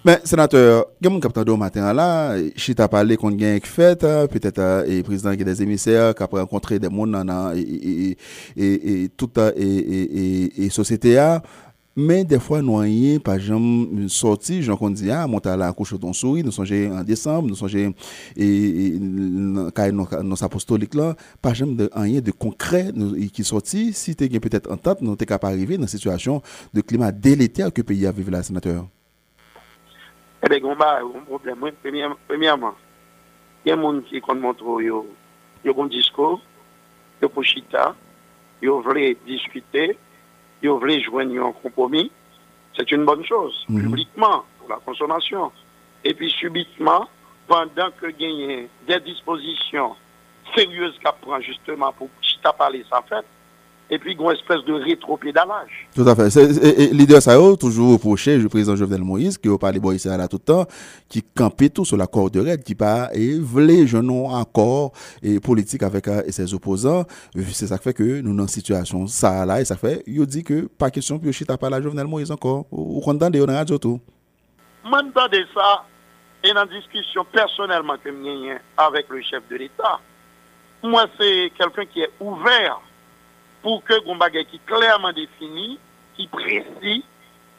mais, 0.06 0.20
sénateur, 0.24 0.86
a 1.04 1.10
mon 1.10 1.20
capitaine 1.20 1.50
au 1.50 1.58
matin 1.58 1.92
là, 1.92 2.38
je 2.56 2.74
t'ai 2.74 2.88
parlé 2.88 3.18
qu'on 3.18 3.32
gagne 3.32 3.60
fait, 3.62 4.00
peut-être, 4.00 4.86
le 4.88 5.02
président 5.02 5.36
qui 5.36 5.44
des 5.44 5.64
émissaires, 5.64 6.14
qui 6.14 6.22
a 6.22 6.28
rencontré 6.28 6.78
des 6.78 6.90
gens 6.90 7.08
dans, 7.08 7.52
et, 7.56 7.60
et, 7.60 8.18
et, 8.56 9.04
et, 9.04 9.10
toute, 9.10 9.40
et, 9.40 9.64
et, 9.64 10.66
et, 10.66 10.70
société 10.70 11.18
Mais 11.96 12.24
des 12.24 12.40
fois, 12.40 12.62
nous 12.62 12.80
avons 12.80 13.20
par 13.20 13.34
exemple 13.34 14.08
sorti, 14.08 14.62
j'en 14.62 14.92
dit, 14.92 15.10
ah, 15.10 15.26
à 15.44 15.58
la 15.58 15.74
couche 15.74 15.96
ton 16.00 16.14
souris, 16.14 16.44
nous 16.44 16.52
sommes 16.52 16.68
en 16.92 17.04
décembre, 17.04 17.48
nous 17.48 17.56
sommes 17.56 17.94
et, 18.38 19.00
nos 19.00 20.44
apostoliques 20.44 20.94
là, 20.94 21.16
exemple, 21.54 21.78
de 21.78 21.90
rien 21.96 22.22
de 22.22 22.30
concret 22.30 22.92
qui 23.34 23.44
sorti, 23.44 23.92
si 23.92 24.16
tu 24.16 24.30
peut-être 24.40 24.72
en 24.72 24.78
tête, 24.78 25.02
nous 25.02 25.08
sommes 25.08 25.18
capable 25.18 25.56
d'arriver 25.56 25.78
dans 25.78 25.84
une 25.84 25.88
situation 25.88 26.44
de 26.76 26.82
climat 26.82 27.12
délétère 27.12 27.74
que 27.74 27.82
le 27.82 27.86
pays 27.86 28.06
a 28.06 28.12
vécu 28.12 28.30
là, 28.30 28.44
sénateur. 28.44 28.88
Eh 30.46 30.50
bien, 30.50 30.60
il 30.60 30.64
y 30.64 30.84
a 30.84 30.98
un 30.98 31.22
problème. 31.26 31.72
Premièrement, 32.28 32.76
il 33.66 33.70
y 33.70 33.72
a 33.72 33.76
des 33.76 33.82
gens 33.82 34.02
qui 34.02 34.22
montrent 34.36 34.78
qu'ils 34.80 35.72
ont 35.72 35.84
un 35.84 35.88
discours, 35.88 36.40
ils 37.20 37.28
ont 37.36 37.42
chita, 37.42 37.96
ils 38.62 38.70
veulent 38.70 39.16
discuter, 39.26 39.98
ils 40.62 40.70
veulent 40.70 41.02
joindre 41.02 41.48
un 41.48 41.52
compromis. 41.52 42.12
C'est 42.78 42.92
une 42.92 43.06
bonne 43.06 43.26
chose, 43.26 43.66
mhm. 43.70 43.84
publiquement, 43.84 44.44
pour 44.60 44.70
la 44.70 44.76
consommation. 44.86 45.52
Et 46.04 46.14
puis, 46.14 46.30
subitement, 46.30 47.08
pendant 47.48 47.90
que 48.00 48.06
a 48.06 48.68
des 48.88 49.00
dispositions 49.00 49.96
sérieuses 50.56 51.00
qu'on 51.04 51.14
prend 51.22 51.42
justement 51.42 51.92
pour 51.94 52.10
chita 52.22 52.54
parler 52.54 52.86
sa 52.88 53.02
fête, 53.02 53.26
et 53.90 54.00
puis 54.00 54.14
une 54.14 54.32
espèce 54.32 54.64
de 54.66 54.74
rétro-pédalage. 54.74 55.88
Tout 55.96 56.08
à 56.08 56.16
fait. 56.16 56.92
L'idée, 56.92 57.22
ça 57.22 57.34
a 57.34 57.56
toujours 57.58 57.94
reproché 57.94 58.38
le 58.38 58.50
président 58.50 58.76
Jovenel 58.76 59.02
Moïse, 59.02 59.38
qui 59.38 59.50
a 59.50 59.58
parlé 59.58 59.80
de 59.80 60.18
là 60.18 60.28
tout 60.28 60.38
le 60.38 60.46
temps, 60.46 60.66
qui 61.08 61.22
campait 61.22 61.70
tout 61.70 61.86
sur 61.86 61.98
l'accord 61.98 62.32
de 62.32 62.40
règle, 62.40 62.64
qui 62.64 62.76
pas 62.76 63.10
et 63.14 63.38
voulait 63.40 63.86
un 63.96 64.40
accord 64.40 64.92
et 65.22 65.40
politique 65.40 65.84
avec 65.84 66.08
euh, 66.08 66.24
ses 66.30 66.54
opposants. 66.54 67.06
C'est 67.52 67.68
ça 67.68 67.78
qui 67.78 67.84
fait 67.84 67.94
que 67.94 68.22
nous 68.22 68.36
dans 68.36 68.44
une 68.44 68.50
situation 68.50 69.08
ça 69.08 69.46
là, 69.46 69.62
et 69.62 69.66
ça 69.66 69.76
fait, 69.76 70.04
il 70.08 70.26
dit 70.26 70.44
que 70.44 70.68
pas 70.68 70.90
question 70.90 71.20
puis 71.20 71.32
chita 71.32 71.58
pas 71.58 71.70
la 71.70 71.82
Jovenel 71.82 72.08
Moïse 72.08 72.32
encore. 72.32 72.66
Ou 72.72 73.00
content 73.02 73.30
de 73.30 73.44
la 73.44 73.54
radio 73.54 73.78
tout. 73.78 74.00
Moi, 74.84 75.02
de 75.02 75.46
ça, 75.54 75.84
et 76.44 76.54
dans 76.54 76.66
discussion 76.66 77.26
personnellement 77.32 77.96
que 78.04 78.12
j'ai 78.12 78.58
avec 78.78 79.10
le 79.10 79.22
chef 79.22 79.42
de 79.50 79.56
l'État, 79.56 80.00
moi, 80.84 81.08
c'est 81.20 81.52
quelqu'un 81.58 81.86
qui 81.86 82.02
est 82.02 82.12
ouvert 82.20 82.80
pour 83.66 83.84
que 83.84 84.00
Gombagay 84.06 84.46
qui 84.46 84.60
clairement 84.60 85.12
défini, 85.12 85.80
qui 86.16 86.28
précis, 86.28 87.04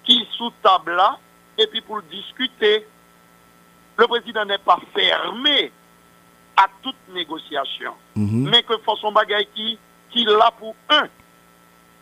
qui 0.04 0.24
sous 0.36 0.52
table 0.62 0.94
là, 0.94 1.18
et 1.58 1.66
puis 1.66 1.80
pour 1.80 2.00
discuter. 2.02 2.86
Le 3.96 4.06
président 4.06 4.44
n'est 4.44 4.58
pas 4.58 4.78
fermé 4.94 5.72
à 6.56 6.68
toute 6.80 6.94
négociation, 7.08 7.92
mhm. 8.14 8.48
mais 8.48 8.62
que 8.62 8.74
son 9.00 9.10
bagage 9.10 9.46
qui, 9.52 9.76
qui 10.12 10.24
là 10.26 10.52
pour 10.56 10.76
un, 10.90 11.08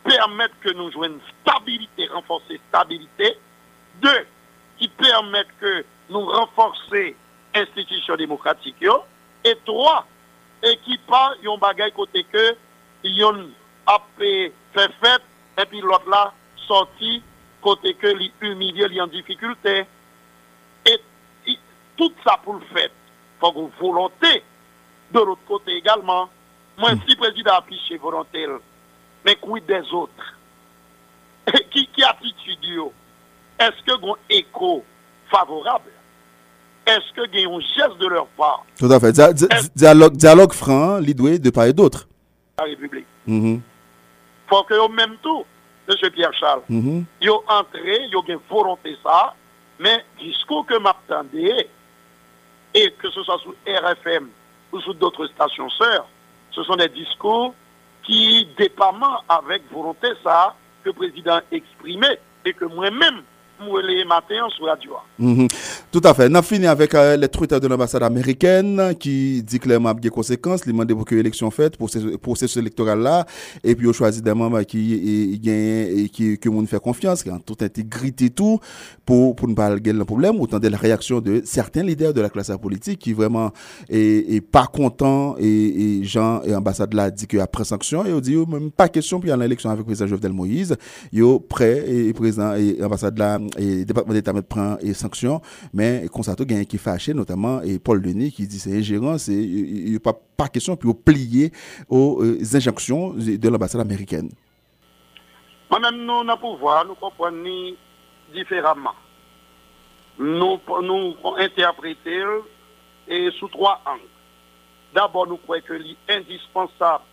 permettre 0.05 0.55
que 0.61 0.75
nous 0.75 0.93
jouions 0.93 1.19
stabilité, 1.41 2.07
renforcer 2.09 2.61
stabilité. 2.69 3.39
Deux, 4.03 4.27
qui 4.77 4.89
permettent 4.89 5.59
que 5.59 5.83
nous 6.11 6.27
renforcer 6.27 7.17
institutions 7.55 8.17
démocratiques. 8.17 8.85
Et 9.45 9.57
trois, 9.65 10.07
et 10.63 10.77
qui 10.85 10.99
pas 10.99 11.33
un 11.43 11.57
bagage 11.57 11.93
côté 11.93 12.23
que 12.25 12.55
yon 13.03 13.49
a 13.87 13.99
fait 14.19 14.53
fête, 14.75 15.23
et 15.59 15.67
puis 15.67 15.81
l'autre 15.81 16.09
là, 16.09 16.33
sorti, 16.67 17.23
côté 17.63 17.95
que 17.95 18.09
li 18.09 18.33
humilié, 18.41 18.89
li 18.89 19.01
en 19.01 19.07
difficulté. 19.07 19.85
Et, 20.87 21.01
tout 21.97 22.13
ça 22.27 22.41
pour 22.43 22.55
le 22.55 22.61
fait, 22.75 22.91
faut 23.39 23.53
une 23.55 23.71
volonté 23.81 24.43
de 25.13 25.21
l'autre 25.21 25.45
côté 25.47 25.77
également. 25.77 26.29
Moi, 26.77 26.93
mm. 26.93 27.01
si 27.07 27.15
le 27.15 27.17
président 27.17 27.53
a 27.53 27.59
affiché 27.59 27.97
volonté, 27.99 28.47
mais 29.25 29.37
quid 29.37 29.65
des 29.65 29.93
autres? 29.93 30.39
Qui, 31.71 31.87
qui 31.87 32.03
attitude 32.03 32.91
Est-ce 33.61 33.85
que 33.85 33.93
un 33.93 34.15
écho 34.29 34.85
favorable? 35.31 35.91
Est-ce 36.87 37.13
que 37.15 37.39
y 37.39 37.45
a 37.45 37.49
un 37.49 37.61
geste 37.61 37.99
de 38.01 38.09
leur 38.09 38.27
part? 38.29 38.65
Tout 38.77 38.91
à 38.91 38.99
fait. 38.99 39.13
dialogue, 39.77 40.17
dialogue 40.17 40.53
franc, 40.53 40.99
l'idée 40.99 41.39
de 41.39 41.51
part 41.51 41.67
et 41.67 41.73
d'autre. 41.73 42.09
La 42.59 42.65
République. 42.65 43.07
Mm-hmm 43.29 43.61
faut 44.49 44.63
que 44.65 44.89
même 44.91 45.17
tout, 45.23 45.45
M. 45.89 46.11
Pierre 46.11 46.33
Charles, 46.35 46.63
mm 46.69 46.81
-hmm. 46.81 47.05
yo 47.21 47.45
entré, 47.49 48.07
yo 48.11 48.23
une 48.29 48.41
volonté 48.49 48.97
ça, 49.03 49.35
mais 49.79 50.05
discours 50.19 50.65
que 50.67 50.79
m'attendais, 50.79 51.69
et 52.75 52.91
que 52.93 53.11
ce 53.11 53.23
soit 53.23 53.39
sous 53.39 53.55
RFM 53.67 54.29
ou 54.73 54.81
sous 54.81 54.95
d'autres 54.95 55.27
stations 55.29 55.71
sœurs, 55.71 56.07
ce 56.51 56.63
sont 56.65 56.77
des 56.77 56.89
discours 56.89 57.55
qui 58.03 58.47
dépendent 58.59 59.19
avec 59.29 59.63
volonté 59.73 60.09
ça 60.23 60.55
que 60.83 60.91
le 60.91 60.93
président 60.93 61.41
exprimait 61.51 62.19
et 62.45 62.53
que 62.53 62.65
moi-même 62.67 63.23
les. 63.61 64.05
Mhm. 65.19 65.49
Tout 65.93 66.01
à 66.05 66.15
fait. 66.15 66.29
On 66.31 66.35
a 66.35 66.43
fini 66.43 66.67
avec 66.67 66.95
euh, 66.95 67.17
les 67.17 67.29
tweets 67.29 67.55
de 67.55 67.69
l'ambassade 67.69 68.03
américaine 68.03 68.95
qui 68.99 69.43
dit 69.43 69.59
clairement 69.59 69.95
des 69.95 70.11
conséquences. 70.11 70.63
Il 70.67 70.73
demande 70.73 70.93
pour 70.93 71.05
que 71.05 71.15
l'élection 71.15 71.51
faite 71.51 71.77
pour 71.77 71.89
ce 71.89 72.17
processus 72.17 72.57
électoral 72.57 73.01
là. 73.01 73.25
Et 73.63 73.75
puis, 73.75 73.87
on 73.87 73.93
choisit 73.93 74.25
des 74.25 74.35
membres 74.35 74.63
qui 74.63 75.39
gagnent 75.43 75.99
et 75.99 76.09
qui, 76.09 76.39
que 76.39 76.67
fait 76.67 76.81
confiance, 76.81 77.23
qui 77.23 77.31
ont 77.31 77.39
toute 77.39 77.63
intégrité 77.63 78.31
tout 78.31 78.59
pour, 79.07 79.37
pour 79.37 79.49
ne 79.49 79.55
pas 79.55 79.67
avoir 79.67 79.81
le 79.85 80.05
problème. 80.05 80.41
Autant 80.41 80.59
de 80.59 80.69
la 80.69 80.79
réaction 80.79 81.21
de 81.21 81.43
certains 81.45 81.83
leaders 81.83 82.13
de 82.13 82.21
la 82.21 82.31
classe 82.31 82.51
politique 82.61 82.99
qui 82.99 83.13
vraiment 83.13 83.53
est, 83.89 84.41
pas 84.41 84.67
content 84.67 85.37
et, 85.39 85.47
et 86.01 86.05
Jean 86.05 86.43
et 86.43 86.51
l'ambassade 86.51 86.93
là 86.95 87.11
dit 87.11 87.27
qu'après 87.27 87.65
sanction, 87.65 88.05
et 88.05 88.13
on 88.13 88.21
dit, 88.21 88.37
même 88.37 88.71
pas 88.71 88.89
question 88.89 89.21
puis 89.21 89.31
a 89.31 89.37
l'élection 89.37 89.71
avec 89.71 89.81
le 89.81 89.85
président 89.85 90.07
Jovenel 90.07 90.33
Moïse. 90.33 90.77
Est 91.13 91.49
prêt 91.49 91.85
et 91.89 92.13
président 92.13 92.55
et 92.55 92.77
l'ambassade 92.79 93.19
là 93.19 93.39
et 93.59 93.85
département 93.85 94.15
d'État 94.15 94.33
prend 94.43 94.77
et 94.81 94.95
sanctions, 94.95 95.41
mais 95.73 96.07
constate 96.13 96.43
gain 96.43 96.65
qui 96.65 96.79
fâché, 96.79 97.15
notamment 97.15 97.63
et 97.63 97.79
Paul 97.79 98.03
Denis 98.03 98.33
qui 98.33 98.47
dit 98.47 98.59
c'est 98.59 98.77
ingérence 98.77 99.29
et 99.29 99.35
il 99.35 100.01
pas, 100.01 100.19
pas 100.37 100.49
question 100.49 100.77
pour 100.77 101.01
plier 101.01 101.53
aux 101.89 102.23
euh, 102.23 102.39
injonctions 102.55 103.15
de 103.15 103.49
l'ambassade 103.49 103.81
américaine. 103.81 104.31
Moi-même, 105.71 106.05
nous, 106.05 106.23
le 106.23 106.39
pouvoir, 106.39 106.85
nous 106.85 106.95
comprenons 106.95 107.75
différemment. 108.33 108.95
Nous, 110.19 110.61
nous 110.83 111.15
interprétons 111.39 112.45
et 113.09 113.31
sous 113.39 113.49
trois 113.49 113.81
angles. 113.87 114.01
D'abord, 114.95 115.27
nous 115.27 115.37
croyons 115.39 115.65
que 115.67 115.75
est 115.75 115.97
indispensable 116.09 117.05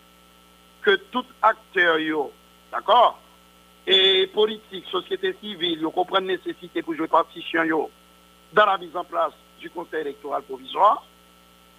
que 0.81 0.95
tout 1.11 1.25
acteur, 1.41 1.97
d'accord, 2.71 3.19
et 3.87 4.27
politique, 4.27 4.85
société 4.91 5.35
civile, 5.41 5.79
ils 5.81 5.87
comprennent 5.87 6.27
la 6.27 6.37
nécessité 6.37 6.81
pour 6.81 6.95
jouer 6.95 7.07
partition 7.07 7.89
dans 8.53 8.65
la 8.65 8.77
mise 8.77 8.95
en 8.95 9.03
place 9.03 9.33
du 9.59 9.69
conseil 9.69 10.01
électoral 10.01 10.43
provisoire, 10.43 11.03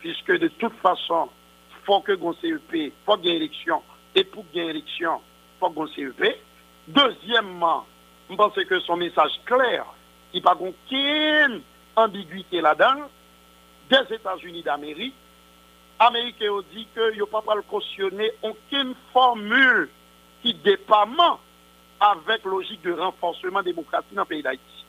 puisque 0.00 0.36
de 0.38 0.48
toute 0.48 0.74
façon, 0.74 1.28
il 1.70 1.84
faut 1.84 2.00
que 2.00 2.12
le 2.12 2.34
CEP, 2.40 2.92
faut 3.04 3.16
qu'il 3.18 3.30
élection, 3.30 3.82
et 4.14 4.24
pour 4.24 4.48
qu'il 4.50 4.62
y 4.62 4.66
ait 4.66 4.70
élection, 4.70 5.20
il 5.56 5.58
faut 5.60 5.86
ait 5.86 5.94
CEP. 5.94 6.40
Deuxièmement, 6.88 7.86
je 8.28 8.34
pense 8.34 8.54
que 8.54 8.80
son 8.80 8.96
message 8.96 9.40
clair, 9.44 9.84
il 10.32 10.40
n'y 10.40 10.46
a 10.46 10.54
pas 10.54 10.60
aucune 10.60 11.62
ambiguïté 11.94 12.60
là-dedans, 12.60 13.08
des 13.90 14.14
États-Unis 14.14 14.62
d'Amérique, 14.62 15.14
Amérique 15.98 16.42
a 16.42 16.60
dit 16.74 16.86
qu'il 16.92 17.16
n'y 17.16 17.20
a 17.20 17.26
pas 17.26 17.54
le 17.54 17.62
cautionner 17.62 18.32
aucune 18.42 18.94
formule 19.12 19.88
qui 20.42 20.54
dépend 20.54 21.06
avec 22.02 22.44
logique 22.44 22.82
de 22.82 22.92
renforcement 22.92 23.62
démocratique 23.62 24.14
dans 24.14 24.22
le 24.22 24.26
pays 24.26 24.42
d'Haïti. 24.42 24.84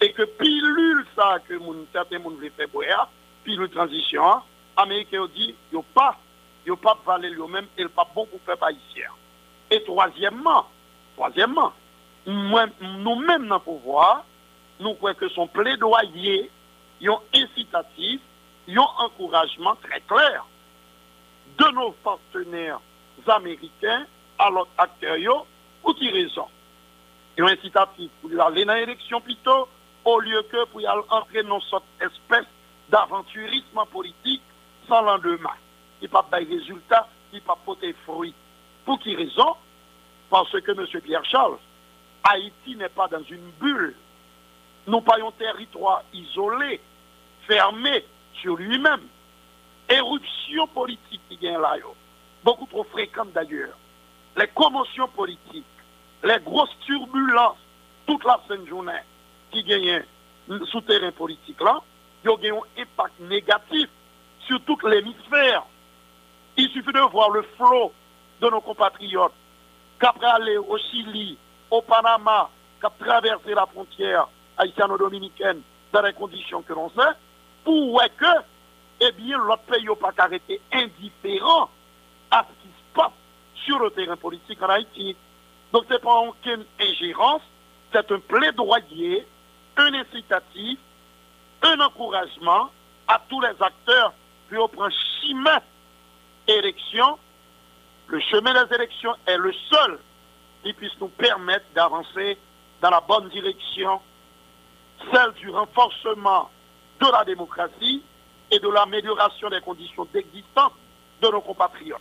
Et 0.00 0.12
que 0.12 0.22
pilule 0.22 1.06
ça 1.14 1.38
que 1.46 1.54
certains 1.92 2.20
gens 2.20 2.30
veulent 2.30 2.50
faire 2.56 2.68
boire, 2.68 3.08
pilule 3.44 3.68
transition, 3.70 4.42
Américains 4.76 5.22
ont 5.22 5.26
dit, 5.26 5.54
il 5.70 5.76
n'y 5.76 5.80
a 5.80 5.84
pas, 5.94 6.16
il 6.66 6.74
pas 6.76 6.98
valer 7.06 7.30
eux-mêmes 7.30 7.66
et 7.78 7.86
pas 7.86 8.08
bon 8.14 8.26
pour 8.26 8.40
faire 8.40 8.62
haïtien. 8.62 9.10
Et 9.70 9.82
troisièmement, 9.84 10.66
troisièmement, 11.14 11.72
nous-mêmes 12.26 13.46
dans 13.46 13.56
le 13.56 13.60
pouvoir, 13.60 14.24
nous 14.80 14.94
croyons 14.94 15.16
que 15.16 15.28
son 15.28 15.46
plaidoyer, 15.46 16.50
un 17.04 17.18
incitatif, 17.34 18.20
un 18.68 18.78
encouragement 18.78 19.76
très 19.76 20.00
clair 20.00 20.44
de 21.58 21.64
nos 21.74 21.92
partenaires 21.92 22.80
américains 23.26 24.06
à 24.38 24.50
l'autre 24.50 24.70
acteur 24.78 25.46
pour 25.82 25.94
qui 25.94 26.10
raison 26.10 26.46
Il 27.36 27.44
y 27.44 27.46
a 27.46 27.50
un 27.50 27.52
incitatif 27.52 28.10
pour 28.20 28.40
aller 28.40 28.64
dans 28.64 28.74
l'élection 28.74 29.20
plutôt, 29.20 29.68
au 30.04 30.20
lieu 30.20 30.42
que 30.50 30.64
pour 30.66 30.80
aller 30.80 31.02
entrer 31.10 31.42
dans 31.42 31.60
cette 31.60 32.10
espèce 32.12 32.46
d'aventurisme 32.88 33.80
politique 33.90 34.42
sans 34.88 35.02
lendemain. 35.02 35.54
Il 36.00 36.08
n'y 36.08 36.14
a 36.14 36.22
pas 36.22 36.40
de 36.40 36.48
résultat, 36.48 37.08
il 37.32 37.36
n'y 37.36 37.44
a 37.46 37.54
pas 37.54 37.74
de 37.82 37.94
fruits. 38.04 38.34
Pour 38.84 38.98
qui 38.98 39.14
raison? 39.14 39.54
Parce 40.28 40.50
que, 40.60 40.70
M. 40.72 41.00
Pierre 41.02 41.24
Charles, 41.24 41.58
Haïti 42.24 42.76
n'est 42.76 42.88
pas 42.88 43.08
dans 43.08 43.22
une 43.22 43.50
bulle. 43.60 43.94
Nous 44.86 45.00
pas 45.00 45.16
un 45.16 45.30
territoire 45.32 46.02
isolé, 46.12 46.80
fermé 47.46 48.04
sur 48.40 48.56
lui-même. 48.56 49.02
Éruption 49.88 50.66
politique 50.68 51.20
qui 51.28 51.36
vient 51.36 51.60
là, 51.60 51.76
beaucoup 52.44 52.66
trop 52.66 52.84
fréquente 52.84 53.32
d'ailleurs 53.32 53.76
les 54.36 54.46
commotions 54.48 55.08
politiques, 55.08 55.64
les 56.22 56.38
grosses 56.40 56.76
turbulences, 56.86 57.58
toute 58.06 58.24
la 58.24 58.40
semaine 58.46 58.66
journée 58.66 59.00
qui 59.50 59.62
gagnent 59.62 60.02
sous 60.66 60.80
terrain 60.80 61.12
politique 61.12 61.60
là, 61.60 61.80
ils 62.24 62.30
ont 62.30 62.38
un 62.38 62.82
impact 62.82 63.20
négatif 63.20 63.88
sur 64.46 64.60
tout 64.62 64.78
l'hémisphère. 64.86 65.64
Il 66.56 66.68
suffit 66.70 66.92
de 66.92 67.10
voir 67.10 67.30
le 67.30 67.42
flot 67.56 67.92
de 68.40 68.50
nos 68.50 68.60
compatriotes 68.60 69.32
qu'après 69.98 70.26
aller 70.26 70.56
au 70.56 70.76
Chili, 70.78 71.38
au 71.70 71.82
Panama, 71.82 72.50
qu'à 72.80 72.90
traverser 72.98 73.54
la 73.54 73.66
frontière 73.66 74.28
haïtiano-dominicaine 74.58 75.60
dans 75.92 76.02
les 76.02 76.12
conditions 76.12 76.62
que 76.62 76.72
l'on 76.72 76.90
sait, 76.90 77.16
pour 77.64 78.02
que, 78.18 78.26
eh 79.00 79.12
bien, 79.12 79.38
l'autre 79.38 79.62
pays 79.62 79.84
n'a 79.84 79.94
pas 79.94 80.12
arrêté 80.18 80.60
indifférent 80.72 81.70
à 82.30 82.44
ce 82.44 82.62
qui 82.62 82.68
se 82.68 82.79
passe 82.79 82.79
sur 83.64 83.78
le 83.78 83.90
terrain 83.90 84.16
politique 84.16 84.62
en 84.62 84.68
Haïti. 84.68 85.16
Donc 85.72 85.84
ce 85.88 85.94
n'est 85.94 86.00
pas 86.00 86.18
aucune 86.18 86.64
ingérence, 86.80 87.42
c'est 87.92 88.10
un 88.10 88.18
plaidoyer, 88.20 89.26
un 89.76 89.94
incitatif, 89.94 90.78
un 91.62 91.80
encouragement 91.80 92.70
à 93.06 93.20
tous 93.28 93.40
les 93.40 93.54
acteurs 93.60 94.12
pour 94.48 94.70
prendre 94.70 94.94
chemin 95.20 95.58
élection 96.46 97.18
le 98.10 98.18
chemin 98.18 98.52
des 98.64 98.74
élections 98.74 99.14
est 99.24 99.36
le 99.36 99.52
seul 99.70 99.98
qui 100.64 100.72
puisse 100.72 100.98
nous 101.00 101.08
permettre 101.08 101.64
d'avancer 101.74 102.36
dans 102.82 102.90
la 102.90 103.00
bonne 103.00 103.28
direction, 103.28 104.00
celle 105.12 105.32
du 105.34 105.48
renforcement 105.48 106.50
de 107.00 107.06
la 107.06 107.24
démocratie 107.24 108.02
et 108.50 108.58
de 108.58 108.68
l'amélioration 108.68 109.48
des 109.48 109.60
conditions 109.60 110.06
d'existence 110.12 110.72
de 111.22 111.28
nos 111.28 111.40
compatriotes. 111.40 112.00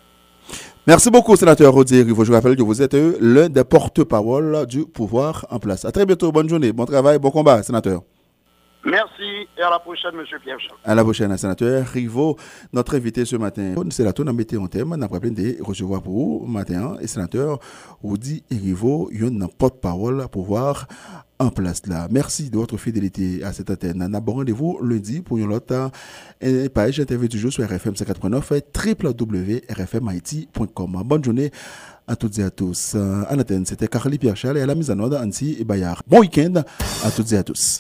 Merci 0.90 1.12
beaucoup, 1.12 1.36
sénateur 1.36 1.72
Rodier 1.72 2.00
Je 2.00 2.12
vous 2.12 2.34
rappelle 2.34 2.56
que 2.56 2.64
vous 2.64 2.82
êtes 2.82 2.98
l'un 3.22 3.48
des 3.48 3.64
porte-parole 3.64 4.66
du 4.66 4.88
pouvoir 4.88 5.46
en 5.52 5.60
place. 5.60 5.86
À 5.86 5.92
très 5.92 6.04
bientôt. 6.04 6.32
Bonne 6.32 6.50
journée, 6.50 6.72
bon 6.72 6.86
travail, 6.86 7.20
bon 7.20 7.30
combat, 7.30 7.62
sénateur. 7.62 8.02
Merci 8.84 9.48
et 9.56 9.62
à 9.62 9.70
la 9.70 9.78
prochaine, 9.78 10.16
M. 10.16 10.26
Pierre 10.42 10.60
Charles. 10.60 10.80
À 10.84 10.96
la 10.96 11.04
prochaine, 11.04 11.38
sénateur 11.38 11.86
Rivo, 11.86 12.38
notre 12.74 12.96
invité 12.96 13.24
ce 13.24 13.36
matin. 13.36 13.76
C'est 13.92 14.04
la 14.04 14.14
tourne 14.14 14.30
en 14.30 14.68
thème. 14.68 14.94
On 14.94 15.02
a 15.04 15.08
de 15.08 15.64
recevoir 15.64 16.02
pour 16.02 16.14
vous 16.14 16.46
matin. 16.48 16.96
Et 17.02 17.06
sénateur 17.06 17.60
Rodi 18.02 18.44
Rivo, 18.50 19.10
il 19.12 19.22
y 19.22 19.24
a 19.26 19.28
une 19.28 19.48
porte-parole 19.48 20.28
pour 20.32 20.46
pouvoir 20.46 20.88
en 21.40 21.50
place 21.50 21.82
là. 21.88 22.08
Merci 22.12 22.50
de 22.50 22.58
votre 22.58 22.76
fidélité 22.78 23.42
à 23.44 23.54
cette 23.54 23.70
antenne. 23.70 24.06
On 24.08 24.14
a 24.14 24.20
bon 24.20 24.34
rendez-vous 24.34 24.80
lundi 24.84 25.22
pour 25.22 25.38
une 25.38 25.54
autre 25.54 25.90
euh, 26.44 26.68
page 26.70 27.00
interview 27.00 27.30
du 27.30 27.40
jour 27.40 27.52
sur 27.52 27.66
RFM 27.66 27.96
59 27.96 28.54
www.rfmhaiti.com. 28.76 31.02
Bonne 31.06 31.24
journée 31.24 31.52
à 32.08 32.16
toutes 32.16 32.40
et 32.40 32.44
à 32.44 32.50
tous. 32.50 32.96
À 32.96 33.36
l'antenne, 33.36 33.66
c'était 33.66 33.88
Carly 33.88 34.18
Pierre 34.18 34.56
et 34.56 34.62
à 34.62 34.66
la 34.66 34.76
mise 34.76 34.92
en 34.92 35.00
ordre, 35.00 35.18
Anti 35.18 35.56
et 35.60 35.64
Bayard. 35.64 36.04
Bon 36.08 36.20
week-end 36.20 36.64
à 37.04 37.12
toutes 37.12 37.32
et 37.32 37.38
à 37.38 37.44
tous. 37.44 37.78